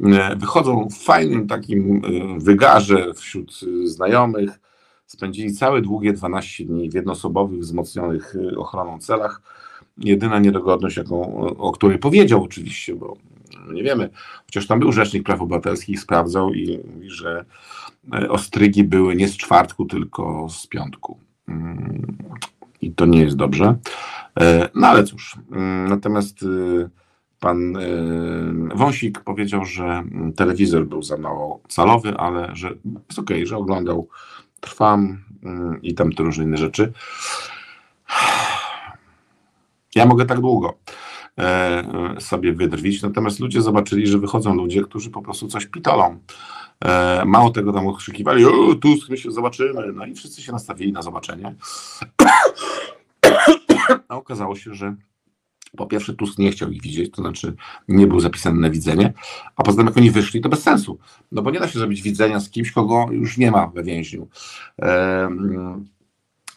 Y, 0.00 0.36
wychodzą 0.36 0.88
w 0.88 1.04
fajnym 1.04 1.48
takim 1.48 2.04
y, 2.04 2.40
wygarze 2.40 3.14
wśród 3.14 3.60
znajomych. 3.84 4.60
Spędzili 5.06 5.52
całe 5.52 5.82
długie 5.82 6.12
12 6.12 6.64
dni 6.64 6.90
w 6.90 6.94
jednoosobowych, 6.94 7.60
wzmocnionych 7.60 8.34
ochroną 8.56 8.98
celach 8.98 9.40
jedyna 9.98 10.38
niedogodność, 10.38 10.96
jaką, 10.96 11.36
o 11.56 11.72
której 11.72 11.98
powiedział 11.98 12.44
oczywiście, 12.44 12.94
bo 12.94 13.16
nie 13.72 13.82
wiemy, 13.82 14.10
chociaż 14.46 14.66
tam 14.66 14.80
był 14.80 14.92
Rzecznik 14.92 15.22
Praw 15.22 15.40
Obywatelskich, 15.40 16.00
sprawdzał 16.00 16.54
i 16.54 16.78
mówi, 16.94 17.10
że 17.10 17.44
e, 18.12 18.28
ostrygi 18.28 18.84
były 18.84 19.16
nie 19.16 19.28
z 19.28 19.36
czwartku, 19.36 19.84
tylko 19.84 20.48
z 20.50 20.66
piątku. 20.66 21.18
Mm, 21.48 22.16
I 22.80 22.92
to 22.92 23.06
nie 23.06 23.20
jest 23.20 23.36
dobrze. 23.36 23.76
E, 24.40 24.68
no 24.74 24.86
ale 24.86 25.04
cóż, 25.04 25.36
mm, 25.52 25.88
natomiast 25.88 26.42
e, 26.42 26.88
pan 27.40 27.76
Wąsik 28.74 29.20
powiedział, 29.20 29.64
że 29.64 30.02
telewizor 30.36 30.86
był 30.86 31.02
za 31.02 31.16
mało 31.16 31.60
calowy, 31.68 32.16
ale 32.16 32.50
że 32.56 32.68
jest 32.68 33.18
okej, 33.18 33.36
okay, 33.36 33.46
że 33.46 33.56
oglądał 33.56 34.08
Trwam 34.60 35.18
mm, 35.44 35.82
i 35.82 35.94
tam 35.94 36.12
te 36.12 36.22
różne 36.22 36.44
inne 36.44 36.56
rzeczy. 36.56 36.92
Ja 39.98 40.06
mogę 40.06 40.26
tak 40.26 40.40
długo 40.40 40.78
e, 41.38 42.20
sobie 42.20 42.52
wydrwić, 42.52 43.02
natomiast 43.02 43.40
ludzie 43.40 43.62
zobaczyli, 43.62 44.06
że 44.06 44.18
wychodzą 44.18 44.54
ludzie, 44.54 44.82
którzy 44.82 45.10
po 45.10 45.22
prostu 45.22 45.48
coś 45.48 45.66
pitolą. 45.66 46.18
E, 46.84 47.22
mało 47.26 47.50
tego 47.50 47.72
tam 47.72 47.86
okrzykiwali, 47.86 48.44
o 48.44 48.74
Tusk, 48.74 49.08
my 49.08 49.16
się 49.16 49.30
zobaczymy, 49.30 49.92
no 49.92 50.06
i 50.06 50.14
wszyscy 50.14 50.42
się 50.42 50.52
nastawili 50.52 50.92
na 50.92 51.02
zobaczenie. 51.02 51.54
A 54.08 54.16
okazało 54.16 54.56
się, 54.56 54.74
że 54.74 54.94
po 55.76 55.86
pierwsze 55.86 56.14
Tusk 56.14 56.38
nie 56.38 56.50
chciał 56.50 56.70
ich 56.70 56.82
widzieć, 56.82 57.14
to 57.14 57.22
znaczy 57.22 57.54
nie 57.88 58.06
był 58.06 58.20
zapisany 58.20 58.60
na 58.60 58.70
widzenie, 58.70 59.12
a 59.56 59.62
poza 59.62 59.76
tym 59.76 59.86
jak 59.86 59.96
oni 59.96 60.10
wyszli, 60.10 60.40
to 60.40 60.48
bez 60.48 60.62
sensu, 60.62 60.98
no 61.32 61.42
bo 61.42 61.50
nie 61.50 61.60
da 61.60 61.68
się 61.68 61.78
zrobić 61.78 62.02
widzenia 62.02 62.40
z 62.40 62.50
kimś, 62.50 62.72
kogo 62.72 63.06
już 63.10 63.38
nie 63.38 63.50
ma 63.50 63.66
we 63.66 63.82
więźniu. 63.82 64.28
E, 64.82 65.28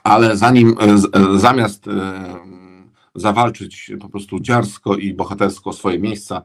ale 0.04 0.38
zanim, 0.38 0.76
zamiast 1.36 1.86
zawalczyć 3.16 3.92
po 4.02 4.10
prostu 4.10 4.40
dziarsko 4.40 4.96
i 4.96 5.14
bohatersko 5.14 5.74
swoje 5.74 6.00
miejsca 6.00 6.42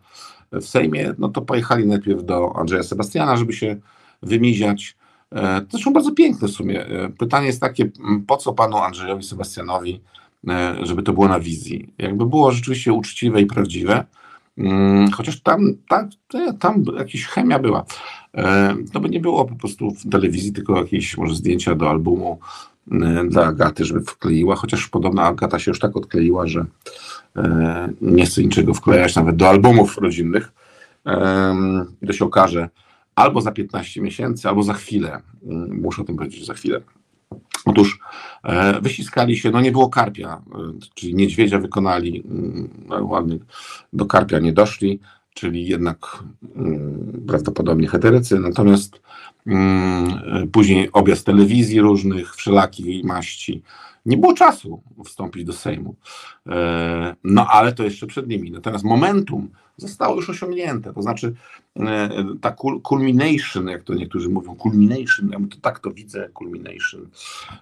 w 0.53 0.65
Sejmie, 0.65 1.15
no 1.19 1.29
to 1.29 1.43
pojechali 1.43 1.87
najpierw 1.87 2.25
do 2.25 2.57
Andrzeja 2.57 2.83
Sebastiana, 2.83 3.37
żeby 3.37 3.53
się 3.53 3.77
wymiziać. 4.23 4.97
E, 5.33 5.61
to 5.61 5.67
zresztą 5.71 5.93
bardzo 5.93 6.13
piękne 6.13 6.49
w 6.49 6.51
sumie. 6.51 6.87
E, 6.87 7.09
pytanie 7.09 7.47
jest 7.47 7.61
takie, 7.61 7.91
po 8.27 8.37
co 8.37 8.53
panu 8.53 8.77
Andrzejowi 8.77 9.23
Sebastianowi, 9.23 10.01
e, 10.49 10.77
żeby 10.83 11.03
to 11.03 11.13
było 11.13 11.29
na 11.29 11.41
wizji? 11.41 11.93
Jakby 11.99 12.27
było 12.27 12.53
rzeczywiście 12.53 12.93
uczciwe 12.93 13.43
i 13.43 13.47
prawdziwe, 13.47 14.05
chociaż 15.13 15.41
tam, 15.41 15.75
tam, 15.89 16.09
tam 16.59 16.85
jakaś 16.99 17.25
chemia 17.25 17.59
była. 17.59 17.85
To 18.93 19.01
by 19.01 19.09
nie 19.09 19.21
było 19.21 19.45
po 19.45 19.57
prostu 19.57 19.91
w 19.91 20.11
telewizji, 20.11 20.53
tylko 20.53 20.79
jakieś 20.79 21.19
może 21.19 21.35
zdjęcia 21.35 21.75
do 21.75 21.91
albumu 21.91 22.39
dla 23.29 23.45
Agaty, 23.45 23.85
żeby 23.85 24.01
wkleiła, 24.01 24.57
chociaż 24.57 24.89
podobno 24.89 25.23
Agata 25.23 25.59
się 25.59 25.71
już 25.71 25.79
tak 25.79 25.97
odkleiła, 25.97 26.47
że 26.47 26.61
y, 26.61 27.43
nie 28.01 28.27
chce 28.27 28.43
niczego 28.43 28.75
wklejać 28.75 29.17
nawet 29.17 29.37
do 29.37 29.49
albumów 29.49 29.99
rodzinnych. 29.99 30.53
I 32.03 32.07
to 32.07 32.13
się 32.13 32.25
okaże 32.25 32.69
albo 33.15 33.41
za 33.41 33.53
15 33.53 34.01
miesięcy, 34.01 34.49
albo 34.49 34.63
za 34.63 34.75
chwilę. 34.75 35.17
Y, 35.17 35.47
muszę 35.83 36.03
o 36.03 36.05
tym 36.05 36.17
powiedzieć 36.17 36.47
za 36.47 36.55
chwilę. 36.55 36.81
Otóż 37.67 37.99
e, 38.45 38.81
wyściskali 38.81 39.37
się, 39.37 39.51
no 39.51 39.61
nie 39.61 39.73
było 39.73 39.89
karpia, 39.89 40.43
czyli 40.95 41.15
niedźwiedzia 41.15 41.59
wykonali, 41.59 42.23
no, 42.87 43.05
ładnie 43.05 43.39
do 43.93 44.07
karpia 44.07 44.39
nie 44.39 44.53
doszli, 44.53 45.01
czyli 45.37 45.67
jednak 45.67 46.25
prawdopodobnie 47.27 47.89
heterycy, 47.89 48.41
natomiast 48.41 49.01
Mm, 49.47 50.49
później 50.53 50.89
objazd 50.93 51.27
telewizji 51.27 51.81
różnych, 51.81 52.35
wszelakiej 52.37 53.05
maści. 53.05 53.63
Nie 54.07 54.17
było 54.17 54.35
czasu 54.35 54.83
wstąpić 55.05 55.45
do 55.45 55.53
Sejmu. 55.53 55.97
E, 56.47 57.17
no 57.25 57.47
ale 57.47 57.73
to 57.73 57.85
jeszcze 57.85 58.07
przed 58.07 58.29
nimi. 58.29 58.51
Natomiast 58.51 58.85
momentum 58.85 59.49
zostało 59.77 60.17
już 60.17 60.31
osiągnięte. 60.31 60.93
To 60.93 61.03
znaczy 61.03 61.35
e, 61.77 62.09
ta 62.41 62.57
culmination, 62.89 63.69
jak 63.69 63.83
to 63.83 63.95
niektórzy 63.95 64.29
mówią, 64.29 64.57
culmination, 64.63 65.29
ja 65.33 65.39
to 65.51 65.57
tak 65.61 65.79
to 65.79 65.91
widzę, 65.91 66.29
culmination. 66.39 67.09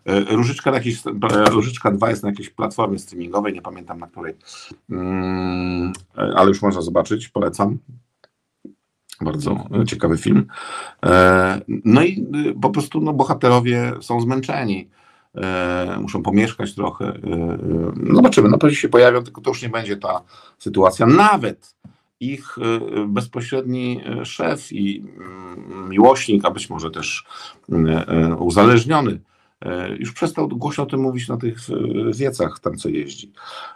E, 0.05 0.21
Różyczka, 0.21 0.71
na 0.71 0.77
jakiejś, 0.77 1.03
Różyczka 1.51 1.91
2 1.91 2.11
jest 2.11 2.23
na 2.23 2.29
jakiejś 2.29 2.51
platformie 2.51 2.99
streamingowej, 2.99 3.53
nie 3.53 3.63
pamiętam 3.63 3.99
na 3.99 4.07
której, 4.07 4.35
mm, 4.91 5.93
ale 6.15 6.49
już 6.49 6.63
można 6.63 6.83
zobaczyć, 6.83 7.29
polecam. 7.29 7.79
Bardzo 9.21 9.69
ciekawy 9.87 10.19
film. 10.19 10.47
No 11.85 12.03
i 12.03 12.27
po 12.63 12.71
prostu 12.71 13.01
no, 13.01 13.13
bohaterowie 13.13 13.93
są 14.01 14.21
zmęczeni. 14.21 14.89
Muszą 16.01 16.23
pomieszkać 16.23 16.75
trochę. 16.75 17.19
No 17.97 18.15
zobaczymy, 18.15 18.49
no 18.49 18.59
pewnie 18.59 18.77
się 18.77 18.89
pojawią, 18.89 19.23
tylko 19.23 19.41
to 19.41 19.51
już 19.51 19.63
nie 19.63 19.69
będzie 19.69 19.97
ta 19.97 20.23
sytuacja. 20.59 21.07
Nawet 21.07 21.77
ich 22.21 22.57
bezpośredni 23.09 24.01
szef 24.25 24.73
i 24.73 25.05
mm, 25.17 25.89
miłośnik, 25.89 26.45
a 26.45 26.51
być 26.51 26.71
może 26.71 26.91
też 26.91 27.25
uzależniony 28.39 29.21
E, 29.65 29.97
już 29.97 30.13
przestał 30.13 30.49
głośno 30.49 30.85
o 30.85 30.87
tym 30.87 31.01
mówić 31.01 31.29
na 31.29 31.37
tych 31.37 31.59
wiecach, 32.15 32.61
tam 32.61 32.77
co 32.77 32.89
jeździ. 32.89 33.33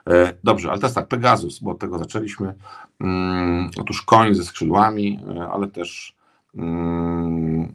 E, 0.06 0.34
dobrze, 0.44 0.70
ale 0.70 0.78
teraz 0.78 0.94
tak, 0.94 1.08
Pegasus, 1.08 1.58
bo 1.58 1.70
od 1.70 1.78
tego 1.78 1.98
zaczęliśmy. 1.98 2.54
Mm, 3.00 3.70
otóż 3.80 4.02
koń 4.02 4.34
ze 4.34 4.44
skrzydłami, 4.44 5.20
e, 5.36 5.48
ale 5.48 5.68
też 5.68 6.16
mm, 6.54 7.74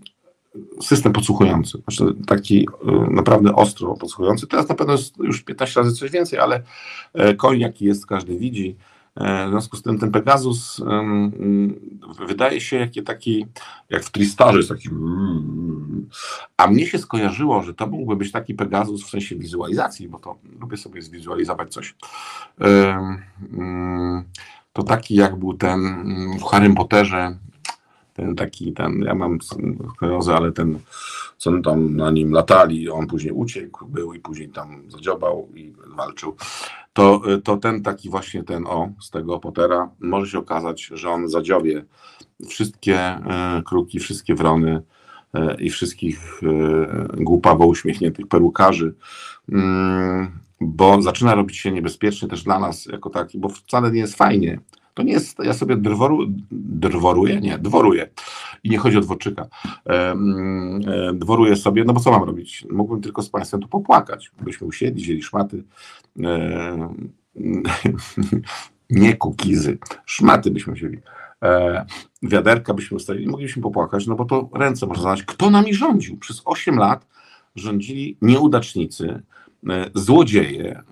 system 0.82 1.14
podsłuchujący, 1.14 1.78
znaczy 1.78 2.16
taki 2.28 2.68
naprawdę 3.10 3.56
ostro 3.56 3.94
podsłuchujący. 3.94 4.48
Teraz 4.48 4.70
na 4.70 4.76
pewno 4.76 4.94
jest 4.94 5.18
już 5.18 5.42
15 5.42 5.80
razy 5.80 5.96
coś 5.96 6.12
więcej, 6.12 6.40
ale 6.40 6.64
koń 7.38 7.60
jaki 7.60 7.86
jest, 7.86 8.06
każdy 8.06 8.38
widzi. 8.38 8.76
W 9.16 9.50
związku 9.50 9.78
z 9.78 9.82
tym 9.82 10.00
ten 10.00 10.12
Pegasus 10.12 10.82
wydaje 12.28 12.62
się 12.62 12.78
jak 12.78 13.06
taki, 13.06 13.46
jak 13.90 14.04
w 14.04 14.12
Tristarze 14.12 14.58
jest 14.58 14.70
taki 14.70 14.90
a 16.58 16.68
mnie 16.68 16.88
się 16.88 16.98
skojarzyło, 16.98 17.64
że 17.64 17.74
to 17.74 17.88
mógłby 17.88 18.16
być 18.16 18.32
taki 18.32 18.54
Pegasus 18.54 19.04
w 19.06 19.10
sensie 19.10 19.36
wizualizacji, 19.36 20.10
bo 20.10 20.20
to 20.20 20.36
lubię 20.60 20.78
sobie 20.78 21.02
zwizualizować 21.02 21.74
coś. 21.74 21.96
To 24.74 24.84
taki 24.84 25.16
jak 25.16 25.36
był 25.36 25.54
ten 25.54 25.80
w 26.40 26.44
Harrym 26.44 26.76
Potterze, 26.76 27.38
ten 28.14 28.36
taki, 28.36 28.74
ten, 28.74 29.02
ja 29.02 29.16
mam 29.16 29.38
sklerozę, 29.96 30.36
ale 30.36 30.52
ten, 30.52 30.80
co 31.38 31.62
tam 31.62 31.96
na 31.96 32.12
nim 32.12 32.32
latali, 32.32 32.90
on 32.90 33.08
później 33.08 33.34
uciekł, 33.34 33.86
był 33.86 34.14
i 34.14 34.20
później 34.20 34.50
tam 34.50 34.84
zadziobał 34.90 35.50
i 35.56 35.74
walczył 35.96 36.36
to, 36.94 37.22
to 37.44 37.58
ten 37.58 37.84
taki 37.84 38.10
właśnie 38.10 38.44
ten 38.44 38.68
o 38.68 38.90
z 39.02 39.10
tego 39.10 39.40
Pottera 39.40 39.90
może 40.00 40.32
się 40.32 40.40
okazać, 40.40 40.84
że 40.84 41.10
on 41.10 41.30
zadziobie 41.30 41.86
wszystkie 42.48 43.00
e, 43.00 43.62
kruki, 43.66 44.00
wszystkie 44.00 44.36
wrony 44.36 44.82
e, 45.34 45.56
i 45.56 45.70
wszystkich 45.70 46.42
e, 46.44 47.24
głupawo 47.24 47.66
uśmiechniętych 47.66 48.28
perukarzy, 48.28 48.96
mm, 49.50 50.40
bo 50.62 51.02
zaczyna 51.02 51.36
robić 51.36 51.58
się 51.58 51.72
niebezpiecznie 51.72 52.28
też 52.28 52.44
dla 52.44 52.60
nas 52.60 52.86
jako 52.86 53.10
taki, 53.10 53.40
bo 53.40 53.50
wcale 53.50 53.92
nie 53.92 54.00
jest 54.00 54.18
fajnie. 54.18 54.60
To 54.94 55.04
nie 55.04 55.14
jest, 55.14 55.40
ja 55.40 55.54
sobie 55.54 55.78
drworu, 55.78 56.20
drworuję, 56.52 57.42
nie, 57.42 57.58
dworuję. 57.58 58.10
I 58.64 58.70
nie 58.70 58.78
chodzi 58.78 58.98
o 58.98 59.02
dworczyka. 59.02 59.48
dworuję 61.14 61.56
sobie, 61.56 61.84
no 61.84 61.94
bo 61.94 62.00
co 62.00 62.12
mam 62.12 62.24
robić? 62.24 62.66
Mógłbym 62.72 63.02
tylko 63.02 63.22
z 63.22 63.30
Państwem 63.30 63.62
tu 63.62 63.68
popłakać. 63.68 64.32
Byśmy 64.42 64.68
usiedli, 64.68 65.04
wzięli 65.04 65.24
szmaty. 65.24 65.64
nie 68.90 69.16
kukizy, 69.16 69.78
szmaty 70.06 70.52
byśmy 70.52 70.74
wzięli. 70.74 71.00
E, 71.44 71.86
wiaderka 72.22 72.74
byśmy 72.74 72.98
ustawili, 72.98 73.28
moglibyśmy 73.28 73.62
popłakać, 73.62 74.08
no 74.08 74.16
bo 74.16 74.26
to 74.26 74.50
ręce 74.54 74.88
można 74.88 75.04
zadać. 75.04 75.24
Kto 75.24 75.50
nami 75.50 75.74
rządził? 75.74 76.18
Przez 76.18 76.42
8 76.46 76.76
lat 76.76 77.08
rządzili 77.56 78.18
nieudacznicy, 78.22 79.24
złodzieje 79.94 80.84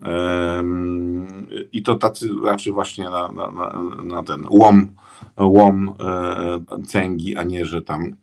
i 1.72 1.84
to 1.84 1.96
tacy 1.96 2.30
raczej 2.46 2.74
właśnie 2.74 3.04
na, 3.04 3.32
na, 3.32 3.74
na 4.04 4.24
ten 4.24 4.46
łom, 4.50 4.96
łom 5.38 5.96
e, 6.00 6.84
cęgi, 6.86 7.38
a 7.38 7.44
nie, 7.44 7.66
że 7.66 7.82
tam 7.82 8.16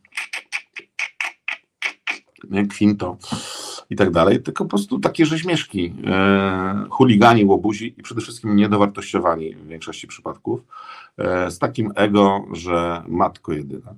kwinto 2.69 3.17
i 3.89 3.95
tak 3.95 4.11
dalej, 4.11 4.43
tylko 4.43 4.63
po 4.63 4.69
prostu 4.69 4.99
takie 4.99 5.25
rzeźmieszki, 5.25 5.93
e, 6.07 6.85
chuligani, 6.89 7.45
łobuzi 7.45 7.95
i 7.97 8.03
przede 8.03 8.21
wszystkim 8.21 8.55
niedowartościowani 8.55 9.55
w 9.55 9.67
większości 9.67 10.07
przypadków, 10.07 10.61
z 11.49 11.59
takim 11.59 11.91
ego, 11.95 12.45
że 12.51 13.03
matko 13.07 13.53
jedyna. 13.53 13.95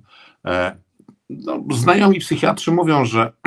No, 1.30 1.64
znajomi 1.70 2.18
psychiatrzy 2.18 2.72
mówią, 2.72 3.04
że 3.04 3.32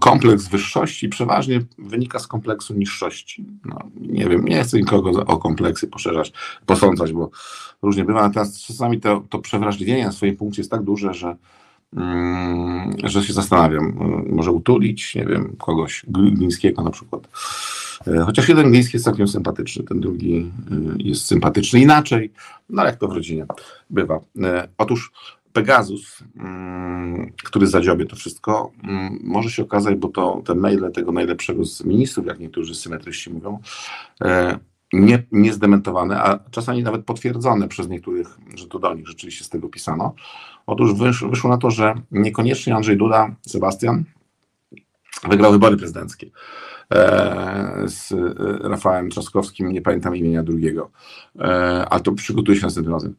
kompleks 0.00 0.48
wyższości 0.48 1.08
przeważnie 1.08 1.60
wynika 1.78 2.18
z 2.18 2.26
kompleksu 2.26 2.74
niższości. 2.74 3.44
No, 3.64 3.78
nie 4.00 4.28
wiem, 4.28 4.44
nie 4.44 4.64
chcę 4.64 4.78
nikogo 4.78 5.24
o 5.24 5.38
kompleksy 5.38 5.86
poszerzać, 5.86 6.32
posądzać, 6.66 7.12
bo 7.12 7.30
różnie 7.82 8.04
bywa, 8.04 8.30
teraz 8.30 8.60
czasami 8.60 9.00
to, 9.00 9.24
to 9.28 9.38
przewrażliwienie 9.38 10.04
na 10.04 10.12
swoim 10.12 10.36
punkcie 10.36 10.60
jest 10.60 10.70
tak 10.70 10.82
duże, 10.82 11.14
że, 11.14 11.36
że 13.04 13.22
się 13.22 13.32
zastanawiam. 13.32 13.98
Może 14.30 14.52
utulić, 14.52 15.14
nie 15.14 15.26
wiem, 15.26 15.56
kogoś, 15.58 16.04
Glińskiego 16.08 16.82
na 16.82 16.90
przykład. 16.90 17.28
E, 18.06 18.18
chociaż 18.18 18.48
jeden 18.48 18.70
Gliński 18.70 18.96
jest 18.96 19.04
całkiem 19.04 19.28
sympatyczny, 19.28 19.84
ten 19.84 20.00
drugi 20.00 20.36
e, 20.36 20.74
jest 20.98 21.26
sympatyczny 21.26 21.80
inaczej, 21.80 22.32
no 22.70 22.82
ale 22.82 22.90
jak 22.90 23.00
to 23.00 23.08
w 23.08 23.12
rodzinie 23.12 23.46
bywa. 23.90 24.20
Otóż 24.78 25.12
Pegasus, 25.52 26.24
mm, 26.36 27.32
który 27.44 27.66
zadziobie 27.66 28.06
to 28.06 28.16
wszystko, 28.16 28.72
mm, 28.84 29.18
może 29.22 29.50
się 29.50 29.62
okazać, 29.62 29.94
bo 29.94 30.08
to 30.08 30.42
te 30.44 30.54
maile 30.54 30.92
tego 30.94 31.12
najlepszego 31.12 31.64
z 31.64 31.84
ministrów, 31.84 32.26
jak 32.26 32.40
niektórzy 32.40 32.74
symetryści 32.74 33.30
mówią, 33.30 33.58
e, 34.24 34.58
nie, 34.92 35.22
nie 35.32 35.52
zdementowane, 35.52 36.22
a 36.22 36.38
czasami 36.50 36.82
nawet 36.82 37.04
potwierdzone 37.04 37.68
przez 37.68 37.88
niektórych, 37.88 38.38
że 38.54 38.66
to 38.66 38.78
do 38.78 38.94
nich 38.94 39.08
rzeczywiście 39.08 39.44
z 39.44 39.48
tego 39.48 39.68
pisano. 39.68 40.14
Otóż 40.66 40.94
wysz, 40.94 41.24
wyszło 41.24 41.50
na 41.50 41.56
to, 41.56 41.70
że 41.70 41.94
niekoniecznie 42.10 42.74
Andrzej 42.74 42.96
Duda, 42.96 43.34
Sebastian, 43.46 44.04
wygrał 45.28 45.52
wybory 45.52 45.76
prezydenckie 45.76 46.30
e, 46.90 47.82
z 47.86 48.12
e, 48.12 48.68
Rafałem 48.68 49.10
Trzaskowskim, 49.10 49.72
nie 49.72 49.82
pamiętam 49.82 50.16
imienia 50.16 50.42
drugiego, 50.42 50.90
ale 51.90 52.00
to 52.00 52.12
przygotuje 52.12 52.58
się 52.58 52.66
następnym 52.66 52.94
razem. 52.94 53.14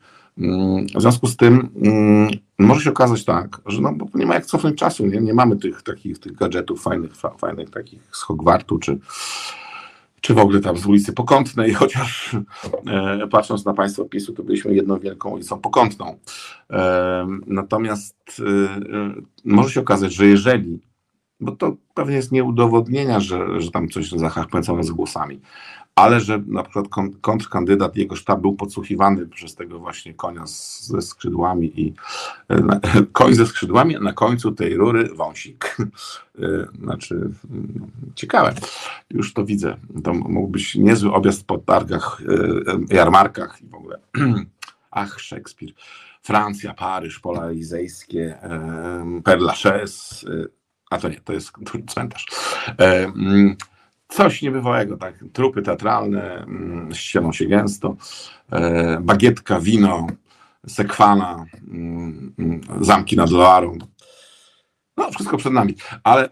W 0.95 1.01
związku 1.01 1.27
z 1.27 1.37
tym 1.37 1.69
mm, 1.75 2.29
może 2.59 2.81
się 2.81 2.89
okazać 2.89 3.25
tak, 3.25 3.61
że 3.65 3.81
no, 3.81 3.93
bo 3.93 4.05
nie 4.13 4.25
ma 4.25 4.33
jak 4.33 4.45
cofnąć 4.45 4.77
czasu, 4.77 5.05
nie, 5.05 5.21
nie 5.21 5.33
mamy 5.33 5.57
tych 5.57 5.81
takich 5.81 6.19
tych 6.19 6.35
gadżetów 6.35 6.81
fajnych, 6.81 7.11
fajnych 7.37 7.69
takich 7.69 8.01
z 8.11 8.21
Hogwartu, 8.21 8.79
czy, 8.79 8.99
czy 10.21 10.33
w 10.33 10.37
ogóle 10.37 10.59
tam 10.59 10.77
z 10.77 10.85
ulicy 10.85 11.13
Pokątnej, 11.13 11.73
chociaż 11.83 12.35
e, 12.87 13.27
patrząc 13.27 13.65
na 13.65 13.73
państwo 13.73 14.05
PiSu, 14.05 14.33
to 14.33 14.43
byliśmy 14.43 14.73
jedną 14.73 14.99
wielką 14.99 15.29
ulicą 15.29 15.59
Pokątną. 15.59 16.17
E, 16.69 17.27
natomiast 17.47 18.15
e, 18.39 18.43
e 18.43 19.13
może 19.45 19.69
się 19.69 19.79
okazać, 19.79 20.13
że 20.13 20.25
jeżeli 20.25 20.79
bo 21.39 21.51
to 21.51 21.75
pewnie 21.93 22.15
jest 22.15 22.31
nieudowodnienia, 22.31 23.19
że, 23.19 23.61
że 23.61 23.71
tam 23.71 23.89
coś 23.89 24.09
zachachpęcono 24.09 24.83
z 24.83 24.91
głosami, 24.91 25.41
ale 25.95 26.21
że 26.21 26.43
na 26.47 26.63
przykład 26.63 26.85
kontrkandydat, 27.21 27.95
jego 27.95 28.15
sztab 28.15 28.41
był 28.41 28.55
podsłuchiwany 28.55 29.27
przez 29.27 29.55
tego 29.55 29.79
właśnie 29.79 30.13
konia 30.13 30.47
z, 30.47 30.87
ze 30.87 31.01
skrzydłami 31.01 31.81
i 31.81 31.93
na, 32.49 32.79
koń 33.11 33.33
ze 33.33 33.45
skrzydłami, 33.45 33.95
a 33.95 33.99
na 33.99 34.13
końcu 34.13 34.51
tej 34.51 34.75
rury 34.75 35.09
wąsik. 35.15 35.75
E, 36.39 36.67
znaczy, 36.83 37.29
ciekawe. 38.15 38.53
Już 39.09 39.33
to 39.33 39.45
widzę. 39.45 39.77
To 40.03 40.13
mógł 40.13 40.47
być 40.47 40.75
niezły 40.75 41.13
objazd 41.13 41.45
po 41.45 41.57
targach, 41.57 42.21
e, 42.89 42.95
jarmarkach 42.95 43.61
i 43.61 43.67
w 43.67 43.75
ogóle. 43.75 43.99
Ach, 44.91 45.19
Szekspir. 45.19 45.73
Francja, 46.21 46.73
Paryż, 46.73 47.19
pola 47.19 47.45
elizejskie, 47.45 48.37
Père 49.23 49.41
Lachaise, 49.41 50.25
a 50.89 50.97
to 50.97 51.09
nie, 51.09 51.21
to 51.21 51.33
jest 51.33 51.51
cmentarz. 51.93 52.25
Coś 54.13 54.41
niebywałego, 54.41 54.97
tak. 54.97 55.15
Trupy 55.33 55.61
teatralne, 55.61 56.43
mm, 56.43 56.93
ścielą 56.93 57.31
się 57.31 57.45
gęsto, 57.45 57.95
e, 58.51 58.99
bagietka, 59.01 59.59
wino, 59.59 60.07
sekwana, 60.67 61.45
mm, 61.67 62.33
mm, 62.39 62.61
zamki 62.81 63.15
nad 63.15 63.31
Loarą. 63.31 63.77
No, 64.97 65.11
wszystko 65.11 65.37
przed 65.37 65.53
nami. 65.53 65.75
Ale 66.03 66.29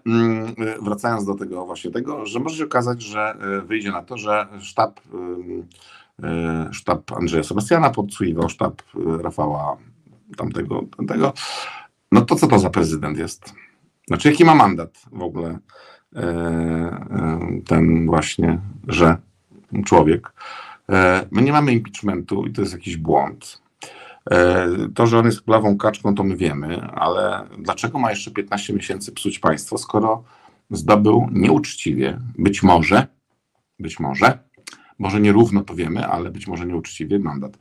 wracając 0.82 1.25
do 1.25 1.36
tego 1.36 1.65
właśnie 1.65 1.91
tego, 1.91 2.25
że 2.25 2.39
może 2.39 2.57
się 2.57 2.63
okazać, 2.63 3.01
że 3.01 3.36
e, 3.41 3.61
wyjdzie 3.61 3.91
na 3.91 4.01
to, 4.01 4.17
że 4.17 4.47
sztab, 4.59 4.99
e, 6.23 6.69
sztab 6.71 7.11
Andrzeja 7.11 7.43
Sebastiana 7.43 7.89
podsłuchiwał 7.89 8.49
sztab 8.49 8.82
Rafała 9.21 9.77
tamtego, 10.38 10.84
tamtego. 10.97 11.34
No 12.11 12.21
to 12.21 12.36
co 12.36 12.47
to 12.47 12.59
za 12.59 12.69
prezydent 12.69 13.17
jest? 13.17 13.53
Znaczy, 14.07 14.29
jaki 14.29 14.45
ma 14.45 14.55
mandat 14.55 14.97
w 15.11 15.21
ogóle? 15.21 15.59
E, 16.16 16.22
e, 16.22 17.39
ten 17.68 18.05
właśnie, 18.05 18.59
że 18.88 19.18
człowiek. 19.86 20.34
E, 20.89 21.28
my 21.32 21.41
nie 21.41 21.51
mamy 21.51 21.74
impeachmentu 21.74 22.45
i 22.45 22.51
to 22.51 22.62
jest 22.62 22.74
jakiś 22.74 22.97
błąd. 22.97 23.62
To, 24.95 25.07
że 25.07 25.20
on 25.20 25.26
jest 25.26 25.41
plawą 25.41 25.78
kaczką, 25.78 26.16
to 26.16 26.24
my 26.24 26.38
wiemy, 26.38 26.82
ale 26.82 27.45
dlaczego 27.57 27.99
ma 27.99 28.09
jeszcze 28.09 28.32
15 28.32 28.74
miesięcy 28.74 29.12
psuć 29.12 29.39
państwo, 29.39 29.78
skoro 29.78 30.24
zdobył 30.72 31.28
nieuczciwie, 31.32 32.20
być 32.38 32.64
może, 32.64 33.07
być 33.80 33.99
może, 33.99 34.39
może 34.99 35.22
nierówno 35.22 35.62
to 35.62 35.76
wiemy, 35.76 36.07
ale 36.07 36.32
być 36.32 36.47
może 36.47 36.66
nieuczciwie 36.66 37.20
mandat. 37.20 37.57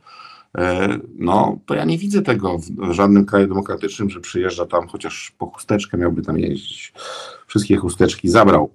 E, 0.57 0.97
no 1.15 1.59
to 1.65 1.75
ja 1.75 1.85
nie 1.85 1.97
widzę 1.97 2.21
tego 2.21 2.57
w 2.57 2.91
żadnym 2.91 3.25
kraju 3.25 3.47
demokratycznym, 3.47 4.09
że 4.09 4.19
przyjeżdża 4.19 4.65
tam 4.65 4.87
chociaż 4.87 5.31
po 5.37 5.45
chusteczkę 5.45 5.97
miałby 5.97 6.21
tam 6.21 6.39
jeździć. 6.39 6.93
Wszystkie 7.47 7.77
chusteczki 7.77 8.29
zabrał 8.29 8.71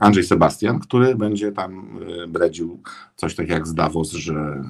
Andrzej 0.00 0.24
Sebastian, 0.24 0.78
który 0.78 1.14
będzie 1.14 1.52
tam 1.52 1.98
e, 2.22 2.26
bredził 2.26 2.82
coś 3.16 3.34
tak 3.34 3.48
jak 3.48 3.66
z 3.66 3.74
Davos, 3.74 4.12
że 4.12 4.34
e, 4.34 4.64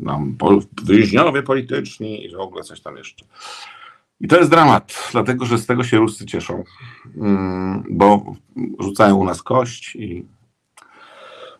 nam 0.00 0.36
więźniowie 0.84 1.42
polityczni 1.42 2.26
i 2.26 2.30
że 2.30 2.36
w 2.36 2.40
ogóle 2.40 2.62
coś 2.64 2.80
tam 2.80 2.96
jeszcze. 2.96 3.26
I 4.20 4.28
to 4.28 4.38
jest 4.38 4.50
dramat, 4.50 5.08
dlatego 5.12 5.46
że 5.46 5.58
z 5.58 5.66
tego 5.66 5.84
się 5.84 5.96
Ruscy 5.96 6.26
cieszą, 6.26 6.64
mm, 7.16 7.84
bo 7.90 8.34
rzucają 8.78 9.16
u 9.16 9.24
nas 9.24 9.42
kość 9.42 9.96
i 9.96 10.26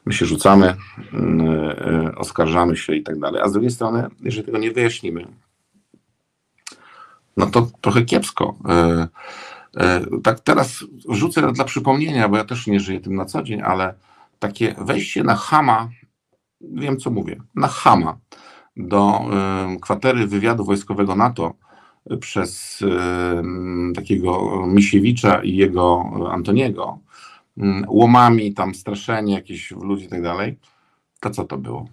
my 0.06 0.12
się 0.12 0.26
rzucamy, 0.26 0.76
mm, 1.12 1.40
e, 1.50 2.14
oskarżamy 2.16 2.76
się 2.76 2.94
i 2.94 3.02
tak 3.02 3.18
dalej. 3.18 3.42
A 3.42 3.48
z 3.48 3.52
drugiej 3.52 3.70
strony, 3.70 4.08
jeżeli 4.20 4.46
tego 4.46 4.58
nie 4.58 4.70
wyjaśnimy, 4.70 5.26
no 7.36 7.46
to 7.46 7.68
trochę 7.80 8.02
kiepsko. 8.02 8.54
E, 8.68 9.08
e, 9.76 10.00
tak 10.22 10.40
teraz 10.40 10.84
rzucę 11.08 11.52
dla 11.52 11.64
przypomnienia, 11.64 12.28
bo 12.28 12.36
ja 12.36 12.44
też 12.44 12.66
nie 12.66 12.80
żyję 12.80 13.00
tym 13.00 13.14
na 13.14 13.24
co 13.24 13.42
dzień, 13.42 13.62
ale 13.62 13.94
takie 14.38 14.74
wejście 14.78 15.24
na 15.24 15.34
Hama, 15.34 15.88
wiem 16.60 16.96
co 16.96 17.10
mówię, 17.10 17.40
na 17.54 17.68
Hama 17.68 18.18
do 18.76 19.20
kwatery 19.82 20.26
wywiadu 20.26 20.64
wojskowego 20.64 21.16
NATO 21.16 21.54
przez 22.20 22.84
takiego 23.94 24.64
Misiewicza 24.66 25.42
i 25.42 25.56
jego 25.56 26.04
Antoniego, 26.30 26.98
łomami, 27.86 28.54
tam 28.54 28.74
straszenie 28.74 29.34
jakieś 29.34 29.70
ludzi 29.70 30.04
i 30.04 30.08
tak 30.08 30.22
dalej, 30.22 30.58
to 31.20 31.30
co 31.30 31.44
to 31.44 31.58
było? 31.58 31.88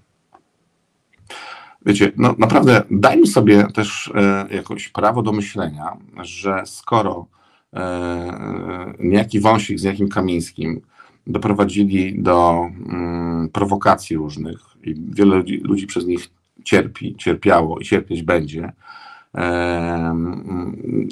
Wiecie, 1.86 2.12
no 2.18 2.36
naprawdę 2.38 2.84
dajmy 2.92 3.28
sobie 3.28 3.68
też 3.74 4.12
e, 4.16 4.48
jakoś 4.56 4.90
prawo 4.90 5.22
do 5.22 5.32
myślenia, 5.32 5.98
że 6.22 6.62
skoro 6.66 7.28
e, 7.74 7.80
e 7.80 8.94
niejaki 9.00 9.40
Wąsik 9.40 9.80
z 9.80 9.84
jakim 9.84 10.10
Kamińskim 10.10 10.82
doprowadzili 11.28 12.22
do 12.22 12.68
mm, 12.90 13.50
prowokacji 13.50 14.18
różnych 14.18 14.60
i 14.84 14.96
wiele 15.10 15.36
ludzi, 15.36 15.58
ludzi 15.58 15.88
przez 15.88 16.06
nich 16.06 16.30
cierpi, 16.64 17.16
cierpiało 17.16 17.80
i 17.80 17.86
cierpieć 17.86 18.24
będzie, 18.24 18.72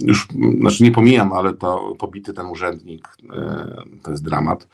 już, 0.01 0.27
znaczy 0.59 0.83
nie 0.83 0.91
pomijam, 0.91 1.33
ale 1.33 1.53
to 1.53 1.95
pobity 1.99 2.33
ten 2.33 2.45
urzędnik, 2.45 3.07
to 4.03 4.11
jest 4.11 4.23
dramat. 4.23 4.67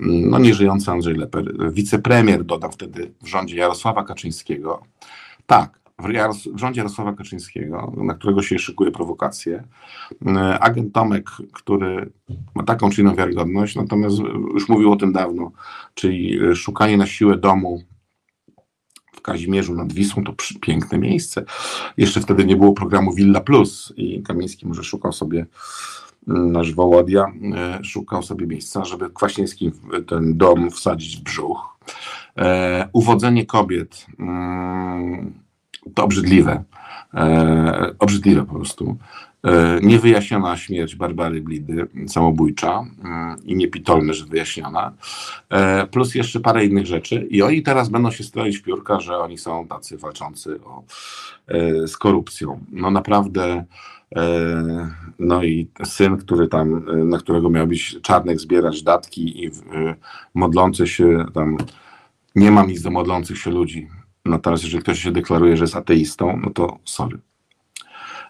No 0.00 0.38
nieżyjący 0.38 0.90
Andrzej 0.90 1.14
Leper, 1.14 1.72
wicepremier 1.72 2.44
dodam 2.44 2.72
wtedy 2.72 3.12
w 3.22 3.26
rządzie 3.26 3.56
Jarosława 3.56 4.04
Kaczyńskiego. 4.04 4.82
Tak, 5.46 5.80
w, 5.98 6.58
rządzie 6.58 6.80
Jarosława 6.80 7.12
Kaczyńskiego, 7.12 7.92
na 7.96 8.14
którego 8.14 8.42
się 8.42 8.58
szykuje 8.58 8.90
prowokacje, 8.90 9.64
agent 10.60 10.94
Tomek, 10.94 11.30
który 11.52 12.12
ma 12.54 12.62
taką 12.62 12.90
czy 12.90 13.00
inną 13.00 13.14
wiarygodność, 13.14 13.76
natomiast 13.76 14.18
już 14.54 14.68
mówił 14.68 14.92
o 14.92 14.96
tym 14.96 15.12
dawno, 15.12 15.52
czyli 15.94 16.38
szukanie 16.54 16.96
na 16.96 17.06
siłę 17.06 17.36
domu 17.36 17.82
Kazimierzu 19.24 19.74
nad 19.74 19.92
Wisłą 19.92 20.24
to 20.24 20.34
piękne 20.60 20.98
miejsce. 20.98 21.44
Jeszcze 21.96 22.20
wtedy 22.20 22.44
nie 22.44 22.56
było 22.56 22.72
programu 22.72 23.14
Villa 23.14 23.40
Plus 23.40 23.92
i 23.96 24.22
Kamiński 24.22 24.66
może 24.66 24.84
szukał 24.84 25.12
sobie 25.12 25.46
mm, 26.28 26.52
nasz 26.52 26.72
Wołodia 26.72 27.32
e, 27.54 27.84
szukał 27.84 28.22
sobie 28.22 28.46
miejsca, 28.46 28.84
żeby 28.84 29.10
Kwaśniewski 29.10 29.72
ten 30.06 30.36
dom 30.36 30.70
wsadzić 30.70 31.16
w 31.16 31.20
brzuch. 31.22 31.78
E, 32.38 32.88
uwodzenie 32.92 33.46
kobiet 33.46 34.06
mm, 34.18 35.32
to 35.94 36.04
obrzydliwe. 36.04 36.64
E, 37.14 37.94
obrzydliwe 37.98 38.44
po 38.44 38.54
prostu. 38.54 38.96
E, 39.44 39.80
niewyjaśniona 39.82 40.56
śmierć 40.56 40.94
Barbary 40.94 41.40
Blidy, 41.40 41.86
samobójcza 42.06 42.84
mm, 43.04 43.36
i 43.44 43.56
niepitolne, 43.56 44.14
że 44.14 44.24
wyjaśniona, 44.24 44.92
e, 45.50 45.86
plus 45.86 46.14
jeszcze 46.14 46.40
parę 46.40 46.64
innych 46.64 46.86
rzeczy 46.86 47.26
i 47.30 47.42
oni 47.42 47.62
teraz 47.62 47.88
będą 47.88 48.10
się 48.10 48.24
stroić 48.24 48.58
piórka, 48.58 49.00
że 49.00 49.18
oni 49.18 49.38
są 49.38 49.68
tacy 49.68 49.98
walczący 49.98 50.60
o, 50.64 50.82
e, 51.48 51.88
z 51.88 51.96
korupcją. 51.96 52.60
No 52.72 52.90
naprawdę 52.90 53.64
no 55.18 55.44
i 55.44 55.68
syn, 55.84 56.16
który 56.16 56.48
tam, 56.48 56.86
na 57.08 57.18
którego 57.18 57.50
miał 57.50 57.66
być 57.66 57.96
Czarnek 58.02 58.40
zbierać 58.40 58.82
datki 58.82 59.44
i 59.44 59.50
modlący 60.34 60.86
się 60.86 61.24
tam, 61.34 61.56
nie 62.34 62.50
ma 62.50 62.64
nic 62.64 62.82
do 62.82 62.90
modlących 62.90 63.38
się 63.38 63.50
ludzi. 63.50 63.88
No 64.24 64.38
teraz, 64.38 64.62
jeżeli 64.62 64.82
ktoś 64.82 65.02
się 65.02 65.12
deklaruje, 65.12 65.56
że 65.56 65.64
jest 65.64 65.76
ateistą, 65.76 66.40
no 66.44 66.50
to 66.50 66.78
sorry. 66.84 67.18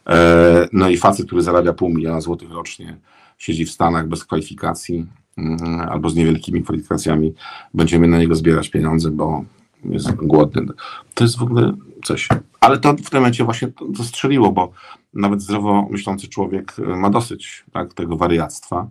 E, 0.07 0.69
no 0.73 0.89
i 0.89 0.97
facet, 0.97 1.27
który 1.27 1.43
zarabia 1.43 1.73
pół 1.73 1.89
miliona 1.89 2.21
złotych 2.21 2.51
rocznie, 2.51 2.97
siedzi 3.39 3.67
w 3.67 3.71
Stanach 3.71 4.09
bez 4.09 4.25
kwalifikacji 4.25 5.07
mm, 5.39 5.81
albo 5.81 6.11
z 6.11 6.15
niewielkimi 6.15 6.63
kwalifikacjami, 6.63 7.35
będziemy 7.75 8.09
na 8.09 8.19
niego 8.19 8.35
zbierać 8.35 8.69
pieniądze, 8.69 9.11
bo 9.11 9.45
jest 9.85 10.15
głodny. 10.15 10.67
To 11.15 11.25
jest 11.25 11.39
w 11.39 11.43
ogóle 11.43 11.73
coś. 12.05 12.29
Ale 12.61 12.79
to 12.79 12.93
w 12.93 13.11
tym 13.11 13.21
momencie 13.21 13.45
właśnie 13.45 13.69
to 13.97 14.05
strzeliło, 14.05 14.53
bo 14.53 14.73
nawet 15.15 15.43
zdrowo 15.43 15.89
myślący 15.91 16.29
człowiek 16.29 16.73
e, 16.79 16.97
ma 16.97 17.11
dosyć 17.11 17.65
tak, 17.73 17.95
tego 17.95 18.17
wariactwa. 18.17 18.87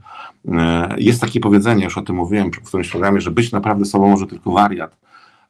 E, 0.48 0.96
jest 0.98 1.22
takie 1.22 1.40
powiedzenie, 1.40 1.84
już 1.84 1.98
o 1.98 2.02
tym 2.02 2.16
mówiłem 2.16 2.52
w 2.52 2.68
którymś 2.68 2.90
programie, 2.90 3.22
że 3.22 3.32
być 3.32 3.52
naprawdę 3.52 3.86
sobą 3.86 4.10
może 4.10 4.28
tylko 4.28 4.52
wariat 4.52 4.96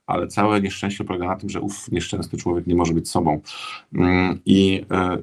ale 0.07 0.27
całe 0.27 0.61
nieszczęście 0.61 1.03
polega 1.03 1.27
na 1.27 1.35
tym, 1.35 1.49
że 1.49 1.61
ów 1.61 1.91
nieszczęsny 1.91 2.39
człowiek 2.39 2.67
nie 2.67 2.75
może 2.75 2.93
być 2.93 3.09
sobą. 3.09 3.41
Mm, 3.95 4.39
I 4.45 4.85
e, 4.91 5.17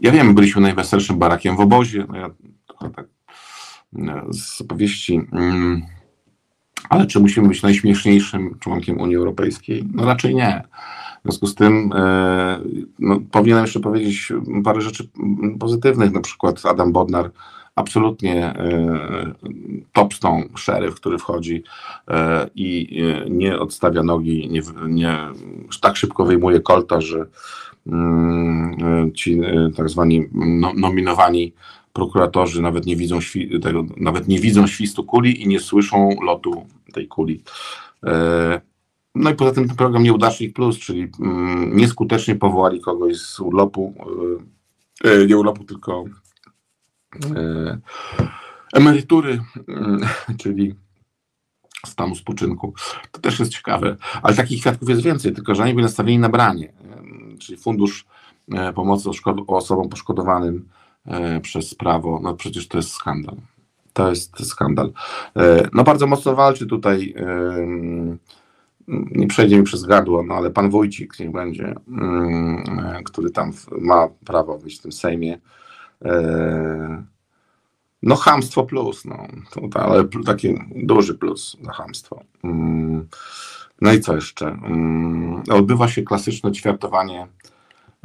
ja 0.00 0.12
wiem, 0.12 0.34
byliśmy 0.34 0.62
najweselszym 0.62 1.18
barakiem 1.18 1.56
w 1.56 1.60
obozie, 1.60 2.06
no 2.08 2.16
ja 2.16 2.30
tak 2.96 3.06
e, 3.98 4.22
z 4.30 4.60
opowieści, 4.60 5.20
mm, 5.32 5.82
ale 6.88 7.06
czy 7.06 7.20
musimy 7.20 7.48
być 7.48 7.62
najśmieszniejszym 7.62 8.58
członkiem 8.60 9.00
Unii 9.00 9.16
Europejskiej? 9.16 9.84
No 9.94 10.04
raczej 10.04 10.34
nie. 10.34 10.62
W 11.18 11.22
związku 11.22 11.46
z 11.46 11.54
tym 11.54 11.92
e, 11.94 12.60
no, 12.98 13.20
powinienem 13.30 13.64
jeszcze 13.64 13.80
powiedzieć 13.80 14.32
parę 14.64 14.80
rzeczy 14.80 15.08
pozytywnych, 15.60 16.12
na 16.12 16.20
przykład 16.20 16.66
Adam 16.66 16.92
Bodnar 16.92 17.30
absolutnie 17.74 18.46
e, 18.46 19.32
topstone 19.92 20.44
szeryf, 20.56 20.94
który 20.94 21.18
wchodzi 21.18 21.62
e, 22.08 22.50
i 22.54 23.02
e, 23.02 23.30
nie 23.30 23.58
odstawia 23.58 24.02
nogi, 24.02 24.48
nie, 24.50 24.62
nie 24.88 25.18
tak 25.80 25.96
szybko 25.96 26.24
wyjmuje 26.24 26.60
kolta, 26.60 27.00
że 27.00 27.26
mm, 27.86 29.12
ci 29.14 29.40
tak 29.76 29.90
zwani 29.90 30.28
no, 30.32 30.72
nominowani 30.76 31.52
prokuratorzy 31.92 32.62
nawet 32.62 32.86
nie 32.86 32.96
widzą 32.96 33.18
tego, 33.62 33.84
nawet 33.96 34.28
nie 34.28 34.38
widzą 34.38 34.66
świstu 34.66 35.04
kuli 35.04 35.42
i 35.42 35.48
nie 35.48 35.60
słyszą 35.60 36.10
lotu 36.22 36.66
tej 36.92 37.08
kuli. 37.08 37.42
No 39.14 39.30
i 39.30 39.34
poza 39.34 39.52
tym 39.52 39.68
ten 39.68 39.76
program 39.76 40.02
Nieudacznik 40.02 40.54
Plus, 40.54 40.78
czyli 40.78 41.08
mm, 41.20 41.76
nieskutecznie 41.76 42.34
powołali 42.34 42.80
kogoś 42.80 43.16
z 43.16 43.40
urlopu, 43.40 43.94
nie 45.28 45.38
urlopu, 45.38 45.64
tylko 45.64 46.04
emerytury, 48.72 49.42
mm, 49.68 50.00
czyli 50.40 50.74
stanu 51.86 52.14
spoczynku. 52.14 52.74
To 53.12 53.20
też 53.20 53.40
jest 53.40 53.52
ciekawe, 53.52 53.96
ale 54.22 54.36
takich 54.36 54.60
kwiatków 54.60 54.88
jest 54.88 55.02
więcej, 55.02 55.32
tylko 55.32 55.54
że 55.54 55.62
oni 55.62 55.74
byli 55.74 55.84
nastawieni 55.84 56.18
na 56.18 56.28
branie, 56.28 56.72
czyli 57.38 57.58
fundusz 57.58 58.06
e, 58.52 58.72
pomocy 58.72 59.08
osobom 59.46 59.88
poszkodowanym 59.88 60.68
e, 61.06 61.40
przez 61.40 61.74
prawo. 61.74 62.20
No 62.22 62.34
przecież 62.34 62.68
to 62.68 62.78
jest 62.78 62.90
skandal. 62.90 63.36
To 63.92 64.10
jest 64.10 64.46
skandal. 64.46 64.92
No 65.72 65.84
bardzo 65.84 66.06
mocno 66.06 66.34
walczy 66.34 66.66
tutaj, 66.66 67.14
nie 68.88 69.26
przejdzie 69.26 69.56
mi 69.56 69.62
przez 69.62 69.82
gardło, 69.82 70.22
no 70.22 70.34
ale 70.34 70.50
pan 70.50 70.70
Wójcik 70.70 71.18
niech 71.20 71.32
będzie, 71.32 71.74
mm, 71.88 72.64
który 73.04 73.30
tam 73.30 73.52
ma 73.80 74.08
prawo 74.24 74.58
być 74.58 74.78
w 74.78 74.82
tym 74.82 74.92
Sejmie, 74.92 75.38
E, 75.38 75.40
no 78.02 78.16
hamstwo 78.16 78.64
plus, 78.64 79.04
no, 79.04 79.26
to, 79.50 79.80
ale 79.80 80.04
taki 80.26 80.54
duży 80.76 81.14
plus 81.14 81.56
na 81.60 81.72
hamstwo. 81.72 82.22
Mm, 82.44 83.08
no 83.80 83.92
i 83.92 84.00
co 84.00 84.14
jeszcze? 84.14 84.46
Mm, 84.46 85.42
odbywa 85.50 85.88
się 85.88 86.02
klasyczne 86.02 86.52
ćwiartowanie 86.52 87.26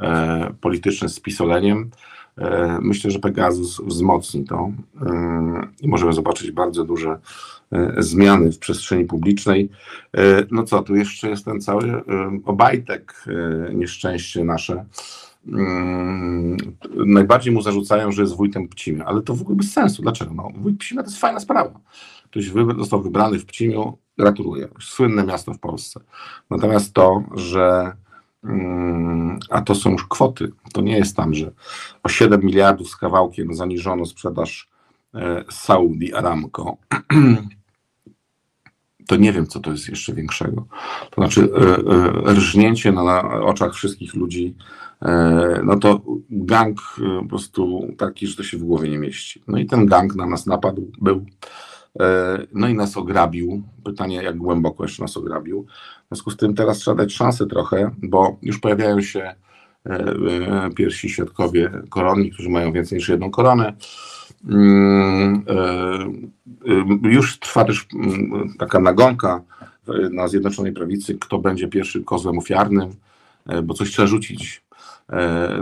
e, 0.00 0.54
polityczne 0.60 1.08
z 1.08 1.20
pisoleniem. 1.20 1.90
E, 2.38 2.78
myślę, 2.82 3.10
że 3.10 3.18
Pegasus 3.18 3.80
wzmocni 3.80 4.44
to 4.44 4.70
i 5.80 5.88
możemy 5.88 6.12
zobaczyć 6.12 6.50
bardzo 6.50 6.84
duże 6.84 7.18
zmiany 7.98 8.52
w 8.52 8.58
przestrzeni 8.58 9.04
publicznej. 9.04 9.70
No 10.50 10.62
co, 10.62 10.82
tu 10.82 10.96
jeszcze 10.96 11.30
jest 11.30 11.44
ten 11.44 11.60
cały 11.60 12.02
obajtek, 12.44 13.24
nieszczęście 13.74 14.44
nasze 14.44 14.84
najbardziej 17.06 17.52
mu 17.52 17.62
zarzucają, 17.62 18.12
że 18.12 18.22
jest 18.22 18.36
wójtem 18.36 18.68
Pcimia, 18.68 19.04
ale 19.04 19.22
to 19.22 19.34
w 19.34 19.40
ogóle 19.40 19.56
bez 19.56 19.72
sensu. 19.72 20.02
Dlaczego? 20.02 20.34
No, 20.34 20.50
wójt 20.56 20.78
Pcimia 20.78 21.02
to 21.02 21.08
jest 21.08 21.20
fajna 21.20 21.40
sprawa. 21.40 21.80
Ktoś 22.24 22.52
został 22.78 23.02
wybrany 23.02 23.38
w 23.38 23.46
Pcimiu 23.46 23.98
gratuluję. 24.18 24.68
Słynne 24.80 25.24
miasto 25.24 25.54
w 25.54 25.58
Polsce. 25.58 26.00
Natomiast 26.50 26.92
to, 26.92 27.22
że 27.34 27.92
mm, 28.44 29.38
a 29.50 29.62
to 29.62 29.74
są 29.74 29.90
już 29.90 30.06
kwoty. 30.06 30.52
To 30.72 30.80
nie 30.80 30.96
jest 30.96 31.16
tam, 31.16 31.34
że 31.34 31.52
o 32.02 32.08
7 32.08 32.40
miliardów 32.44 32.90
z 32.90 32.96
kawałkiem 32.96 33.54
zaniżono 33.54 34.06
sprzedaż 34.06 34.68
e, 35.14 35.44
Saudi 35.50 36.14
Aramco. 36.14 36.76
To 39.08 39.16
nie 39.16 39.32
wiem, 39.32 39.46
co 39.46 39.60
to 39.60 39.70
jest 39.70 39.88
jeszcze 39.88 40.14
większego. 40.14 40.66
To 41.10 41.22
znaczy, 41.22 41.40
e, 41.40 42.30
e, 42.30 42.34
rżnięcie 42.34 42.92
na, 42.92 43.04
na 43.04 43.22
oczach 43.22 43.74
wszystkich 43.74 44.14
ludzi, 44.14 44.54
e, 45.02 45.60
no 45.64 45.78
to 45.78 46.00
gang 46.30 46.80
po 47.22 47.28
prostu 47.28 47.88
taki, 47.98 48.26
że 48.26 48.36
to 48.36 48.42
się 48.42 48.58
w 48.58 48.64
głowie 48.64 48.88
nie 48.88 48.98
mieści. 48.98 49.42
No 49.46 49.58
i 49.58 49.66
ten 49.66 49.86
gang 49.86 50.14
na 50.14 50.26
nas 50.26 50.46
napadł, 50.46 50.90
był. 51.00 51.26
No 52.52 52.68
i 52.68 52.74
nas 52.74 52.96
ograbił. 52.96 53.62
Pytanie, 53.84 54.22
jak 54.22 54.36
głęboko 54.36 54.84
jeszcze 54.84 55.02
nas 55.02 55.16
ograbił. 55.16 55.66
W 56.04 56.08
związku 56.08 56.30
z 56.30 56.36
tym 56.36 56.54
teraz 56.54 56.78
trzeba 56.78 56.96
dać 56.96 57.12
szansę 57.12 57.46
trochę, 57.46 57.90
bo 58.02 58.36
już 58.42 58.58
pojawiają 58.58 59.00
się 59.00 59.34
pierwsi 60.76 61.08
świadkowie 61.08 61.70
koronni, 61.88 62.30
którzy 62.30 62.50
mają 62.50 62.72
więcej 62.72 62.98
niż 62.98 63.08
jedną 63.08 63.30
koronę. 63.30 63.72
Mm, 64.44 65.44
e, 65.48 67.08
e, 67.08 67.10
Już 67.10 67.38
trwa 67.38 67.64
też 67.64 67.86
mm, 67.94 68.54
taka 68.58 68.80
nagonka 68.80 69.42
na 70.10 70.28
Zjednoczonej 70.28 70.72
Prawicy, 70.72 71.18
kto 71.20 71.38
będzie 71.38 71.68
pierwszym 71.68 72.04
kozłem 72.04 72.38
ofiarnym, 72.38 72.90
e, 73.46 73.62
bo 73.62 73.74
coś 73.74 73.90
trzeba 73.90 74.08
rzucić 74.08 74.62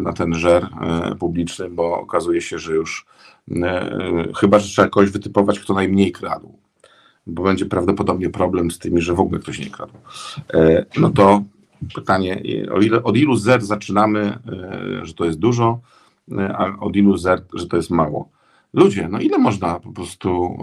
na 0.01 0.13
ten 0.13 0.35
żer 0.35 0.69
publiczny, 1.19 1.71
bo 1.71 2.01
okazuje 2.01 2.41
się, 2.41 2.59
że 2.59 2.75
już 2.75 3.07
chyba, 4.37 4.59
że 4.59 4.69
trzeba 4.69 4.89
kogoś 4.89 5.11
wytypować, 5.11 5.61
kto 5.61 5.75
najmniej 5.75 6.13
kradł, 6.13 6.59
bo 7.27 7.43
będzie 7.43 7.67
prawdopodobnie 7.67 8.31
problem 8.31 8.71
z 8.71 8.79
tymi, 8.79 9.01
że 9.01 9.15
w 9.15 9.21
ogóle 9.21 9.41
ktoś 9.41 9.59
nie 9.59 9.71
kradł. 9.71 9.93
No 10.99 11.11
to 11.11 11.43
pytanie, 11.95 12.41
ile, 12.81 13.03
od 13.03 13.17
ilu 13.17 13.37
zer 13.37 13.65
zaczynamy, 13.65 14.39
że 15.03 15.15
to 15.15 15.25
jest 15.25 15.39
dużo, 15.39 15.81
a 16.55 16.67
od 16.81 16.97
ilu 16.97 17.17
zer, 17.17 17.43
że 17.55 17.67
to 17.67 17.77
jest 17.77 17.91
mało. 17.91 18.29
Ludzie, 18.77 19.09
no 19.09 19.21
ile 19.21 19.39
można 19.39 19.81
po 19.81 19.93
prostu 19.93 20.59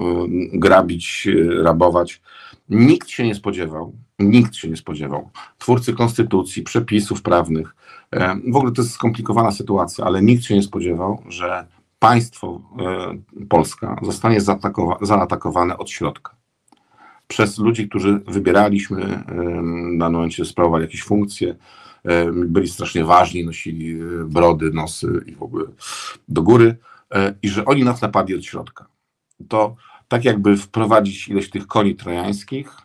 e, 0.53 0.59
grabić, 0.59 1.27
e, 1.27 1.63
rabować? 1.63 2.21
Nikt 2.69 3.09
się 3.09 3.27
nie 3.27 3.35
spodziewał, 3.35 3.93
nikt 4.19 4.55
się 4.55 4.69
nie 4.69 4.77
spodziewał. 4.77 5.29
Twórcy 5.57 5.93
konstytucji, 5.93 6.63
przepisów 6.63 7.21
prawnych, 7.21 7.75
e, 8.11 8.35
w 8.51 8.55
ogóle 8.55 8.71
to 8.71 8.81
jest 8.81 8.93
skomplikowana 8.93 9.51
sytuacja, 9.51 10.05
ale 10.05 10.21
nikt 10.21 10.43
się 10.43 10.55
nie 10.55 10.63
spodziewał, 10.63 11.23
że 11.29 11.67
państwo 11.99 12.61
Polska 13.49 13.99
zostanie 14.03 14.41
zaatakowa- 14.41 15.05
zaatakowane 15.05 15.77
od 15.77 15.89
środka 15.89 16.35
przez 17.27 17.57
ludzi, 17.57 17.89
którzy 17.89 18.19
wybieraliśmy 18.27 19.23
na 19.97 20.09
momencie 20.09 20.45
sprawowali 20.45 20.83
jakieś 20.83 21.03
funkcje, 21.03 21.55
byli 22.33 22.67
strasznie 22.67 23.05
ważni, 23.05 23.45
nosili 23.45 23.99
brody, 24.25 24.71
nosy 24.73 25.23
i 25.25 25.35
w 25.35 25.43
ogóle 25.43 25.65
do 26.27 26.43
góry 26.43 26.77
i 27.41 27.49
że 27.49 27.65
oni 27.65 27.83
nas 27.83 28.01
napadli 28.01 28.35
od 28.35 28.45
środka. 28.45 28.85
To 29.49 29.75
tak 30.07 30.25
jakby 30.25 30.57
wprowadzić 30.57 31.27
ileś 31.27 31.49
tych 31.49 31.67
koni 31.67 31.95
trojańskich, 31.95 32.77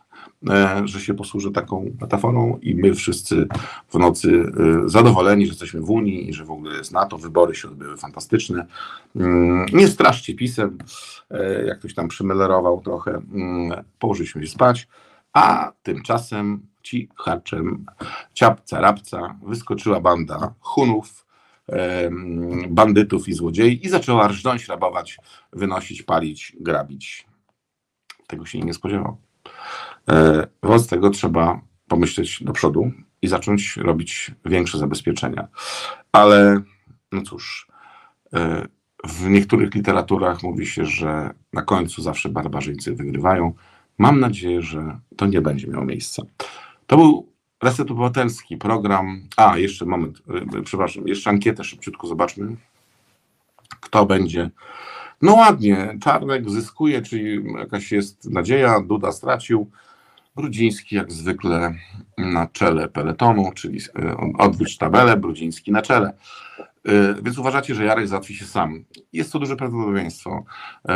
e, 0.49 0.81
że 0.85 1.01
się 1.01 1.13
posłużę 1.13 1.51
taką 1.51 1.95
metaforą 2.01 2.59
i 2.61 2.75
my 2.75 2.93
wszyscy 2.93 3.47
w 3.89 3.99
nocy 3.99 4.51
e, 4.85 4.89
zadowoleni, 4.89 5.45
że 5.45 5.51
jesteśmy 5.51 5.81
w 5.81 5.89
Unii 5.89 6.29
i 6.29 6.33
że 6.33 6.45
w 6.45 6.51
ogóle 6.51 6.77
jest 6.77 6.91
NATO, 6.91 7.17
wybory 7.17 7.55
się 7.55 7.67
odbyły 7.67 7.97
fantastyczne. 7.97 8.65
Mm, 9.15 9.65
Nie 9.73 9.87
straszcie 9.87 10.35
pisem, 10.35 10.77
e, 11.31 11.65
jak 11.65 11.79
ktoś 11.79 11.93
tam 11.93 12.07
przymelerował 12.07 12.81
trochę, 12.81 13.11
mm, 13.11 13.83
położyliśmy 13.99 14.45
się 14.45 14.51
spać, 14.51 14.87
a 15.33 15.71
tymczasem 15.83 16.67
ci 16.83 17.09
harczem 17.15 17.85
ciapca, 18.33 18.81
rapca 18.81 19.35
wyskoczyła 19.43 20.01
banda 20.01 20.53
Hunów, 20.59 21.25
bandytów 22.69 23.27
i 23.27 23.33
złodziei 23.33 23.85
i 23.85 23.89
zaczęła 23.89 24.27
rżnąć, 24.27 24.67
rabować, 24.67 25.17
wynosić, 25.53 26.03
palić, 26.03 26.55
grabić. 26.59 27.27
Tego 28.27 28.45
się 28.45 28.59
nie 28.59 28.73
spodziewał. 28.73 29.17
E, 30.09 30.47
Wobec 30.63 30.87
tego 30.87 31.09
trzeba 31.09 31.61
pomyśleć 31.87 32.43
do 32.43 32.53
przodu 32.53 32.91
i 33.21 33.27
zacząć 33.27 33.77
robić 33.77 34.31
większe 34.45 34.77
zabezpieczenia. 34.77 35.47
Ale 36.11 36.61
no 37.11 37.21
cóż, 37.21 37.67
e, 38.33 38.67
w 39.07 39.29
niektórych 39.29 39.75
literaturach 39.75 40.43
mówi 40.43 40.65
się, 40.65 40.85
że 40.85 41.29
na 41.53 41.61
końcu 41.61 42.01
zawsze 42.01 42.29
barbarzyńcy 42.29 42.95
wygrywają. 42.95 43.53
Mam 43.97 44.19
nadzieję, 44.19 44.61
że 44.61 44.99
to 45.17 45.25
nie 45.25 45.41
będzie 45.41 45.67
miało 45.67 45.85
miejsca. 45.85 46.23
To 46.87 46.97
był 46.97 47.28
Reset 47.63 47.91
Obywatelski, 47.91 48.57
program. 48.57 49.21
A, 49.37 49.57
jeszcze 49.57 49.85
moment, 49.85 50.21
y, 50.59 50.63
przepraszam, 50.63 51.07
jeszcze 51.07 51.29
ankietę 51.29 51.63
szybciutko 51.63 52.07
zobaczmy. 52.07 52.55
Kto 53.79 54.05
będzie? 54.05 54.49
No 55.21 55.33
ładnie, 55.33 55.97
Czarnek 56.01 56.49
zyskuje, 56.49 57.01
czyli 57.01 57.53
jakaś 57.59 57.91
jest 57.91 58.29
nadzieja, 58.29 58.81
Duda 58.81 59.11
stracił. 59.11 59.71
Brudziński 60.35 60.95
jak 60.95 61.11
zwykle 61.11 61.75
na 62.17 62.47
czele 62.47 62.87
peletonu, 62.87 63.51
czyli 63.55 63.79
y, 63.79 64.37
odwróć 64.37 64.77
tabelę, 64.77 65.17
Brudziński 65.17 65.71
na 65.71 65.81
czele. 65.81 66.13
Y, 66.87 67.21
Więc 67.23 67.37
uważacie, 67.37 67.75
że 67.75 67.85
Jarek 67.85 68.07
załatwi 68.07 68.35
się 68.35 68.45
sam. 68.45 68.83
Jest 69.13 69.31
to 69.31 69.39
duże 69.39 69.55
prawdopodobieństwo. 69.55 70.43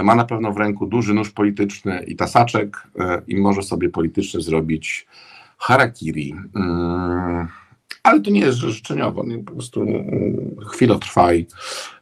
Ma 0.03 0.15
na 0.15 0.25
pewno 0.25 0.51
w 0.51 0.57
ręku 0.57 0.85
duży 0.85 1.13
nóż 1.13 1.31
polityczny 1.31 2.03
i 2.07 2.15
tasaczek 2.15 2.87
i 3.27 3.35
może 3.37 3.63
sobie 3.63 3.89
politycznie 3.89 4.41
zrobić 4.41 5.07
harakiri. 5.63 6.35
Mm, 6.55 7.47
Ale 8.03 8.21
to 8.21 8.31
nie 8.31 8.39
jest 8.39 8.57
życzeniowo, 8.57 9.23
nie, 9.25 9.39
po 9.39 9.51
prostu 9.51 9.81
mm, 9.81 10.55
chwilotrwaj. 10.71 11.47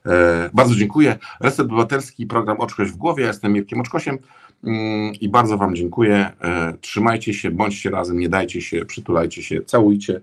E, 0.06 0.50
Bardzo 0.54 0.76
dziękuję. 0.76 1.18
Reset 1.40 1.66
Obywatelski, 1.66 2.26
program 2.26 2.60
Oczkoś 2.60 2.92
w 2.92 2.96
głowie. 2.98 3.22
Ja 3.22 3.28
jestem 3.28 3.54
Mirkiem 3.54 3.80
Oczkosiem 3.82 4.18
mm, 4.64 5.14
i 5.14 5.30
bardzo 5.30 5.58
Wam 5.58 5.76
dziękuję. 5.76 6.32
E, 6.42 6.74
Trzymajcie 6.82 7.34
się, 7.34 7.52
bądźcie 7.52 7.90
razem, 7.90 8.20
nie 8.20 8.30
dajcie 8.30 8.62
się, 8.62 8.86
przytulajcie 8.86 9.44
się, 9.44 9.62
całujcie 9.62 10.22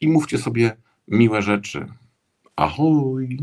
i 0.00 0.08
mówcie 0.08 0.38
sobie 0.38 0.76
miłe 1.08 1.42
rzeczy. 1.42 1.86
Ahoj! 2.56 3.38